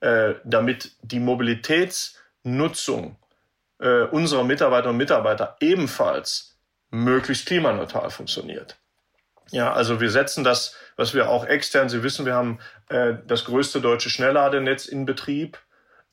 Äh, 0.03 0.34
damit 0.42 0.96
die 1.03 1.20
Mobilitätsnutzung 1.20 3.16
äh, 3.78 4.03
unserer 4.07 4.42
Mitarbeiterinnen 4.42 4.96
und 4.96 4.98
Mitarbeiter 4.98 5.57
ebenfalls 5.61 6.59
möglichst 6.90 7.46
klimaneutral 7.46 8.11
funktioniert. 8.11 8.78
Ja, 9.53 9.72
also 9.72 10.00
wir 10.00 10.11
setzen 10.11 10.42
das, 10.42 10.74
was 10.96 11.14
wir 11.14 11.30
auch 11.30 11.46
extern, 11.46 11.88
Sie 11.88 12.03
wissen, 12.03 12.26
wir 12.26 12.34
haben 12.34 12.59
äh, 12.88 13.14
das 13.28 13.44
größte 13.44 13.80
deutsche 13.80 14.11
Schnellladenetz 14.11 14.86
in 14.86 15.07
Betrieb. 15.07 15.61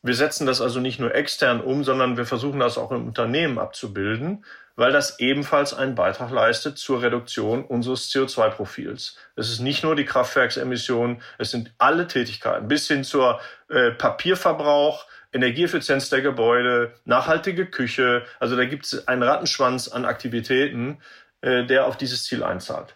Wir 0.03 0.13
setzen 0.13 0.45
das 0.45 0.61
also 0.61 0.79
nicht 0.79 0.99
nur 0.99 1.15
extern 1.15 1.59
um, 1.59 1.83
sondern 1.83 2.15
wir 2.15 2.27
versuchen 2.27 2.59
das 2.59 2.77
auch 2.77 2.91
im 2.91 3.07
Unternehmen 3.07 3.57
abzubilden, 3.57 4.45
weil 4.79 4.93
das 4.93 5.19
ebenfalls 5.19 5.73
einen 5.73 5.93
Beitrag 5.93 6.31
leistet 6.31 6.77
zur 6.77 7.01
Reduktion 7.01 7.65
unseres 7.65 8.09
CO2-Profils. 8.11 9.17
Es 9.35 9.49
ist 9.49 9.59
nicht 9.59 9.83
nur 9.83 9.93
die 9.93 10.05
Kraftwerksemissionen, 10.05 11.21
es 11.37 11.51
sind 11.51 11.73
alle 11.77 12.07
Tätigkeiten 12.07 12.69
bis 12.69 12.87
hin 12.87 13.03
zur 13.03 13.41
äh, 13.67 13.91
Papierverbrauch, 13.91 15.05
Energieeffizienz 15.33 16.09
der 16.09 16.21
Gebäude, 16.21 16.93
nachhaltige 17.03 17.65
Küche. 17.65 18.23
Also 18.39 18.55
da 18.55 18.63
gibt 18.63 18.85
es 18.85 19.05
einen 19.05 19.21
Rattenschwanz 19.21 19.89
an 19.89 20.05
Aktivitäten, 20.05 20.99
äh, 21.41 21.65
der 21.65 21.85
auf 21.85 21.97
dieses 21.97 22.23
Ziel 22.23 22.41
einzahlt. 22.41 22.95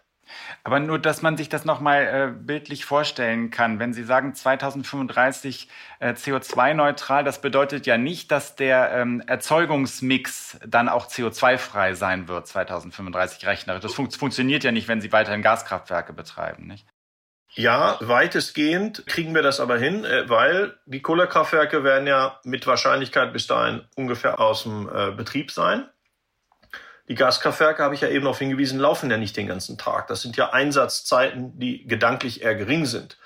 Aber 0.63 0.79
nur, 0.79 0.99
dass 0.99 1.21
man 1.21 1.37
sich 1.37 1.49
das 1.49 1.65
nochmal 1.65 2.03
äh, 2.03 2.31
bildlich 2.31 2.85
vorstellen 2.85 3.49
kann. 3.49 3.79
Wenn 3.79 3.93
Sie 3.93 4.03
sagen 4.03 4.33
2035 4.33 5.67
äh, 5.99 6.13
CO2-neutral, 6.13 7.23
das 7.23 7.41
bedeutet 7.41 7.85
ja 7.85 7.97
nicht, 7.97 8.31
dass 8.31 8.55
der 8.55 8.91
ähm, 8.93 9.21
Erzeugungsmix 9.25 10.59
dann 10.65 10.89
auch 10.89 11.07
CO2-frei 11.07 11.93
sein 11.95 12.27
wird 12.27 12.47
2035 12.47 13.45
rechnerisch. 13.45 13.81
Das 13.81 13.93
fun 13.93 14.09
funktioniert 14.11 14.63
ja 14.63 14.71
nicht, 14.71 14.87
wenn 14.87 15.01
Sie 15.01 15.11
weiterhin 15.11 15.41
Gaskraftwerke 15.41 16.13
betreiben, 16.13 16.67
nicht? 16.67 16.85
Ja, 17.55 17.97
weitestgehend 18.01 19.05
kriegen 19.05 19.35
wir 19.35 19.43
das 19.43 19.59
aber 19.59 19.77
hin, 19.77 20.05
äh, 20.05 20.27
weil 20.27 20.75
die 20.85 21.01
Kohlekraftwerke 21.01 21.83
werden 21.83 22.07
ja 22.07 22.39
mit 22.43 22.65
Wahrscheinlichkeit 22.65 23.31
bis 23.31 23.45
dahin 23.45 23.83
ungefähr 23.95 24.39
aus 24.39 24.63
dem 24.63 24.89
äh, 24.89 25.11
Betrieb 25.11 25.51
sein. 25.51 25.87
Die 27.09 27.15
Gaskraftwerke, 27.15 27.83
habe 27.83 27.95
ich 27.95 28.01
ja 28.01 28.07
eben 28.07 28.23
darauf 28.23 28.39
hingewiesen, 28.39 28.79
laufen 28.79 29.11
ja 29.11 29.17
nicht 29.17 29.35
den 29.35 29.47
ganzen 29.47 29.77
Tag. 29.77 30.07
Das 30.07 30.21
sind 30.21 30.37
ja 30.37 30.51
Einsatzzeiten, 30.51 31.59
die 31.59 31.85
gedanklich 31.85 32.43
eher 32.43 32.55
gering 32.55 32.85
sind. 32.85 33.17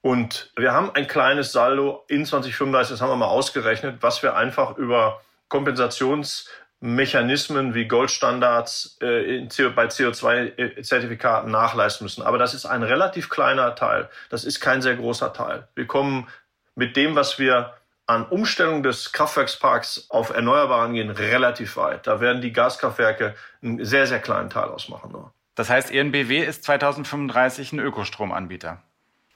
Und 0.00 0.52
wir 0.56 0.72
haben 0.72 0.90
ein 0.94 1.08
kleines 1.08 1.52
Saldo 1.52 2.04
in 2.08 2.26
2035, 2.26 2.92
das 2.92 3.00
haben 3.00 3.10
wir 3.10 3.16
mal 3.16 3.26
ausgerechnet, 3.26 3.96
was 4.00 4.22
wir 4.22 4.36
einfach 4.36 4.76
über 4.76 5.20
Kompensationsmechanismen 5.48 7.74
wie 7.74 7.88
Goldstandards 7.88 8.98
äh, 9.00 9.48
bei 9.74 9.86
CO2-Zertifikaten 9.86 11.50
nachleisten 11.50 12.04
müssen. 12.04 12.22
Aber 12.22 12.38
das 12.38 12.54
ist 12.54 12.66
ein 12.66 12.82
relativ 12.82 13.30
kleiner 13.30 13.74
Teil. 13.74 14.10
Das 14.28 14.44
ist 14.44 14.60
kein 14.60 14.82
sehr 14.82 14.96
großer 14.96 15.32
Teil. 15.32 15.66
Wir 15.74 15.86
kommen 15.86 16.28
mit 16.74 16.94
dem, 16.96 17.16
was 17.16 17.38
wir 17.38 17.72
an 18.08 18.24
Umstellung 18.24 18.82
des 18.82 19.12
Kraftwerksparks 19.12 20.06
auf 20.08 20.30
Erneuerbaren 20.30 20.94
gehen 20.94 21.10
relativ 21.10 21.76
weit. 21.76 22.06
Da 22.06 22.20
werden 22.20 22.40
die 22.40 22.52
Gaskraftwerke 22.52 23.34
einen 23.62 23.84
sehr, 23.84 24.06
sehr 24.06 24.18
kleinen 24.18 24.48
Teil 24.48 24.70
ausmachen 24.70 25.12
nur. 25.12 25.32
Das 25.54 25.68
heißt, 25.68 25.90
ENBW 25.90 26.38
ist 26.38 26.64
2035 26.64 27.72
ein 27.72 27.80
Ökostromanbieter. 27.80 28.82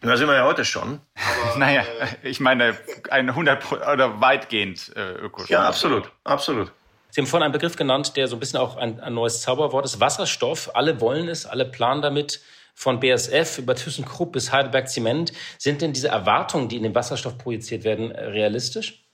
Da 0.00 0.16
sind 0.16 0.26
wir 0.26 0.36
ja 0.36 0.44
heute 0.44 0.64
schon. 0.64 1.00
Aber, 1.14 1.56
naja, 1.58 1.82
äh, 1.82 2.28
ich 2.28 2.40
meine, 2.40 2.76
ein 3.10 3.28
100 3.28 3.72
oder 3.72 4.20
weitgehend 4.20 4.90
äh, 4.96 5.12
Ökostrom. 5.12 5.52
Ja, 5.52 5.68
absolut, 5.68 6.10
absolut. 6.24 6.72
Sie 7.10 7.20
haben 7.20 7.28
vorhin 7.28 7.44
einen 7.44 7.52
Begriff 7.52 7.76
genannt, 7.76 8.16
der 8.16 8.26
so 8.26 8.36
ein 8.36 8.40
bisschen 8.40 8.58
auch 8.58 8.78
ein, 8.78 9.00
ein 9.00 9.12
neues 9.12 9.42
Zauberwort 9.42 9.84
ist. 9.84 10.00
Wasserstoff. 10.00 10.74
Alle 10.74 10.98
wollen 11.02 11.28
es, 11.28 11.44
alle 11.44 11.66
planen 11.66 12.00
damit 12.00 12.40
von 12.74 13.00
BSF 13.00 13.58
über 13.58 13.74
ThyssenKrupp 13.74 14.32
bis 14.32 14.52
Heidelberg 14.52 14.88
Zement. 14.88 15.32
Sind 15.58 15.82
denn 15.82 15.92
diese 15.92 16.08
Erwartungen, 16.08 16.68
die 16.68 16.76
in 16.76 16.82
den 16.82 16.94
Wasserstoff 16.94 17.38
projiziert 17.38 17.84
werden, 17.84 18.10
realistisch? 18.12 19.04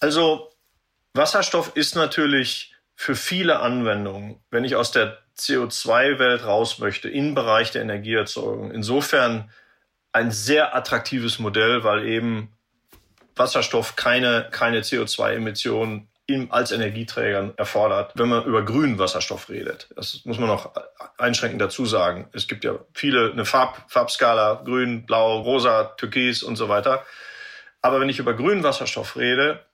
Also 0.00 0.50
Wasserstoff 1.14 1.72
ist 1.76 1.94
natürlich 1.94 2.74
für 2.94 3.14
viele 3.14 3.60
Anwendungen, 3.60 4.40
wenn 4.50 4.64
ich 4.64 4.76
aus 4.76 4.92
der 4.92 5.18
CO2-Welt 5.36 6.44
raus 6.44 6.78
möchte, 6.78 7.08
im 7.08 7.34
Bereich 7.34 7.70
der 7.70 7.82
Energieerzeugung, 7.82 8.70
insofern 8.70 9.50
ein 10.12 10.30
sehr 10.30 10.74
attraktives 10.76 11.38
Modell, 11.38 11.84
weil 11.84 12.06
eben 12.06 12.52
Wasserstoff 13.34 13.96
keine, 13.96 14.48
keine 14.50 14.80
CO2-Emissionen 14.80 16.08
als 16.50 16.72
Energieträger 16.72 17.54
erfordert, 17.56 18.12
wenn 18.14 18.28
man 18.28 18.44
über 18.44 18.64
grünen 18.64 18.98
Wasserstoff 18.98 19.48
redet. 19.48 19.88
Das 19.96 20.20
muss 20.24 20.38
man 20.38 20.48
noch 20.48 20.72
einschränkend 21.18 21.60
dazu 21.60 21.86
sagen. 21.86 22.28
Es 22.32 22.48
gibt 22.48 22.64
ja 22.64 22.78
viele, 22.92 23.32
eine 23.32 23.44
Farb, 23.44 23.84
Farbskala, 23.88 24.62
grün, 24.64 25.06
blau, 25.06 25.40
rosa, 25.40 25.84
türkis 25.96 26.42
und 26.42 26.56
so 26.56 26.68
weiter. 26.68 27.04
Aber 27.80 28.00
wenn 28.00 28.08
ich 28.08 28.18
über 28.18 28.34
grünen 28.34 28.62
Wasserstoff 28.62 29.16
rede, 29.16 29.64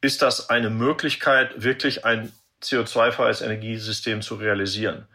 ist 0.00 0.22
das 0.22 0.50
eine 0.50 0.70
Möglichkeit, 0.70 1.62
wirklich 1.62 2.04
ein 2.04 2.32
CO2-freies 2.62 3.42
Energiesystem 3.42 4.22
zu 4.22 4.36
realisieren. 4.36 5.06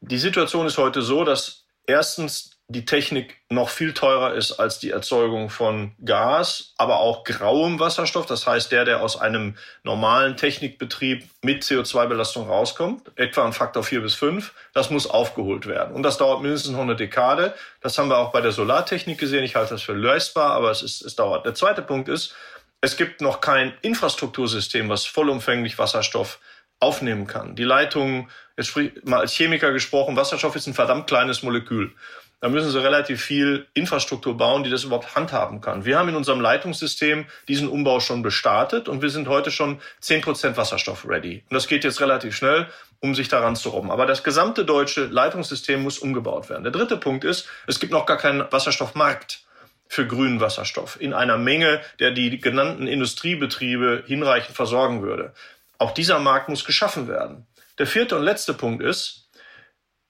Die 0.00 0.18
Situation 0.18 0.66
ist 0.66 0.78
heute 0.78 1.02
so, 1.02 1.24
dass 1.24 1.64
erstens 1.86 2.57
die 2.70 2.84
Technik 2.84 3.40
noch 3.48 3.70
viel 3.70 3.94
teurer 3.94 4.34
ist 4.34 4.52
als 4.52 4.78
die 4.78 4.90
Erzeugung 4.90 5.48
von 5.48 5.92
Gas, 6.04 6.74
aber 6.76 6.98
auch 6.98 7.24
grauem 7.24 7.80
Wasserstoff. 7.80 8.26
Das 8.26 8.46
heißt, 8.46 8.70
der, 8.70 8.84
der 8.84 9.00
aus 9.00 9.18
einem 9.18 9.56
normalen 9.84 10.36
Technikbetrieb 10.36 11.24
mit 11.40 11.62
CO2-Belastung 11.62 12.46
rauskommt, 12.46 13.10
etwa 13.16 13.46
ein 13.46 13.54
Faktor 13.54 13.84
vier 13.84 14.02
bis 14.02 14.14
fünf, 14.14 14.52
das 14.74 14.90
muss 14.90 15.08
aufgeholt 15.08 15.66
werden. 15.66 15.94
Und 15.94 16.02
das 16.02 16.18
dauert 16.18 16.42
mindestens 16.42 16.72
noch 16.72 16.82
eine 16.82 16.94
Dekade. 16.94 17.54
Das 17.80 17.96
haben 17.96 18.10
wir 18.10 18.18
auch 18.18 18.32
bei 18.32 18.42
der 18.42 18.52
Solartechnik 18.52 19.16
gesehen. 19.16 19.44
Ich 19.44 19.56
halte 19.56 19.70
das 19.70 19.82
für 19.82 19.94
leistbar, 19.94 20.50
aber 20.50 20.70
es, 20.70 20.82
ist, 20.82 21.00
es 21.00 21.16
dauert. 21.16 21.46
Der 21.46 21.54
zweite 21.54 21.80
Punkt 21.80 22.10
ist, 22.10 22.34
es 22.82 22.98
gibt 22.98 23.22
noch 23.22 23.40
kein 23.40 23.72
Infrastruktursystem, 23.80 24.90
was 24.90 25.06
vollumfänglich 25.06 25.78
Wasserstoff 25.78 26.38
aufnehmen 26.80 27.26
kann. 27.26 27.56
Die 27.56 27.64
Leitungen, 27.64 28.28
jetzt 28.58 28.76
mal 29.04 29.20
als 29.20 29.32
Chemiker 29.32 29.72
gesprochen, 29.72 30.16
Wasserstoff 30.16 30.54
ist 30.54 30.66
ein 30.66 30.74
verdammt 30.74 31.06
kleines 31.06 31.42
Molekül. 31.42 31.94
Da 32.40 32.48
müssen 32.48 32.70
sie 32.70 32.80
relativ 32.80 33.20
viel 33.20 33.66
Infrastruktur 33.74 34.36
bauen, 34.36 34.62
die 34.62 34.70
das 34.70 34.84
überhaupt 34.84 35.16
handhaben 35.16 35.60
kann. 35.60 35.84
Wir 35.84 35.98
haben 35.98 36.08
in 36.08 36.14
unserem 36.14 36.40
Leitungssystem 36.40 37.26
diesen 37.48 37.68
Umbau 37.68 37.98
schon 37.98 38.22
gestartet 38.22 38.88
und 38.88 39.02
wir 39.02 39.10
sind 39.10 39.26
heute 39.26 39.50
schon 39.50 39.80
zehn 40.00 40.20
Prozent 40.20 40.56
Wasserstoff 40.56 41.08
ready. 41.08 41.42
Und 41.50 41.54
das 41.54 41.66
geht 41.66 41.82
jetzt 41.82 42.00
relativ 42.00 42.36
schnell, 42.36 42.68
um 43.00 43.16
sich 43.16 43.28
daran 43.28 43.56
zu 43.56 43.70
robben. 43.70 43.90
Aber 43.90 44.06
das 44.06 44.22
gesamte 44.22 44.64
deutsche 44.64 45.06
Leitungssystem 45.06 45.82
muss 45.82 45.98
umgebaut 45.98 46.48
werden. 46.48 46.62
Der 46.62 46.72
dritte 46.72 46.96
Punkt 46.96 47.24
ist, 47.24 47.48
es 47.66 47.80
gibt 47.80 47.92
noch 47.92 48.06
gar 48.06 48.18
keinen 48.18 48.50
Wasserstoffmarkt 48.52 49.40
für 49.88 50.06
grünen 50.06 50.40
Wasserstoff 50.40 51.00
in 51.00 51.14
einer 51.14 51.38
Menge, 51.38 51.80
der 51.98 52.12
die 52.12 52.38
genannten 52.38 52.86
Industriebetriebe 52.86 54.04
hinreichend 54.06 54.54
versorgen 54.54 55.02
würde. 55.02 55.32
Auch 55.78 55.92
dieser 55.92 56.20
Markt 56.20 56.48
muss 56.48 56.64
geschaffen 56.64 57.08
werden. 57.08 57.46
Der 57.78 57.86
vierte 57.86 58.16
und 58.16 58.22
letzte 58.22 58.54
Punkt 58.54 58.82
ist, 58.82 59.28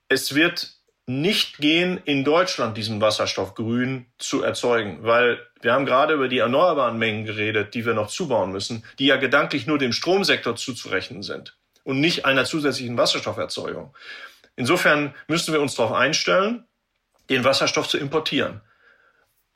es 0.09 0.35
wird 0.35 0.78
nicht 1.09 1.57
gehen, 1.59 1.99
in 2.05 2.23
Deutschland 2.23 2.77
diesen 2.77 3.01
Wasserstoff 3.01 3.55
grün 3.55 4.07
zu 4.19 4.43
erzeugen, 4.43 4.99
weil 5.03 5.41
wir 5.63 5.73
haben 5.73 5.87
gerade 5.87 6.15
über 6.15 6.29
die 6.29 6.39
erneuerbaren 6.39 6.99
Mengen 6.99 7.25
geredet, 7.25 7.75
die 7.75 7.87
wir 7.87 7.95
noch 7.95 8.09
zubauen 8.09 8.53
müssen, 8.53 8.85
die 8.99 9.07
ja 9.07 9.17
gedanklich 9.17 9.67
nur 9.67 9.79
dem 9.79 9.93
Stromsektor 9.93 10.55
zuzurechnen 10.55 11.23
sind 11.23 11.57
und 11.83 12.01
nicht 12.01 12.27
einer 12.27 12.45
zusätzlichen 12.45 12.99
Wasserstofferzeugung. 12.99 13.97
Insofern 14.55 15.15
müssen 15.29 15.55
wir 15.55 15.63
uns 15.63 15.75
darauf 15.77 15.93
einstellen, 15.93 16.67
den 17.31 17.43
Wasserstoff 17.43 17.89
zu 17.89 17.97
importieren. 17.97 18.61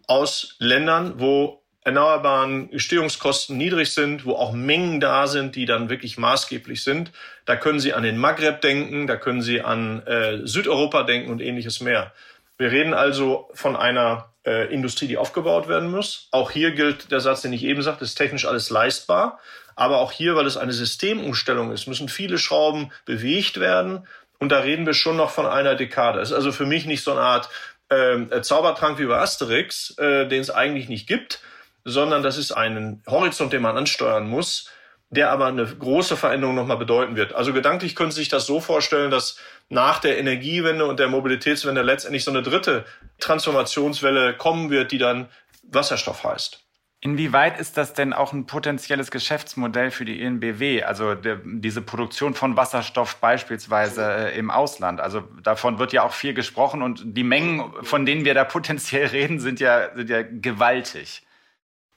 Aus 0.07 0.57
Ländern, 0.59 1.21
wo 1.21 1.62
erneuerbaren 1.85 2.71
Gestehungskosten 2.71 3.57
niedrig 3.57 3.93
sind, 3.93 4.25
wo 4.25 4.35
auch 4.35 4.53
Mengen 4.53 5.01
da 5.01 5.27
sind, 5.27 5.57
die 5.57 5.67
dann 5.67 5.91
wirklich 5.91 6.17
maßgeblich 6.17 6.85
sind. 6.85 7.11
Da 7.45 7.57
können 7.57 7.81
Sie 7.81 7.93
an 7.93 8.05
den 8.05 8.19
Maghreb 8.19 8.61
denken, 8.61 9.07
da 9.07 9.17
können 9.17 9.43
Sie 9.43 9.63
an 9.63 10.07
äh, 10.07 10.47
Südeuropa 10.47 11.03
denken 11.03 11.31
und 11.31 11.41
ähnliches 11.41 11.81
mehr. 11.81 12.13
Wir 12.57 12.71
reden 12.71 12.95
also 12.95 13.51
von 13.55 13.75
einer 13.75 14.33
äh, 14.47 14.73
Industrie, 14.73 15.09
die 15.09 15.17
aufgebaut 15.17 15.67
werden 15.67 15.91
muss. 15.91 16.29
Auch 16.31 16.53
hier 16.53 16.71
gilt 16.73 17.11
der 17.11 17.21
Satz, 17.21 17.43
den 17.43 17.53
ich 17.53 17.65
eben 17.65 17.83
sagte, 17.83 18.05
ist 18.05 18.15
technisch 18.15 18.47
alles 18.47 18.71
leistbar. 18.71 19.41
Aber 19.75 19.99
auch 19.99 20.13
hier, 20.13 20.37
weil 20.37 20.47
es 20.47 20.57
eine 20.57 20.73
Systemumstellung 20.73 21.73
ist, 21.73 21.89
müssen 21.89 22.09
viele 22.09 22.39
Schrauben 22.39 22.93
bewegt 23.05 23.59
werden. 23.59 24.07
Und 24.39 24.51
da 24.51 24.59
reden 24.59 24.87
wir 24.87 24.95
schon 24.95 25.17
noch 25.17 25.31
von 25.31 25.47
einer 25.47 25.75
Dekade. 25.75 26.21
Es 26.21 26.31
ist 26.31 26.37
also 26.37 26.53
für 26.53 26.67
mich 26.67 26.85
nicht 26.87 27.03
so 27.03 27.13
eine 27.13 27.21
Art 27.23 27.49
äh, 27.89 28.41
Zaubertrank 28.43 28.99
wie 28.99 29.07
bei 29.07 29.19
Asterix, 29.19 29.97
äh, 29.99 30.27
den 30.27 30.41
es 30.41 30.51
eigentlich 30.51 30.89
nicht 30.89 31.07
gibt, 31.07 31.41
sondern 31.85 32.23
das 32.23 32.39
ist 32.39 32.53
ein 32.53 33.03
Horizont, 33.07 33.53
den 33.53 33.63
man 33.63 33.77
ansteuern 33.77 34.29
muss, 34.29 34.71
der 35.11 35.31
aber 35.31 35.47
eine 35.47 35.67
große 35.67 36.17
Veränderung 36.17 36.55
nochmal 36.55 36.79
bedeuten 36.79 37.17
wird. 37.17 37.35
Also 37.35 37.53
gedanklich 37.53 37.95
können 37.95 38.11
Sie 38.11 38.21
sich 38.21 38.31
das 38.31 38.47
so 38.47 38.61
vorstellen, 38.61 39.11
dass 39.11 39.39
nach 39.69 39.99
der 39.99 40.19
Energiewende 40.19 40.87
und 40.87 40.99
der 40.99 41.09
Mobilitätswende 41.09 41.83
letztendlich 41.83 42.25
so 42.25 42.31
eine 42.31 42.43
dritte 42.43 42.87
Transformationswelle 43.21 44.35
kommen 44.35 44.71
wird, 44.71 44.91
die 44.91 44.99
dann 44.99 45.29
Wasserstoff 45.63 46.25
heißt. 46.25 46.63
Inwieweit 47.05 47.59
ist 47.59 47.77
das 47.77 47.95
denn 47.95 48.13
auch 48.13 48.33
ein 48.33 48.47
potenzielles 48.47 49.11
Geschäftsmodell 49.11 49.91
für 49.91 50.05
die 50.05 50.23
INBW, 50.23 50.85
also 50.85 51.17
de, 51.17 51.37
diese 51.45 51.83
Produktion 51.83 52.35
von 52.35 52.57
Wasserstoff 52.57 53.17
beispielsweise 53.17 54.05
äh, 54.05 54.39
im 54.39 54.53
Ausland? 54.53 55.01
Also 55.01 55.23
davon 55.43 55.81
wird 55.81 55.93
ja 55.93 56.05
auch 56.05 56.13
viel 56.13 56.33
gesprochen 56.33 56.81
und 56.81 57.03
die 57.05 57.25
Mengen, 57.25 57.73
von 57.83 58.07
denen 58.07 58.25
wir 58.25 58.35
da 58.35 58.45
potenziell 58.45 59.07
reden, 59.09 59.41
sind 59.41 59.59
ja, 59.59 59.93
sind 59.97 60.11
ja 60.11 60.23
gewaltig. 60.23 61.23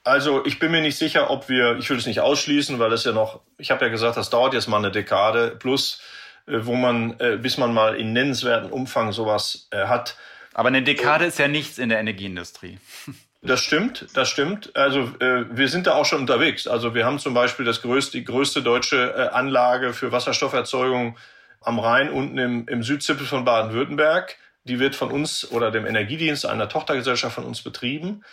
Also 0.05 0.45
ich 0.45 0.59
bin 0.59 0.71
mir 0.71 0.81
nicht 0.81 0.97
sicher, 0.97 1.31
ob 1.31 1.49
wir, 1.49 1.77
ich 1.77 1.89
will 1.89 1.97
es 1.97 2.05
nicht 2.05 2.19
ausschließen, 2.19 2.77
weil 2.77 2.91
das 2.91 3.03
ja 3.05 3.11
noch, 3.11 3.41
ich 3.57 3.71
habe 3.71 3.85
ja 3.85 3.91
gesagt, 3.91 4.17
das 4.17 4.29
dauert 4.29 4.53
jetzt 4.53 4.67
mal 4.67 4.77
eine 4.77 4.91
Dekade 4.91 5.55
plus, 5.57 5.99
äh, 6.45 6.59
wo 6.61 6.75
man, 6.75 7.19
äh, 7.19 7.37
bis 7.37 7.57
man 7.57 7.73
mal 7.73 7.95
in 7.95 8.13
nennenswerten 8.13 8.71
Umfang 8.71 9.11
sowas 9.11 9.67
äh, 9.71 9.87
hat. 9.87 10.15
Aber 10.53 10.67
eine 10.67 10.83
Dekade 10.83 11.25
ist 11.25 11.39
ja 11.39 11.47
nichts 11.47 11.79
in 11.79 11.89
der 11.89 11.99
Energieindustrie. 11.99 12.79
Das 13.41 13.61
stimmt, 13.61 14.07
das 14.15 14.29
stimmt. 14.29 14.75
Also 14.75 15.11
wir 15.19 15.69
sind 15.69 15.85
da 15.85 15.93
auch 15.93 16.05
schon 16.05 16.21
unterwegs. 16.21 16.65
Also 16.65 16.95
wir 16.95 17.05
haben 17.05 17.19
zum 17.19 17.35
Beispiel 17.35 17.63
das 17.63 17.83
größte, 17.83 18.17
die 18.17 18.23
größte 18.23 18.63
deutsche 18.63 19.31
Anlage 19.35 19.93
für 19.93 20.11
Wasserstofferzeugung 20.11 21.15
am 21.61 21.77
Rhein 21.77 22.09
unten 22.09 22.39
im, 22.39 22.67
im 22.67 22.81
Südzipfel 22.81 23.27
von 23.27 23.45
Baden-Württemberg. 23.45 24.37
Die 24.63 24.79
wird 24.79 24.95
von 24.95 25.11
uns 25.11 25.51
oder 25.51 25.69
dem 25.69 25.85
Energiedienst 25.85 26.47
einer 26.47 26.69
Tochtergesellschaft 26.69 27.35
von 27.35 27.43
uns 27.43 27.61
betrieben. 27.61 28.23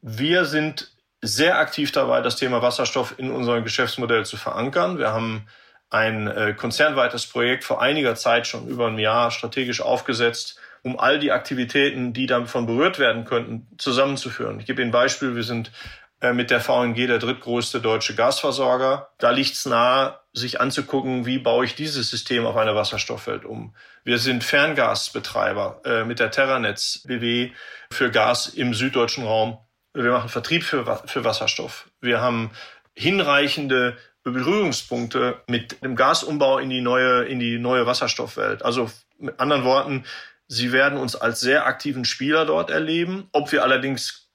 Wir 0.00 0.46
sind 0.46 0.93
sehr 1.24 1.58
aktiv 1.58 1.90
dabei, 1.92 2.20
das 2.20 2.36
Thema 2.36 2.62
Wasserstoff 2.62 3.14
in 3.18 3.30
unserem 3.30 3.64
Geschäftsmodell 3.64 4.24
zu 4.24 4.36
verankern. 4.36 4.98
Wir 4.98 5.12
haben 5.12 5.46
ein 5.90 6.26
äh, 6.26 6.54
konzernweites 6.54 7.26
Projekt 7.26 7.64
vor 7.64 7.80
einiger 7.80 8.14
Zeit 8.14 8.46
schon 8.46 8.66
über 8.68 8.88
ein 8.88 8.98
Jahr 8.98 9.30
strategisch 9.30 9.80
aufgesetzt, 9.80 10.58
um 10.82 10.98
all 10.98 11.18
die 11.18 11.32
Aktivitäten, 11.32 12.12
die 12.12 12.26
davon 12.26 12.66
berührt 12.66 12.98
werden 12.98 13.24
könnten, 13.24 13.66
zusammenzuführen. 13.78 14.60
Ich 14.60 14.66
gebe 14.66 14.82
Ihnen 14.82 14.90
ein 14.90 14.92
Beispiel. 14.92 15.34
Wir 15.34 15.44
sind 15.44 15.70
äh, 16.20 16.32
mit 16.32 16.50
der 16.50 16.60
VNG 16.60 17.06
der 17.06 17.18
drittgrößte 17.18 17.80
deutsche 17.80 18.14
Gasversorger. 18.14 19.10
Da 19.18 19.30
liegt 19.30 19.54
es 19.54 19.66
nahe, 19.66 20.18
sich 20.32 20.60
anzugucken, 20.60 21.26
wie 21.26 21.38
baue 21.38 21.64
ich 21.64 21.74
dieses 21.74 22.10
System 22.10 22.44
auf 22.44 22.56
eine 22.56 22.74
Wasserstoffwelt 22.74 23.44
um. 23.44 23.74
Wir 24.04 24.18
sind 24.18 24.42
Ferngasbetreiber 24.42 25.80
äh, 25.84 26.04
mit 26.04 26.18
der 26.18 26.30
Terranetz 26.30 27.04
BW 27.06 27.52
für 27.90 28.10
Gas 28.10 28.48
im 28.48 28.74
süddeutschen 28.74 29.24
Raum. 29.24 29.58
Wir 29.94 30.10
machen 30.10 30.28
Vertrieb 30.28 30.64
für, 30.64 31.02
für 31.06 31.24
Wasserstoff. 31.24 31.88
Wir 32.00 32.20
haben 32.20 32.50
hinreichende 32.94 33.96
Berührungspunkte 34.24 35.40
mit 35.46 35.82
dem 35.82 35.94
Gasumbau 35.94 36.58
in 36.58 36.68
die 36.68 36.80
neue, 36.80 37.24
in 37.24 37.38
die 37.38 37.58
neue 37.58 37.86
Wasserstoffwelt. 37.86 38.64
Also 38.64 38.90
mit 39.18 39.38
anderen 39.38 39.64
Worten, 39.64 40.04
Sie 40.46 40.72
werden 40.72 40.98
uns 40.98 41.16
als 41.16 41.40
sehr 41.40 41.66
aktiven 41.66 42.04
Spieler 42.04 42.44
dort 42.44 42.70
erleben. 42.70 43.28
Ob 43.32 43.52
wir 43.52 43.62
allerdings 43.62 44.28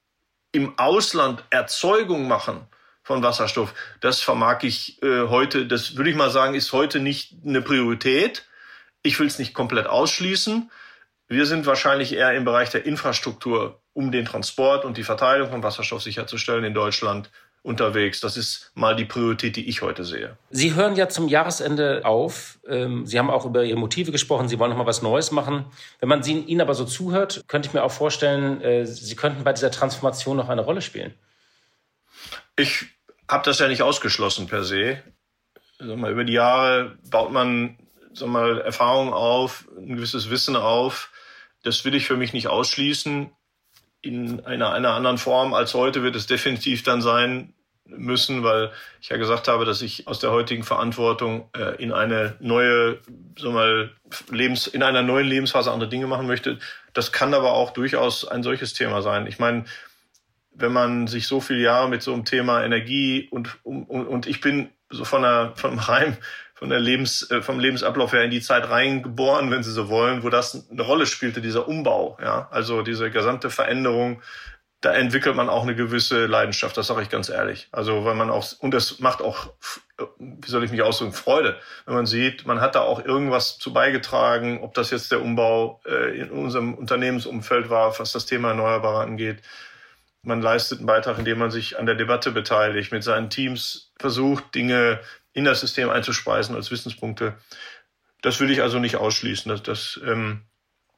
im 0.51 0.77
Ausland 0.79 1.43
Erzeugung 1.49 2.27
machen 2.27 2.67
von 3.03 3.21
Wasserstoff, 3.21 3.73
das 3.99 4.21
vermag 4.21 4.63
ich 4.63 5.01
äh, 5.03 5.27
heute, 5.27 5.67
das 5.67 5.97
würde 5.97 6.09
ich 6.09 6.15
mal 6.15 6.31
sagen, 6.31 6.55
ist 6.55 6.73
heute 6.73 6.99
nicht 6.99 7.35
eine 7.45 7.61
Priorität. 7.61 8.45
Ich 9.03 9.19
will 9.19 9.27
es 9.27 9.39
nicht 9.39 9.53
komplett 9.53 9.87
ausschließen. 9.87 10.71
Wir 11.27 11.45
sind 11.45 11.65
wahrscheinlich 11.65 12.13
eher 12.13 12.33
im 12.33 12.43
Bereich 12.43 12.71
der 12.71 12.85
Infrastruktur, 12.85 13.78
um 13.93 14.11
den 14.11 14.25
Transport 14.25 14.85
und 14.85 14.97
die 14.97 15.03
Verteilung 15.03 15.49
von 15.49 15.63
Wasserstoff 15.63 16.01
sicherzustellen 16.01 16.63
in 16.63 16.73
Deutschland 16.73 17.29
unterwegs. 17.61 18.19
Das 18.21 18.37
ist 18.37 18.71
mal 18.73 18.95
die 18.95 19.05
Priorität, 19.05 19.55
die 19.55 19.67
ich 19.67 19.81
heute 19.81 20.05
sehe. 20.05 20.37
Sie 20.49 20.75
hören 20.75 20.95
ja 20.95 21.09
zum 21.09 21.27
Jahresende 21.27 22.01
auf. 22.05 22.59
Ähm, 22.67 23.05
Sie 23.05 23.19
haben 23.19 23.29
auch 23.29 23.45
über 23.45 23.63
Ihre 23.63 23.77
Motive 23.77 24.11
gesprochen. 24.11 24.47
Sie 24.47 24.59
wollen 24.59 24.71
noch 24.71 24.77
mal 24.77 24.85
was 24.85 25.01
Neues 25.01 25.31
machen. 25.31 25.65
Wenn 25.99 26.09
man 26.09 26.23
Ihnen 26.23 26.61
aber 26.61 26.73
so 26.73 26.85
zuhört, 26.85 27.43
könnte 27.47 27.67
ich 27.67 27.73
mir 27.73 27.83
auch 27.83 27.91
vorstellen, 27.91 28.61
äh, 28.61 28.85
Sie 28.85 29.15
könnten 29.15 29.43
bei 29.43 29.53
dieser 29.53 29.71
Transformation 29.71 30.37
noch 30.37 30.49
eine 30.49 30.61
Rolle 30.61 30.81
spielen. 30.81 31.13
Ich 32.55 32.85
habe 33.29 33.43
das 33.43 33.59
ja 33.59 33.67
nicht 33.67 33.81
ausgeschlossen 33.81 34.47
per 34.47 34.63
se. 34.63 35.01
Mal, 35.79 36.11
über 36.11 36.23
die 36.23 36.33
Jahre 36.33 36.97
baut 37.09 37.31
man 37.31 37.77
mal, 38.25 38.59
Erfahrungen 38.61 39.13
auf, 39.13 39.67
ein 39.77 39.95
gewisses 39.95 40.29
Wissen 40.29 40.55
auf. 40.55 41.11
Das 41.63 41.85
will 41.85 41.95
ich 41.95 42.05
für 42.05 42.17
mich 42.17 42.33
nicht 42.33 42.47
ausschließen 42.47 43.31
in 44.01 44.45
einer, 44.45 44.71
einer 44.71 44.93
anderen 44.93 45.17
Form 45.17 45.53
als 45.53 45.73
heute 45.73 46.03
wird 46.03 46.15
es 46.15 46.27
definitiv 46.27 46.83
dann 46.83 47.01
sein 47.01 47.53
müssen, 47.85 48.43
weil 48.43 48.71
ich 49.01 49.09
ja 49.09 49.17
gesagt 49.17 49.47
habe, 49.47 49.65
dass 49.65 49.81
ich 49.81 50.07
aus 50.07 50.19
der 50.19 50.31
heutigen 50.31 50.63
Verantwortung 50.63 51.49
äh, 51.55 51.81
in 51.81 51.91
eine 51.91 52.35
neue, 52.39 52.99
so 53.37 53.51
mal 53.51 53.91
Lebens, 54.29 54.67
in 54.67 54.83
einer 54.83 55.01
neuen 55.01 55.27
Lebensphase 55.27 55.71
andere 55.71 55.89
Dinge 55.89 56.07
machen 56.07 56.27
möchte. 56.27 56.59
Das 56.93 57.11
kann 57.11 57.33
aber 57.33 57.53
auch 57.53 57.71
durchaus 57.71 58.27
ein 58.27 58.43
solches 58.43 58.73
Thema 58.73 59.01
sein. 59.01 59.27
Ich 59.27 59.39
meine, 59.39 59.65
wenn 60.51 60.73
man 60.73 61.07
sich 61.07 61.27
so 61.27 61.41
viele 61.41 61.61
Jahre 61.61 61.89
mit 61.89 62.03
so 62.03 62.13
einem 62.13 62.25
Thema 62.25 62.63
Energie 62.63 63.27
und 63.31 63.57
und, 63.63 63.85
und 63.85 64.27
ich 64.27 64.41
bin 64.41 64.69
so 64.89 65.05
von 65.05 65.21
der 65.21 65.53
vom 65.55 65.87
Heim 65.87 66.17
von 66.59 66.69
der 66.69 66.79
Lebens, 66.79 67.31
äh, 67.31 67.41
vom 67.41 67.57
Lebensablauf 67.57 68.11
her 68.11 68.25
in 68.25 68.31
die 68.31 68.41
Zeit 68.41 68.69
reingeboren, 68.69 69.49
wenn 69.49 69.63
Sie 69.63 69.71
so 69.71 69.87
wollen, 69.87 70.23
wo 70.23 70.29
das 70.29 70.67
eine 70.69 70.81
Rolle 70.81 71.05
spielte, 71.05 71.39
dieser 71.39 71.69
Umbau, 71.69 72.17
ja, 72.21 72.49
also 72.51 72.81
diese 72.81 73.09
gesamte 73.09 73.49
Veränderung, 73.49 74.21
da 74.81 74.93
entwickelt 74.93 75.37
man 75.37 75.47
auch 75.47 75.63
eine 75.63 75.73
gewisse 75.73 76.25
Leidenschaft, 76.25 76.75
das 76.75 76.87
sage 76.87 77.01
ich 77.01 77.09
ganz 77.09 77.29
ehrlich. 77.29 77.69
Also, 77.71 78.03
weil 78.03 78.15
man 78.15 78.29
auch, 78.29 78.45
und 78.59 78.73
das 78.73 78.99
macht 78.99 79.21
auch, 79.21 79.53
wie 80.17 80.49
soll 80.49 80.65
ich 80.65 80.71
mich 80.71 80.81
ausdrücken, 80.81 81.13
Freude, 81.13 81.57
wenn 81.85 81.95
man 81.95 82.05
sieht, 82.05 82.45
man 82.45 82.59
hat 82.59 82.75
da 82.75 82.81
auch 82.81 83.05
irgendwas 83.05 83.57
zu 83.57 83.71
beigetragen, 83.71 84.61
ob 84.61 84.73
das 84.73 84.91
jetzt 84.91 85.13
der 85.13 85.21
Umbau 85.21 85.79
äh, 85.85 86.19
in 86.19 86.29
unserem 86.29 86.73
Unternehmensumfeld 86.73 87.69
war, 87.69 87.97
was 87.99 88.11
das 88.11 88.25
Thema 88.25 88.49
Erneuerbare 88.49 89.01
angeht. 89.01 89.41
Man 90.23 90.41
leistet 90.41 90.79
einen 90.79 90.87
Beitrag, 90.87 91.19
indem 91.19 91.39
man 91.39 91.51
sich 91.51 91.79
an 91.79 91.85
der 91.85 91.95
Debatte 91.95 92.31
beteiligt, 92.31 92.91
mit 92.91 93.03
seinen 93.05 93.29
Teams 93.29 93.93
versucht, 93.97 94.53
Dinge 94.55 94.99
in 95.39 95.45
das 95.45 95.61
System 95.61 95.89
einzuspeisen 95.89 96.55
als 96.55 96.69
Wissenspunkte. 96.69 97.35
Das 98.21 98.39
will 98.39 98.51
ich 98.51 98.61
also 98.61 98.79
nicht 98.79 98.97
ausschließen. 98.97 99.49
Das, 99.49 99.63
das 99.63 99.99
ähm, 100.05 100.43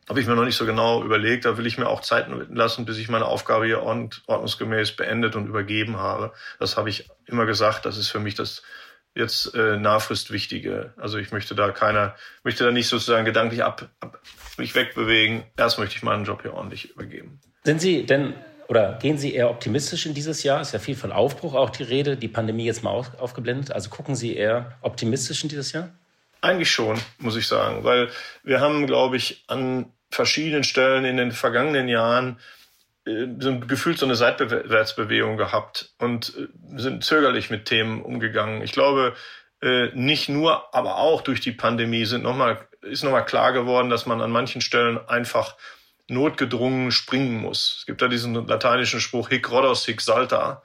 habe 0.10 0.20
ich 0.20 0.28
mir 0.28 0.36
noch 0.36 0.46
nicht 0.46 0.58
so 0.58 0.66
genau 0.66 1.04
überlegt. 1.04 1.46
Da 1.46 1.58
will 1.58 1.66
ich 1.66 1.78
mir 1.78 1.88
auch 1.88 2.02
Zeit 2.02 2.28
lassen, 2.50 2.86
bis 2.86 2.98
ich 2.98 3.08
meine 3.08 3.26
Aufgabe 3.26 3.66
hier 3.66 3.82
ordnungsgemäß 3.82 4.94
beendet 4.96 5.36
und 5.36 5.48
übergeben 5.48 5.98
habe. 5.98 6.34
Das 6.60 6.76
habe 6.76 6.90
ich 6.90 7.10
immer 7.28 7.46
gesagt. 7.46 7.86
Das 7.86 7.98
ist 7.98 8.10
für 8.10 8.20
mich 8.20 8.36
das 8.36 8.64
jetzt 9.14 9.54
äh, 9.56 9.78
nahfrist 9.78 10.32
Wichtige. 10.32 10.94
Also 10.98 11.18
ich 11.18 11.32
möchte 11.32 11.54
da 11.54 11.72
keiner, 11.72 12.16
möchte 12.44 12.64
da 12.64 12.72
nicht 12.72 12.88
sozusagen 12.88 13.26
gedanklich 13.26 13.64
ab, 13.64 13.90
ab 14.00 14.20
mich 14.58 14.74
wegbewegen. 14.74 15.44
Erst 15.58 15.80
möchte 15.80 15.96
ich 15.96 16.04
meinen 16.04 16.26
Job 16.26 16.42
hier 16.42 16.54
ordentlich 16.54 16.92
übergeben. 16.92 17.40
Sind 17.64 17.80
Sie 17.80 18.06
denn 18.06 18.34
oder 18.72 18.98
gehen 19.02 19.18
Sie 19.18 19.36
eher 19.36 19.50
optimistisch 19.50 20.06
in 20.06 20.14
dieses 20.14 20.44
Jahr? 20.44 20.62
Ist 20.62 20.72
ja 20.72 20.80
viel 20.80 20.96
von 20.96 21.12
Aufbruch 21.12 21.56
auch 21.56 21.72
die 21.72 21.84
Rede, 21.84 22.16
die 22.16 22.30
Pandemie 22.30 22.64
jetzt 22.64 22.84
mal 22.84 22.92
auf, 22.92 23.20
aufgeblendet. 23.20 23.74
Also 23.74 23.90
gucken 23.90 24.16
Sie 24.16 24.34
eher 24.34 24.78
optimistisch 24.80 25.44
in 25.44 25.50
dieses 25.50 25.74
Jahr? 25.74 25.90
Eigentlich 26.40 26.72
schon, 26.72 26.98
muss 27.18 27.36
ich 27.36 27.48
sagen, 27.48 27.84
weil 27.84 28.08
wir 28.44 28.62
haben, 28.62 28.88
glaube 28.88 29.18
ich, 29.18 29.44
an 29.48 29.92
verschiedenen 30.10 30.64
Stellen 30.64 31.04
in 31.04 31.18
den 31.18 31.34
vergangenen 31.34 31.90
Jahren 31.90 32.40
äh, 33.06 33.28
so 33.40 33.60
gefühlt 33.60 34.00
so 34.00 34.06
eine 34.06 34.16
Seitwärtsbewegung 34.16 35.36
gehabt 35.36 35.94
und 35.98 36.34
äh, 36.38 36.80
sind 36.80 37.04
zögerlich 37.04 37.50
mit 37.50 37.66
Themen 37.66 38.02
umgegangen. 38.02 38.62
Ich 38.62 38.72
glaube, 38.72 39.16
äh, 39.62 39.90
nicht 39.96 40.30
nur, 40.30 40.74
aber 40.74 40.96
auch 40.96 41.24
durch 41.24 41.42
die 41.42 41.52
Pandemie 41.52 42.06
sind 42.06 42.24
noch 42.24 42.38
mal, 42.38 42.58
ist 42.84 43.04
nochmal 43.04 43.26
klar 43.26 43.52
geworden, 43.52 43.90
dass 43.90 44.06
man 44.06 44.22
an 44.22 44.32
manchen 44.32 44.62
Stellen 44.62 44.98
einfach 45.10 45.58
notgedrungen 46.12 46.92
springen 46.92 47.42
muss. 47.42 47.78
Es 47.80 47.86
gibt 47.86 48.02
da 48.02 48.08
diesen 48.08 48.34
lateinischen 48.48 49.00
Spruch 49.00 49.30
Hic 49.30 49.50
Rhodos, 49.50 49.86
hic 49.86 50.02
salta. 50.02 50.62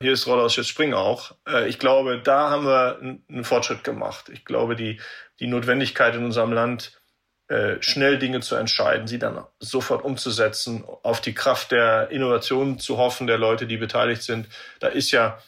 Hier 0.00 0.12
ist 0.12 0.26
Rhodos, 0.26 0.56
jetzt 0.56 0.68
spring 0.68 0.94
auch. 0.94 1.34
Äh, 1.46 1.68
ich 1.68 1.78
glaube, 1.78 2.20
da 2.22 2.50
haben 2.50 2.66
wir 2.66 2.98
einen 3.00 3.44
Fortschritt 3.44 3.82
gemacht. 3.82 4.28
Ich 4.28 4.44
glaube, 4.44 4.76
die, 4.76 5.00
die 5.40 5.46
Notwendigkeit 5.46 6.14
in 6.14 6.24
unserem 6.24 6.52
Land, 6.52 7.00
äh, 7.48 7.76
schnell 7.80 8.18
Dinge 8.18 8.40
zu 8.40 8.56
entscheiden, 8.56 9.08
sie 9.08 9.18
dann 9.18 9.44
sofort 9.58 10.04
umzusetzen, 10.04 10.84
auf 11.02 11.20
die 11.20 11.34
Kraft 11.34 11.72
der 11.72 12.10
Innovation 12.10 12.78
zu 12.78 12.98
hoffen, 12.98 13.26
der 13.26 13.38
Leute, 13.38 13.66
die 13.66 13.78
beteiligt 13.78 14.22
sind. 14.22 14.48
Da 14.80 14.88
ist 14.88 15.10
ja 15.10 15.38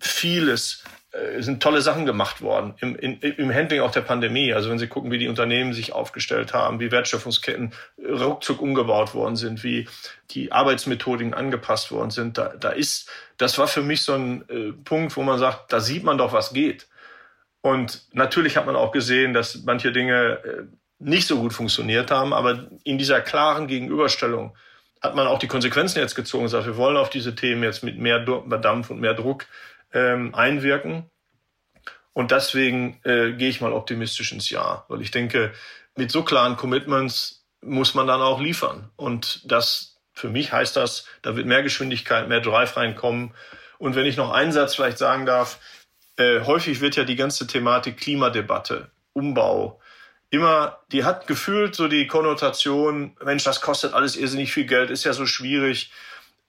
vieles 0.00 0.82
äh, 1.12 1.42
sind 1.42 1.62
tolle 1.62 1.82
Sachen 1.82 2.06
gemacht 2.06 2.40
worden 2.40 2.74
im, 2.80 2.96
in, 2.96 3.20
im 3.20 3.52
Handling 3.52 3.80
auch 3.80 3.90
der 3.90 4.00
Pandemie. 4.00 4.52
Also 4.52 4.70
wenn 4.70 4.78
Sie 4.78 4.86
gucken, 4.86 5.10
wie 5.10 5.18
die 5.18 5.28
Unternehmen 5.28 5.72
sich 5.72 5.92
aufgestellt 5.92 6.54
haben, 6.54 6.78
wie 6.78 6.90
Wertschöpfungsketten 6.90 7.72
ruckzuck 7.98 8.60
umgebaut 8.60 9.14
worden 9.14 9.36
sind, 9.36 9.64
wie 9.64 9.88
die 10.30 10.52
Arbeitsmethodiken 10.52 11.34
angepasst 11.34 11.90
worden 11.90 12.10
sind, 12.10 12.38
da, 12.38 12.54
da 12.58 12.70
ist, 12.70 13.10
das 13.38 13.58
war 13.58 13.66
für 13.66 13.82
mich 13.82 14.02
so 14.02 14.14
ein 14.14 14.48
äh, 14.48 14.72
Punkt, 14.84 15.16
wo 15.16 15.22
man 15.22 15.38
sagt, 15.38 15.72
da 15.72 15.80
sieht 15.80 16.04
man 16.04 16.16
doch, 16.16 16.32
was 16.32 16.52
geht. 16.52 16.86
Und 17.60 18.02
natürlich 18.12 18.56
hat 18.56 18.66
man 18.66 18.76
auch 18.76 18.92
gesehen, 18.92 19.34
dass 19.34 19.62
manche 19.64 19.92
Dinge 19.92 20.38
äh, 20.44 20.62
nicht 21.00 21.26
so 21.26 21.38
gut 21.40 21.52
funktioniert 21.52 22.10
haben, 22.10 22.32
aber 22.32 22.68
in 22.84 22.98
dieser 22.98 23.20
klaren 23.20 23.66
Gegenüberstellung 23.66 24.56
hat 25.02 25.14
man 25.14 25.26
auch 25.26 25.38
die 25.38 25.48
Konsequenzen 25.48 25.98
jetzt 25.98 26.14
gezogen 26.14 26.44
und 26.44 26.50
gesagt, 26.50 26.66
wir 26.66 26.76
wollen 26.76 26.96
auf 26.96 27.10
diese 27.10 27.34
Themen 27.34 27.62
jetzt 27.62 27.82
mit 27.82 27.98
mehr 27.98 28.20
Dampf 28.20 28.90
und 28.90 29.00
mehr 29.00 29.14
Druck 29.14 29.46
ähm, 29.92 30.34
einwirken. 30.34 31.10
Und 32.12 32.32
deswegen 32.32 33.00
äh, 33.04 33.32
gehe 33.32 33.48
ich 33.48 33.60
mal 33.60 33.72
optimistisch 33.72 34.32
ins 34.32 34.50
Jahr, 34.50 34.84
weil 34.88 35.00
ich 35.00 35.10
denke, 35.10 35.52
mit 35.96 36.10
so 36.10 36.22
klaren 36.22 36.56
Commitments 36.56 37.46
muss 37.62 37.94
man 37.94 38.06
dann 38.06 38.20
auch 38.20 38.40
liefern. 38.40 38.90
Und 38.96 39.50
das, 39.50 39.96
für 40.12 40.28
mich 40.28 40.52
heißt 40.52 40.76
das, 40.76 41.06
da 41.22 41.36
wird 41.36 41.46
mehr 41.46 41.62
Geschwindigkeit, 41.62 42.28
mehr 42.28 42.40
Drive 42.40 42.76
reinkommen. 42.76 43.34
Und 43.78 43.94
wenn 43.94 44.06
ich 44.06 44.16
noch 44.16 44.32
einen 44.32 44.52
Satz 44.52 44.74
vielleicht 44.74 44.98
sagen 44.98 45.26
darf, 45.26 45.60
äh, 46.16 46.40
häufig 46.40 46.80
wird 46.80 46.96
ja 46.96 47.04
die 47.04 47.16
ganze 47.16 47.46
Thematik 47.46 47.98
Klimadebatte, 47.98 48.90
Umbau, 49.12 49.80
immer, 50.30 50.80
die 50.92 51.04
hat 51.04 51.26
gefühlt 51.26 51.74
so 51.74 51.88
die 51.88 52.06
Konnotation, 52.06 53.16
Mensch, 53.22 53.44
das 53.44 53.60
kostet 53.60 53.94
alles 53.94 54.16
irrsinnig 54.16 54.52
viel 54.52 54.66
Geld, 54.66 54.90
ist 54.90 55.04
ja 55.04 55.12
so 55.12 55.26
schwierig. 55.26 55.92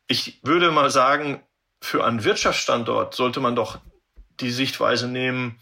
Ich 0.08 0.40
würde 0.44 0.72
mal 0.72 0.90
sagen, 0.90 1.42
für 1.82 2.06
einen 2.06 2.24
Wirtschaftsstandort 2.24 3.16
sollte 3.16 3.40
man 3.40 3.56
doch 3.56 3.80
die 4.40 4.52
Sichtweise 4.52 5.08
nehmen, 5.08 5.60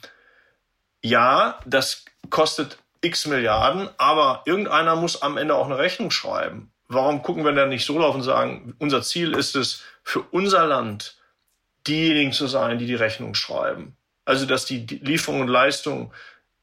ja, 1.01 1.59
das 1.65 2.05
kostet 2.29 2.77
x 3.01 3.25
Milliarden, 3.25 3.89
aber 3.97 4.43
irgendeiner 4.45 4.95
muss 4.95 5.21
am 5.21 5.37
Ende 5.37 5.55
auch 5.55 5.65
eine 5.65 5.77
Rechnung 5.77 6.11
schreiben. 6.11 6.71
Warum 6.89 7.21
gucken 7.21 7.45
wir 7.45 7.53
denn 7.53 7.69
nicht 7.69 7.85
so 7.85 7.97
drauf 7.97 8.15
und 8.15 8.23
sagen, 8.23 8.75
unser 8.79 9.01
Ziel 9.01 9.35
ist 9.35 9.55
es, 9.55 9.83
für 10.03 10.21
unser 10.31 10.65
Land 10.65 11.17
diejenigen 11.87 12.33
zu 12.33 12.47
sein, 12.47 12.79
die 12.79 12.87
die 12.87 12.95
Rechnung 12.95 13.35
schreiben? 13.35 13.95
Also, 14.25 14.45
dass 14.45 14.65
die 14.65 14.85
Lieferung 14.85 15.41
und 15.41 15.47
Leistung, 15.47 16.13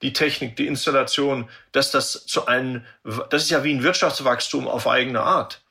die 0.03 0.13
Technik, 0.13 0.57
die 0.57 0.67
Installation, 0.67 1.49
dass 1.73 1.91
das 1.91 2.27
zu 2.27 2.47
einem, 2.47 2.85
das 3.31 3.45
ist 3.45 3.51
ja 3.51 3.65
wie 3.65 3.75
ein 3.75 3.83
Wirtschaftswachstum 3.83 4.69
auf 4.69 4.87
eigene 4.87 5.23
Art. 5.23 5.63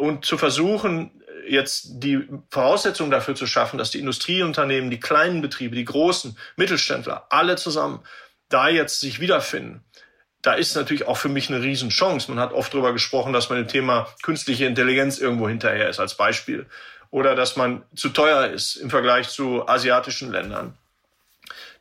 Und 0.00 0.24
zu 0.24 0.38
versuchen, 0.38 1.10
jetzt 1.46 2.02
die 2.02 2.26
Voraussetzungen 2.50 3.10
dafür 3.10 3.34
zu 3.34 3.46
schaffen, 3.46 3.76
dass 3.76 3.90
die 3.90 3.98
Industrieunternehmen, 3.98 4.90
die 4.90 4.98
kleinen 4.98 5.42
Betriebe, 5.42 5.76
die 5.76 5.84
großen 5.84 6.38
Mittelständler, 6.56 7.26
alle 7.28 7.56
zusammen 7.56 8.00
da 8.48 8.68
jetzt 8.68 9.00
sich 9.00 9.20
wiederfinden, 9.20 9.84
da 10.42 10.54
ist 10.54 10.74
natürlich 10.74 11.06
auch 11.06 11.18
für 11.18 11.28
mich 11.28 11.50
eine 11.50 11.62
Riesenchance. 11.62 12.30
Man 12.30 12.40
hat 12.40 12.54
oft 12.54 12.72
darüber 12.72 12.94
gesprochen, 12.94 13.34
dass 13.34 13.50
man 13.50 13.58
im 13.58 13.68
Thema 13.68 14.08
künstliche 14.22 14.64
Intelligenz 14.64 15.18
irgendwo 15.18 15.48
hinterher 15.48 15.90
ist, 15.90 16.00
als 16.00 16.14
Beispiel. 16.14 16.64
Oder 17.10 17.34
dass 17.34 17.56
man 17.56 17.82
zu 17.94 18.08
teuer 18.08 18.46
ist 18.46 18.76
im 18.76 18.88
Vergleich 18.88 19.28
zu 19.28 19.68
asiatischen 19.68 20.32
Ländern. 20.32 20.78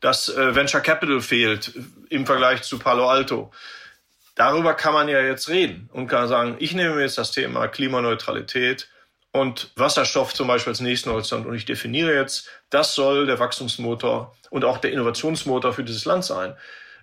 Dass 0.02 0.28
äh, 0.28 0.56
Venture 0.56 0.82
Capital 0.82 1.22
fehlt 1.22 1.72
im 2.10 2.26
Vergleich 2.26 2.64
zu 2.64 2.80
Palo 2.80 3.10
Alto. 3.10 3.52
Darüber 4.40 4.74
kann 4.74 4.94
man 4.94 5.10
ja 5.10 5.20
jetzt 5.20 5.50
reden 5.50 5.90
und 5.92 6.08
kann 6.08 6.30
sagen, 6.30 6.56
ich 6.60 6.74
nehme 6.74 6.96
mir 6.96 7.02
jetzt 7.02 7.18
das 7.18 7.32
Thema 7.32 7.68
Klimaneutralität 7.68 8.88
und 9.34 9.74
Wasserstoff 9.76 10.34
zum 10.34 10.48
Beispiel 10.48 10.72
als 10.72 10.80
nächsten 10.80 11.12
Horizont. 11.12 11.46
Und 11.46 11.56
ich 11.56 11.66
definiere 11.66 12.16
jetzt, 12.16 12.48
das 12.70 12.96
soll 12.96 13.26
der 13.26 13.38
Wachstumsmotor 13.38 14.34
und 14.50 14.64
auch 14.64 14.78
der 14.78 14.94
Innovationsmotor 14.94 15.74
für 15.74 15.84
dieses 15.84 16.06
Land 16.06 16.24
sein. 16.24 16.56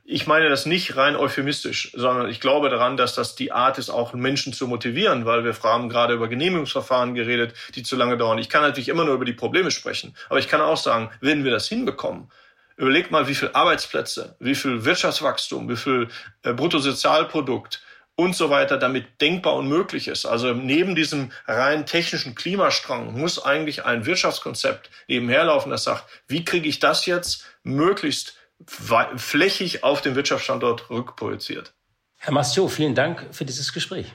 Ich 0.07 0.27
meine 0.27 0.49
das 0.49 0.65
nicht 0.65 0.97
rein 0.97 1.15
euphemistisch, 1.15 1.93
sondern 1.95 2.31
ich 2.31 2.41
glaube 2.41 2.71
daran, 2.71 2.97
dass 2.97 3.15
das 3.15 3.35
die 3.35 3.53
Art 3.53 3.77
ist, 3.77 3.91
auch 3.91 4.15
Menschen 4.15 4.55
zu 4.55 4.67
motivieren, 4.67 5.27
weil 5.27 5.45
wir 5.45 5.55
haben 5.63 5.91
gerade 5.91 6.15
über 6.15 6.29
Genehmigungsverfahren 6.29 7.15
geredet, 7.15 7.53
die 7.75 7.83
zu 7.83 7.97
lange 7.97 8.17
dauern. 8.17 8.39
Ich 8.39 8.49
kann 8.49 8.63
natürlich 8.63 8.89
immer 8.89 9.05
nur 9.05 9.15
über 9.15 9.27
die 9.27 9.35
Probleme 9.35 9.71
sprechen, 9.71 10.17
aber 10.31 10.39
ich 10.39 10.49
kann 10.49 10.63
auch 10.63 10.79
sagen, 10.79 11.11
wenn 11.21 11.45
wir 11.45 11.51
das 11.51 11.69
hinbekommen, 11.69 12.31
überlegt 12.77 13.11
mal, 13.11 13.29
wie 13.29 13.35
viel 13.35 13.51
Arbeitsplätze, 13.53 14.37
wie 14.39 14.55
viel 14.55 14.85
Wirtschaftswachstum, 14.85 15.69
wie 15.69 15.77
viel 15.77 16.09
äh, 16.43 16.53
Bruttosozialprodukt, 16.53 17.81
und 18.17 18.35
so 18.35 18.51
weiter 18.51 18.79
damit 18.79 19.21
denkbar 19.21 19.55
und 19.55 19.69
möglich 19.69 20.09
ist. 20.09 20.27
Also 20.27 20.55
neben 20.55 20.95
diesem 20.95 21.31
rein 21.47 21.87
technischen 21.87 22.35
Klimastrang 22.35 23.13
muss 23.13 23.45
eigentlich 23.45 23.85
ein 23.85 24.07
Wirtschaftskonzept 24.07 24.91
nebenherlaufen, 25.07 25.71
das 25.71 25.85
sagt, 25.85 26.05
wie 26.27 26.45
kriege 26.45 26.69
ich 26.69 26.81
das 26.81 27.07
jetzt 27.07 27.45
möglichst 27.63 28.35
flächig 28.67 29.85
auf 29.85 30.01
den 30.01 30.17
Wirtschaftsstandort 30.17 30.89
rückprojiziert. 30.89 31.75
Herr 32.17 32.33
Mastiot, 32.33 32.71
vielen 32.71 32.95
Dank 32.95 33.27
für 33.33 33.45
dieses 33.45 33.75
Gespräch. 33.75 34.13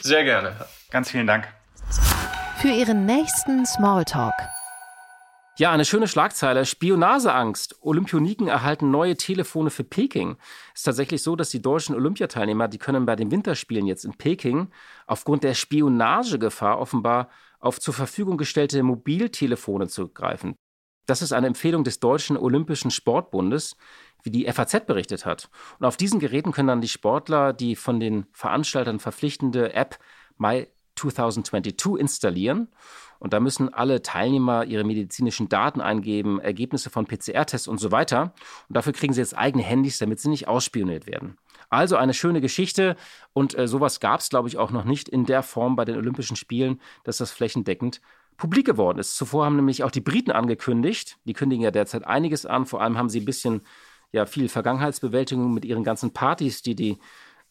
Sehr 0.00 0.22
gerne. 0.22 0.54
Ganz 0.90 1.10
vielen 1.10 1.26
Dank. 1.26 1.48
Für 2.58 2.68
Ihren 2.68 3.04
nächsten 3.06 3.66
Smalltalk 3.66 4.34
ja, 5.56 5.70
eine 5.70 5.84
schöne 5.84 6.08
Schlagzeile. 6.08 6.66
Spionageangst. 6.66 7.76
Olympioniken 7.80 8.48
erhalten 8.48 8.90
neue 8.90 9.16
Telefone 9.16 9.70
für 9.70 9.84
Peking. 9.84 10.36
Es 10.74 10.80
ist 10.80 10.84
tatsächlich 10.84 11.22
so, 11.22 11.36
dass 11.36 11.50
die 11.50 11.62
deutschen 11.62 11.94
Olympiateilnehmer, 11.94 12.66
die 12.66 12.78
können 12.78 13.06
bei 13.06 13.14
den 13.14 13.30
Winterspielen 13.30 13.86
jetzt 13.86 14.04
in 14.04 14.14
Peking 14.14 14.68
aufgrund 15.06 15.44
der 15.44 15.54
Spionagegefahr 15.54 16.80
offenbar 16.80 17.28
auf 17.60 17.78
zur 17.78 17.94
Verfügung 17.94 18.36
gestellte 18.36 18.82
Mobiltelefone 18.82 19.86
zurückgreifen. 19.86 20.56
Das 21.06 21.22
ist 21.22 21.32
eine 21.32 21.46
Empfehlung 21.46 21.84
des 21.84 22.00
Deutschen 22.00 22.36
Olympischen 22.36 22.90
Sportbundes, 22.90 23.76
wie 24.24 24.30
die 24.30 24.50
FAZ 24.50 24.86
berichtet 24.86 25.24
hat. 25.24 25.50
Und 25.78 25.86
auf 25.86 25.96
diesen 25.96 26.18
Geräten 26.18 26.50
können 26.50 26.68
dann 26.68 26.80
die 26.80 26.88
Sportler 26.88 27.52
die 27.52 27.76
von 27.76 28.00
den 28.00 28.26
Veranstaltern 28.32 28.98
verpflichtende 28.98 29.72
App 29.74 29.98
My 30.36 30.66
2022 30.96 32.00
installieren. 32.00 32.68
Und 33.18 33.32
da 33.32 33.40
müssen 33.40 33.72
alle 33.72 34.02
Teilnehmer 34.02 34.64
ihre 34.64 34.84
medizinischen 34.84 35.48
Daten 35.48 35.80
eingeben, 35.80 36.40
Ergebnisse 36.40 36.90
von 36.90 37.06
PCR-Tests 37.06 37.68
und 37.68 37.78
so 37.78 37.90
weiter. 37.90 38.34
Und 38.68 38.76
dafür 38.76 38.92
kriegen 38.92 39.12
sie 39.12 39.20
jetzt 39.20 39.36
eigene 39.36 39.62
Handys, 39.62 39.98
damit 39.98 40.20
sie 40.20 40.28
nicht 40.28 40.48
ausspioniert 40.48 41.06
werden. 41.06 41.36
Also 41.70 41.96
eine 41.96 42.14
schöne 42.14 42.40
Geschichte 42.40 42.96
und 43.32 43.58
äh, 43.58 43.66
sowas 43.66 44.00
gab 44.00 44.20
es, 44.20 44.28
glaube 44.28 44.48
ich, 44.48 44.58
auch 44.58 44.70
noch 44.70 44.84
nicht 44.84 45.08
in 45.08 45.26
der 45.26 45.42
Form 45.42 45.76
bei 45.76 45.84
den 45.84 45.96
Olympischen 45.96 46.36
Spielen, 46.36 46.80
dass 47.04 47.16
das 47.16 47.32
flächendeckend 47.32 48.00
publik 48.36 48.66
geworden 48.66 48.98
ist. 48.98 49.16
Zuvor 49.16 49.44
haben 49.44 49.56
nämlich 49.56 49.82
auch 49.84 49.90
die 49.90 50.00
Briten 50.00 50.30
angekündigt, 50.30 51.18
die 51.24 51.32
kündigen 51.32 51.64
ja 51.64 51.70
derzeit 51.70 52.06
einiges 52.06 52.46
an, 52.46 52.66
vor 52.66 52.80
allem 52.80 52.98
haben 52.98 53.08
sie 53.08 53.20
ein 53.20 53.24
bisschen 53.24 53.62
ja 54.12 54.26
viel 54.26 54.48
Vergangenheitsbewältigung 54.48 55.52
mit 55.52 55.64
ihren 55.64 55.84
ganzen 55.84 56.12
Partys, 56.12 56.62
die 56.62 56.74
die 56.74 56.98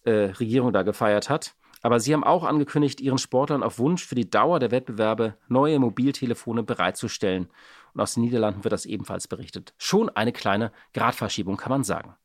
äh, 0.06 0.32
Regierung 0.40 0.72
da 0.74 0.84
gefeiert 0.84 1.30
hat. 1.30 1.56
Aber 1.84 2.00
sie 2.00 2.14
haben 2.14 2.24
auch 2.24 2.46
angekündigt, 2.46 3.02
ihren 3.02 3.18
Sportlern 3.18 3.62
auf 3.62 3.78
Wunsch 3.78 4.06
für 4.06 4.16
die 4.16 4.30
Dauer 4.30 4.60
der 4.60 4.72
Wettbewerbe 4.72 5.36
neue 5.50 5.80
Mobiltelefone 5.80 6.64
bereitzustellen. 6.64 7.50
Und 7.94 8.00
aus 8.00 8.14
den 8.14 8.24
Niederlanden 8.24 8.64
wird 8.64 8.72
das 8.72 8.86
ebenfalls 8.86 9.28
berichtet. 9.28 9.74
Schon 9.78 10.10
eine 10.10 10.32
kleine 10.32 10.72
Gradverschiebung, 10.94 11.58
kann 11.58 11.72
man 11.72 11.84
sagen. 11.84 12.16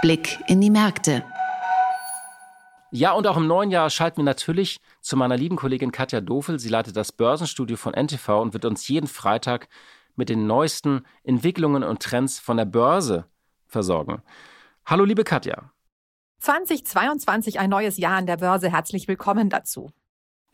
Blick 0.00 0.38
in 0.46 0.60
die 0.60 0.70
Märkte. 0.70 1.24
Ja, 2.92 3.12
und 3.12 3.26
auch 3.26 3.36
im 3.36 3.48
neuen 3.48 3.72
Jahr 3.72 3.90
schalten 3.90 4.18
wir 4.18 4.24
natürlich 4.24 4.80
zu 5.00 5.16
meiner 5.16 5.36
lieben 5.36 5.56
Kollegin 5.56 5.90
Katja 5.90 6.20
Dofel. 6.20 6.60
Sie 6.60 6.68
leitet 6.68 6.96
das 6.96 7.10
Börsenstudio 7.10 7.76
von 7.76 7.94
NTV 7.94 8.40
und 8.40 8.54
wird 8.54 8.64
uns 8.64 8.86
jeden 8.86 9.08
Freitag 9.08 9.68
mit 10.14 10.28
den 10.28 10.46
neuesten 10.46 11.02
Entwicklungen 11.24 11.82
und 11.82 12.00
Trends 12.00 12.38
von 12.38 12.56
der 12.56 12.64
Börse 12.64 13.26
versorgen. 13.66 14.22
Hallo, 14.86 15.04
liebe 15.04 15.24
Katja. 15.24 15.72
2022 16.38 17.58
ein 17.58 17.70
neues 17.70 17.98
Jahr 17.98 18.16
an 18.16 18.26
der 18.26 18.36
Börse. 18.38 18.70
Herzlich 18.70 19.08
willkommen 19.08 19.50
dazu. 19.50 19.90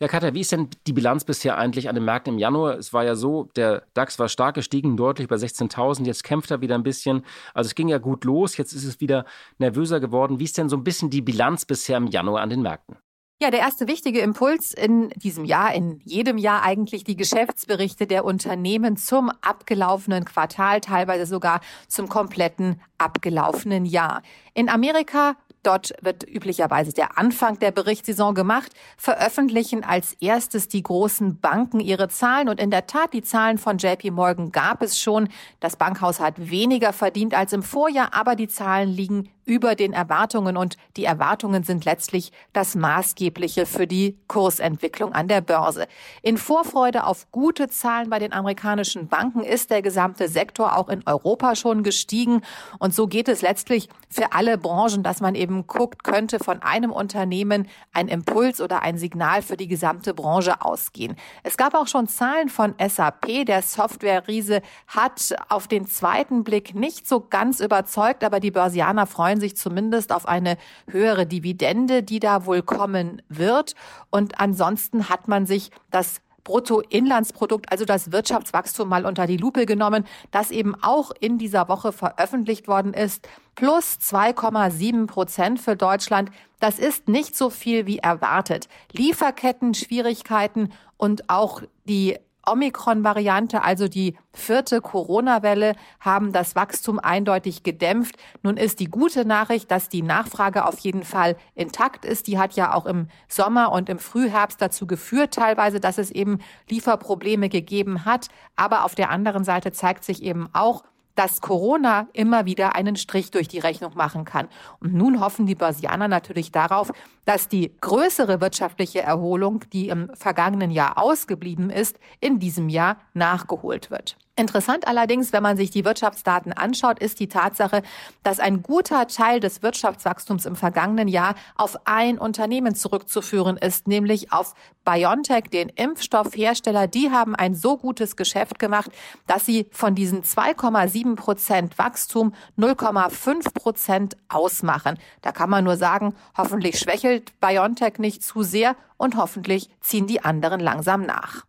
Ja, 0.01 0.09
Katja, 0.09 0.33
wie 0.33 0.41
ist 0.41 0.51
denn 0.51 0.69
die 0.87 0.93
Bilanz 0.93 1.23
bisher 1.23 1.57
eigentlich 1.57 1.87
an 1.87 1.95
den 1.95 2.03
Märkten 2.03 2.33
im 2.33 2.39
Januar? 2.39 2.77
Es 2.77 2.91
war 2.91 3.05
ja 3.05 3.15
so, 3.15 3.49
der 3.55 3.83
DAX 3.93 4.19
war 4.19 4.27
stark 4.27 4.55
gestiegen, 4.55 4.97
deutlich 4.97 5.29
bei 5.29 5.37
16.000. 5.37 6.05
Jetzt 6.05 6.25
kämpft 6.25 6.51
er 6.51 6.59
wieder 6.59 6.75
ein 6.75 6.83
bisschen. 6.83 7.23
Also 7.53 7.69
es 7.69 7.75
ging 7.75 7.87
ja 7.87 7.97
gut 7.97 8.25
los. 8.25 8.57
Jetzt 8.57 8.73
ist 8.73 8.83
es 8.83 8.99
wieder 8.99 9.23
nervöser 9.57 10.01
geworden. 10.01 10.37
Wie 10.37 10.43
ist 10.43 10.57
denn 10.57 10.67
so 10.67 10.75
ein 10.75 10.83
bisschen 10.83 11.09
die 11.09 11.21
Bilanz 11.21 11.63
bisher 11.63 11.95
im 11.95 12.07
Januar 12.07 12.41
an 12.41 12.49
den 12.49 12.61
Märkten? 12.61 12.97
Ja, 13.41 13.51
der 13.51 13.59
erste 13.59 13.87
wichtige 13.87 14.19
Impuls 14.19 14.73
in 14.73 15.09
diesem 15.09 15.43
Jahr, 15.43 15.73
in 15.73 15.99
jedem 16.05 16.37
Jahr 16.37 16.63
eigentlich 16.63 17.03
die 17.03 17.17
Geschäftsberichte 17.17 18.07
der 18.07 18.23
Unternehmen 18.23 18.95
zum 18.95 19.29
abgelaufenen 19.41 20.23
Quartal, 20.23 20.79
teilweise 20.79 21.25
sogar 21.25 21.59
zum 21.89 22.07
kompletten 22.07 22.81
abgelaufenen 22.97 23.85
Jahr. 23.85 24.21
In 24.53 24.69
Amerika 24.69 25.35
Dort 25.65 25.93
wird 26.01 26.23
üblicherweise 26.29 26.93
der 26.93 27.17
Anfang 27.17 27.57
der 27.57 27.71
Berichtssaison 27.71 28.35
gemacht, 28.35 28.71
veröffentlichen 28.97 29.83
als 29.83 30.13
erstes 30.13 30.67
die 30.67 30.83
großen 30.83 31.39
Banken 31.39 31.79
ihre 31.79 32.07
Zahlen. 32.07 32.49
Und 32.49 32.59
in 32.59 32.69
der 32.69 32.85
Tat, 32.85 33.13
die 33.13 33.23
Zahlen 33.23 33.57
von 33.57 33.79
JP 33.79 34.11
Morgan 34.11 34.51
gab 34.51 34.83
es 34.83 34.99
schon. 34.99 35.27
Das 35.59 35.75
Bankhaus 35.75 36.19
hat 36.19 36.51
weniger 36.51 36.93
verdient 36.93 37.33
als 37.33 37.51
im 37.51 37.63
Vorjahr, 37.63 38.13
aber 38.13 38.35
die 38.35 38.47
Zahlen 38.47 38.89
liegen 38.89 39.29
über 39.45 39.75
den 39.75 39.93
Erwartungen 39.93 40.57
und 40.57 40.75
die 40.97 41.05
Erwartungen 41.05 41.63
sind 41.63 41.85
letztlich 41.85 42.31
das 42.51 42.75
Maßgebliche 42.75 43.65
für 43.65 43.87
die 43.87 44.17
Kursentwicklung 44.27 45.13
an 45.13 45.27
der 45.27 45.41
Börse. 45.41 45.87
In 46.23 46.37
Vorfreude 46.37 47.05
auf 47.05 47.31
gute 47.31 47.67
Zahlen 47.67 48.09
bei 48.09 48.19
den 48.19 48.33
amerikanischen 48.33 49.07
Banken 49.07 49.43
ist 49.43 49.69
der 49.69 49.81
gesamte 49.81 50.27
Sektor 50.27 50.75
auch 50.75 50.89
in 50.89 51.03
Europa 51.05 51.55
schon 51.55 51.83
gestiegen 51.83 52.41
und 52.79 52.93
so 52.93 53.07
geht 53.07 53.27
es 53.27 53.41
letztlich 53.41 53.87
für 54.09 54.33
alle 54.33 54.57
Branchen, 54.57 55.03
dass 55.03 55.21
man 55.21 55.35
eben 55.35 55.54
guckt, 55.63 56.03
könnte 56.03 56.39
von 56.39 56.61
einem 56.61 56.91
Unternehmen 56.91 57.67
ein 57.93 58.07
Impuls 58.07 58.61
oder 58.61 58.81
ein 58.81 58.97
Signal 58.97 59.41
für 59.41 59.57
die 59.57 59.67
gesamte 59.67 60.13
Branche 60.13 60.61
ausgehen. 60.61 61.15
Es 61.43 61.57
gab 61.57 61.73
auch 61.73 61.87
schon 61.87 62.07
Zahlen 62.07 62.49
von 62.49 62.75
SAP, 62.79 63.45
der 63.45 63.61
Software-Riese 63.61 64.61
hat 64.87 65.35
auf 65.49 65.67
den 65.67 65.87
zweiten 65.87 66.43
Blick 66.43 66.75
nicht 66.75 67.07
so 67.07 67.21
ganz 67.21 67.59
überzeugt, 67.59 68.23
aber 68.23 68.39
die 68.39 68.51
Börsianer 68.51 69.07
freuen 69.07 69.39
sich 69.39 69.55
zumindest 69.55 70.11
auf 70.11 70.27
eine 70.27 70.57
höhere 70.89 71.25
Dividende, 71.25 72.03
die 72.03 72.19
da 72.19 72.45
wohl 72.45 72.61
kommen 72.61 73.21
wird. 73.29 73.75
Und 74.09 74.39
ansonsten 74.39 75.09
hat 75.09 75.27
man 75.27 75.45
sich 75.45 75.71
das 75.89 76.21
Bruttoinlandsprodukt, 76.45 77.69
also 77.71 77.83
das 77.83 78.13
Wirtschaftswachstum 78.13 78.87
mal 78.87 79.05
unter 79.05 79.27
die 79.27 79.35
Lupe 79.35 79.65
genommen, 79.65 80.05
das 80.31 80.51
eben 80.51 80.75
auch 80.81 81.11
in 81.19 81.37
dieser 81.37 81.67
Woche 81.67 81.91
veröffentlicht 81.91 82.69
worden 82.69 82.93
ist. 82.93 83.27
Plus 83.55 83.97
2,7 84.01 85.07
Prozent 85.07 85.59
für 85.59 85.75
Deutschland. 85.75 86.29
Das 86.61 86.79
ist 86.79 87.09
nicht 87.09 87.35
so 87.35 87.49
viel 87.49 87.85
wie 87.85 87.97
erwartet. 87.97 88.69
Lieferketten, 88.93 89.73
Schwierigkeiten 89.73 90.71
und 90.97 91.29
auch 91.29 91.61
die 91.83 92.17
Omikron-Variante, 92.45 93.63
also 93.63 93.87
die 93.87 94.17
vierte 94.33 94.81
Corona-Welle, 94.81 95.75
haben 95.99 96.31
das 96.31 96.55
Wachstum 96.55 96.99
eindeutig 96.99 97.63
gedämpft. 97.63 98.17
Nun 98.43 98.57
ist 98.57 98.79
die 98.79 98.89
gute 98.89 99.25
Nachricht, 99.25 99.71
dass 99.71 99.89
die 99.89 100.01
Nachfrage 100.01 100.65
auf 100.65 100.79
jeden 100.79 101.03
Fall 101.03 101.35
intakt 101.55 102.05
ist. 102.05 102.27
Die 102.27 102.37
hat 102.37 102.53
ja 102.53 102.73
auch 102.73 102.85
im 102.85 103.07
Sommer 103.27 103.71
und 103.71 103.89
im 103.89 103.99
Frühherbst 103.99 104.61
dazu 104.61 104.87
geführt, 104.87 105.33
teilweise, 105.33 105.79
dass 105.79 105.97
es 105.97 106.11
eben 106.11 106.39
Lieferprobleme 106.69 107.49
gegeben 107.49 108.05
hat. 108.05 108.27
Aber 108.55 108.85
auf 108.85 108.95
der 108.95 109.09
anderen 109.09 109.43
Seite 109.43 109.71
zeigt 109.71 110.03
sich 110.03 110.23
eben 110.23 110.49
auch, 110.53 110.83
dass 111.15 111.41
Corona 111.41 112.07
immer 112.13 112.45
wieder 112.45 112.75
einen 112.75 112.95
Strich 112.95 113.31
durch 113.31 113.47
die 113.47 113.59
Rechnung 113.59 113.93
machen 113.95 114.25
kann. 114.25 114.47
Und 114.79 114.93
nun 114.93 115.19
hoffen 115.19 115.45
die 115.45 115.55
Börsianer 115.55 116.07
natürlich 116.07 116.51
darauf, 116.51 116.91
dass 117.25 117.47
die 117.47 117.71
größere 117.81 118.41
wirtschaftliche 118.41 119.01
Erholung, 119.01 119.61
die 119.73 119.89
im 119.89 120.09
vergangenen 120.13 120.71
Jahr 120.71 120.97
ausgeblieben 120.97 121.69
ist, 121.69 121.99
in 122.19 122.39
diesem 122.39 122.69
Jahr 122.69 122.97
nachgeholt 123.13 123.89
wird. 123.89 124.17
Interessant 124.37 124.85
allerdings, 124.85 125.31
wenn 125.31 125.43
man 125.43 125.55
sich 125.55 125.71
die 125.71 125.85
Wirtschaftsdaten 125.85 126.51
anschaut, 126.51 126.99
ist 126.99 127.21
die 127.21 127.29
Tatsache, 127.29 127.83
dass 128.21 128.41
ein 128.41 128.61
guter 128.61 129.07
Teil 129.07 129.39
des 129.39 129.63
Wirtschaftswachstums 129.63 130.45
im 130.45 130.57
vergangenen 130.57 131.07
Jahr 131.07 131.35
auf 131.55 131.77
ein 131.85 132.17
Unternehmen 132.17 132.75
zurückzuführen 132.75 133.55
ist, 133.55 133.87
nämlich 133.87 134.33
auf 134.33 134.53
BioNTech, 134.83 135.45
den 135.53 135.69
Impfstoffhersteller. 135.69 136.87
Die 136.87 137.11
haben 137.11 137.33
ein 137.33 137.55
so 137.55 137.77
gutes 137.77 138.17
Geschäft 138.17 138.59
gemacht, 138.59 138.91
dass 139.25 139.45
sie 139.45 139.69
von 139.71 139.95
diesen 139.95 140.23
2,7 140.23 141.15
Prozent 141.15 141.77
Wachstum 141.77 142.33
0,5 142.57 143.53
Prozent 143.53 144.17
ausmachen. 144.27 144.99
Da 145.21 145.31
kann 145.31 145.49
man 145.49 145.63
nur 145.63 145.77
sagen, 145.77 146.13
hoffentlich 146.37 146.77
schwächelt 146.77 147.39
BioNTech 147.39 147.99
nicht 147.99 148.21
zu 148.21 148.43
sehr 148.43 148.75
und 148.97 149.15
hoffentlich 149.15 149.69
ziehen 149.79 150.07
die 150.07 150.25
anderen 150.25 150.59
langsam 150.59 151.05
nach. 151.05 151.45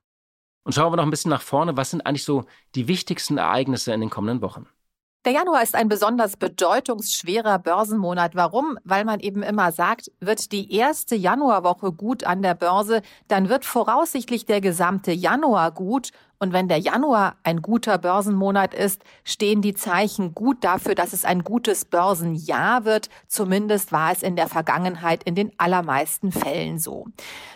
Und 0.66 0.72
schauen 0.72 0.90
wir 0.90 0.96
noch 0.96 1.04
ein 1.04 1.10
bisschen 1.10 1.30
nach 1.30 1.42
vorne. 1.42 1.76
Was 1.76 1.90
sind 1.90 2.04
eigentlich 2.04 2.24
so 2.24 2.44
die 2.74 2.88
wichtigsten 2.88 3.38
Ereignisse 3.38 3.92
in 3.92 4.00
den 4.00 4.10
kommenden 4.10 4.42
Wochen? 4.42 4.66
Der 5.24 5.32
Januar 5.32 5.62
ist 5.62 5.76
ein 5.76 5.88
besonders 5.88 6.36
bedeutungsschwerer 6.36 7.60
Börsenmonat. 7.60 8.34
Warum? 8.34 8.76
Weil 8.82 9.04
man 9.04 9.20
eben 9.20 9.44
immer 9.44 9.70
sagt, 9.70 10.10
wird 10.18 10.50
die 10.50 10.72
erste 10.74 11.14
Januarwoche 11.14 11.92
gut 11.92 12.24
an 12.24 12.42
der 12.42 12.54
Börse, 12.54 13.02
dann 13.28 13.48
wird 13.48 13.64
voraussichtlich 13.64 14.44
der 14.44 14.60
gesamte 14.60 15.12
Januar 15.12 15.70
gut 15.70 16.10
und 16.38 16.52
wenn 16.52 16.68
der 16.68 16.78
Januar 16.78 17.36
ein 17.44 17.62
guter 17.62 17.96
Börsenmonat 17.96 18.74
ist, 18.74 19.02
stehen 19.24 19.62
die 19.62 19.74
Zeichen 19.74 20.34
gut 20.34 20.62
dafür, 20.64 20.94
dass 20.94 21.12
es 21.12 21.24
ein 21.24 21.42
gutes 21.44 21.86
Börsenjahr 21.86 22.84
wird. 22.84 23.08
Zumindest 23.26 23.90
war 23.90 24.12
es 24.12 24.22
in 24.22 24.36
der 24.36 24.48
Vergangenheit 24.48 25.22
in 25.22 25.34
den 25.34 25.52
allermeisten 25.56 26.32
Fällen 26.32 26.78
so. 26.78 27.06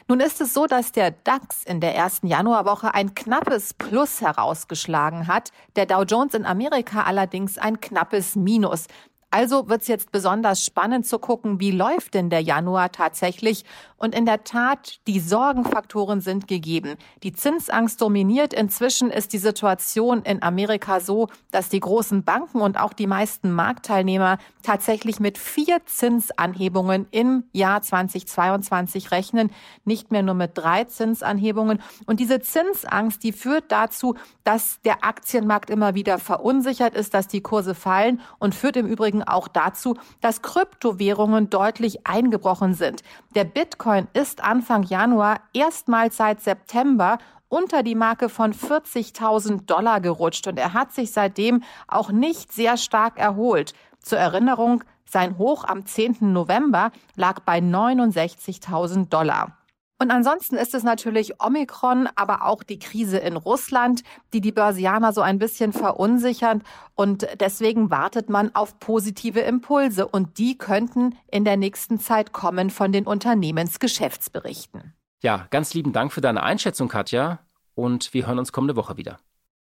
Nun 0.09 0.21
ist 0.21 0.41
es 0.41 0.55
so, 0.55 0.67
dass 0.67 0.93
der 0.93 1.11
DAX 1.11 1.63
in 1.65 1.81
der 1.81 1.95
ersten 1.95 2.27
Januarwoche 2.27 2.95
ein 2.95 3.15
knappes 3.15 3.75
Plus 3.75 4.23
herausgeschlagen 4.23 5.27
hat, 5.27 5.53
der 5.77 5.87
Dow 5.87 6.03
Jones 6.03 6.35
in 6.35 6.47
Amerika 6.47 7.03
allerdings 7.03 7.59
ein 7.59 7.81
knappes 7.81 8.35
Minus. 8.35 8.87
Also 9.31 9.69
wird 9.69 9.83
es 9.83 9.89
jetzt 9.89 10.11
besonders 10.11 10.65
spannend 10.65 11.07
zu 11.07 11.21
gucken, 11.21 11.61
wie 11.61 11.71
läuft 11.71 12.15
denn 12.15 12.31
der 12.31 12.41
Januar 12.41 12.91
tatsächlich. 12.91 13.65
Und 13.97 14.15
in 14.15 14.27
der 14.27 14.45
Tat, 14.45 14.99
die 15.07 15.21
Sorgenfaktoren 15.21 16.21
sind 16.21 16.49
gegeben. 16.49 16.97
Die 17.23 17.33
Zinsangst 17.33 18.01
dominiert. 18.01 18.53
Inzwischen 18.53 19.11
ist 19.11 19.33
die 19.33 19.39
Situation 19.39 20.23
in 20.23 20.43
Amerika 20.43 21.01
so, 21.01 21.29
dass 21.53 21.69
die 21.69 21.81
großen 21.81 22.25
Banken 22.25 22.61
und 22.61 22.81
auch 22.81 22.93
die 22.93 23.07
meisten 23.07 23.53
Marktteilnehmer 23.53 24.39
tatsächlich 24.63 25.21
mit 25.21 25.39
vier 25.39 25.85
Zinsanhebungen 25.85 27.07
im 27.11 27.45
Jahr 27.53 27.83
2022 27.83 29.11
rechnen, 29.11 29.51
nicht 29.85 30.11
mehr 30.11 30.23
nur 30.23 30.35
mit 30.35 30.53
drei 30.55 30.85
Zinsanhebungen. 30.85 31.81
Und 32.07 32.21
diese 32.21 32.41
Zinsangst, 32.41 33.23
die 33.23 33.33
führt 33.33 33.71
dazu, 33.71 34.17
dass 34.45 34.81
der 34.81 35.05
Aktienmarkt 35.05 35.71
immer 35.71 35.95
wieder 35.95 36.19
verunsichert 36.19 36.95
ist, 36.95 37.15
dass 37.15 37.29
die 37.29 37.43
Kurse 37.43 37.75
fallen 37.75 38.21
und 38.39 38.55
führt 38.55 38.77
im 38.77 38.87
Übrigen 38.87 39.20
Übrigen 39.21 39.23
auch 39.23 39.49
dazu, 39.49 39.97
dass 40.21 40.43
Kryptowährungen 40.43 41.51
deutlich 41.51 42.07
eingebrochen 42.07 42.75
sind. 42.75 43.03
Der 43.35 43.45
Bitcoin 43.45 44.09
ist 44.13 44.43
Anfang 44.43 44.83
Januar 44.85 45.41
erstmals 45.53 46.17
seit 46.17 46.41
September 46.41 47.19
unter 47.49 47.83
die 47.83 47.97
Marke 47.97 48.29
von 48.29 48.53
40.000 48.53 49.67
Dollar 49.67 50.01
gerutscht 50.01 50.47
und 50.47 50.59
er 50.59 50.73
hat 50.73 50.93
sich 50.93 51.13
seitdem 51.13 51.63
auch 51.89 52.11
nicht 52.13 52.53
sehr 52.53 52.77
stark 52.77 53.19
erholt. 53.19 53.75
Zur 54.01 54.19
Erinnerung, 54.19 54.85
sein 55.05 55.37
Hoch 55.39 55.65
am 55.65 55.85
10. 55.85 56.33
November 56.33 56.93
lag 57.17 57.41
bei 57.41 57.59
69.000 57.59 59.09
Dollar. 59.09 59.57
Und 60.03 60.11
ansonsten 60.11 60.57
ist 60.57 60.75
es 60.75 60.83
natürlich 60.83 61.43
Omikron, 61.43 62.09
aber 62.15 62.47
auch 62.47 62.63
die 62.63 62.79
Krise 62.79 63.19
in 63.19 63.37
Russland, 63.37 64.03
die 64.33 64.41
die 64.41 64.51
Börsianer 64.51 65.13
so 65.13 65.21
ein 65.21 65.39
bisschen 65.39 65.75
verunsichern. 65.75 66.63
Und 66.95 67.27
deswegen 67.39 67.91
wartet 67.91 68.31
man 68.31 68.55
auf 68.55 68.79
positive 68.81 69.41
Impulse. 69.41 70.09
Und 70.09 70.39
die 70.39 70.57
könnten 70.57 71.19
in 71.31 71.45
der 71.45 71.59
nächsten 71.59 72.01
Zeit 72.01 72.33
kommen 72.33 72.71
von 72.71 72.93
den 72.93 73.07
Unternehmensgeschäftsberichten. 73.07 74.95
Ja, 75.23 75.47
ganz 75.51 75.75
lieben 75.75 75.93
Dank 75.93 76.15
für 76.15 76.23
deine 76.23 76.43
Einschätzung, 76.43 76.89
Katja. 76.89 77.41
Und 77.75 78.15
wir 78.15 78.27
hören 78.27 78.39
uns 78.39 78.53
kommende 78.53 78.77
Woche 78.77 78.97
wieder. 78.97 79.19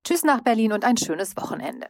Tschüss 0.03 0.23
nach 0.23 0.41
Berlin 0.41 0.73
und 0.73 0.83
ein 0.83 0.97
schönes 0.97 1.37
Wochenende. 1.37 1.87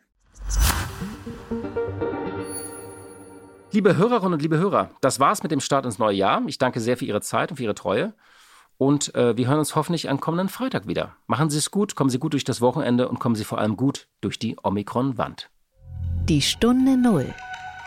Liebe 3.71 3.97
Hörerinnen 3.97 4.33
und 4.33 4.41
liebe 4.43 4.59
Hörer, 4.59 4.91
das 5.01 5.19
war's 5.19 5.41
mit 5.41 5.51
dem 5.51 5.61
Start 5.61 5.85
ins 5.85 5.97
neue 5.97 6.15
Jahr. 6.15 6.43
Ich 6.45 6.59
danke 6.59 6.79
sehr 6.79 6.95
für 6.95 7.05
Ihre 7.05 7.21
Zeit 7.21 7.49
und 7.49 7.57
für 7.57 7.63
Ihre 7.63 7.73
Treue. 7.75 8.13
Und 8.77 9.15
äh, 9.15 9.37
wir 9.37 9.47
hören 9.47 9.59
uns 9.59 9.75
hoffentlich 9.75 10.09
am 10.09 10.19
kommenden 10.19 10.49
Freitag 10.49 10.87
wieder. 10.87 11.15
Machen 11.27 11.49
Sie 11.49 11.57
es 11.57 11.71
gut, 11.71 11.95
kommen 11.95 12.09
Sie 12.09 12.19
gut 12.19 12.33
durch 12.33 12.43
das 12.43 12.61
Wochenende 12.61 13.07
und 13.07 13.19
kommen 13.19 13.35
Sie 13.35 13.43
vor 13.43 13.59
allem 13.59 13.77
gut 13.77 14.07
durch 14.21 14.37
die 14.37 14.57
Omikron-Wand. 14.61 15.49
Die 16.27 16.41
Stunde 16.41 16.97
Null, 16.97 17.33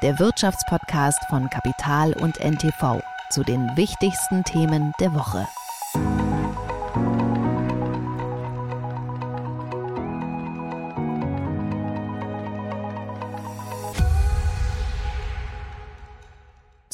der 0.02 0.18
Wirtschaftspodcast 0.18 1.18
von 1.28 1.50
Kapital 1.50 2.12
und 2.14 2.38
NTV 2.40 3.02
zu 3.30 3.42
den 3.42 3.76
wichtigsten 3.76 4.44
Themen 4.44 4.92
der 5.00 5.14
Woche. 5.14 5.46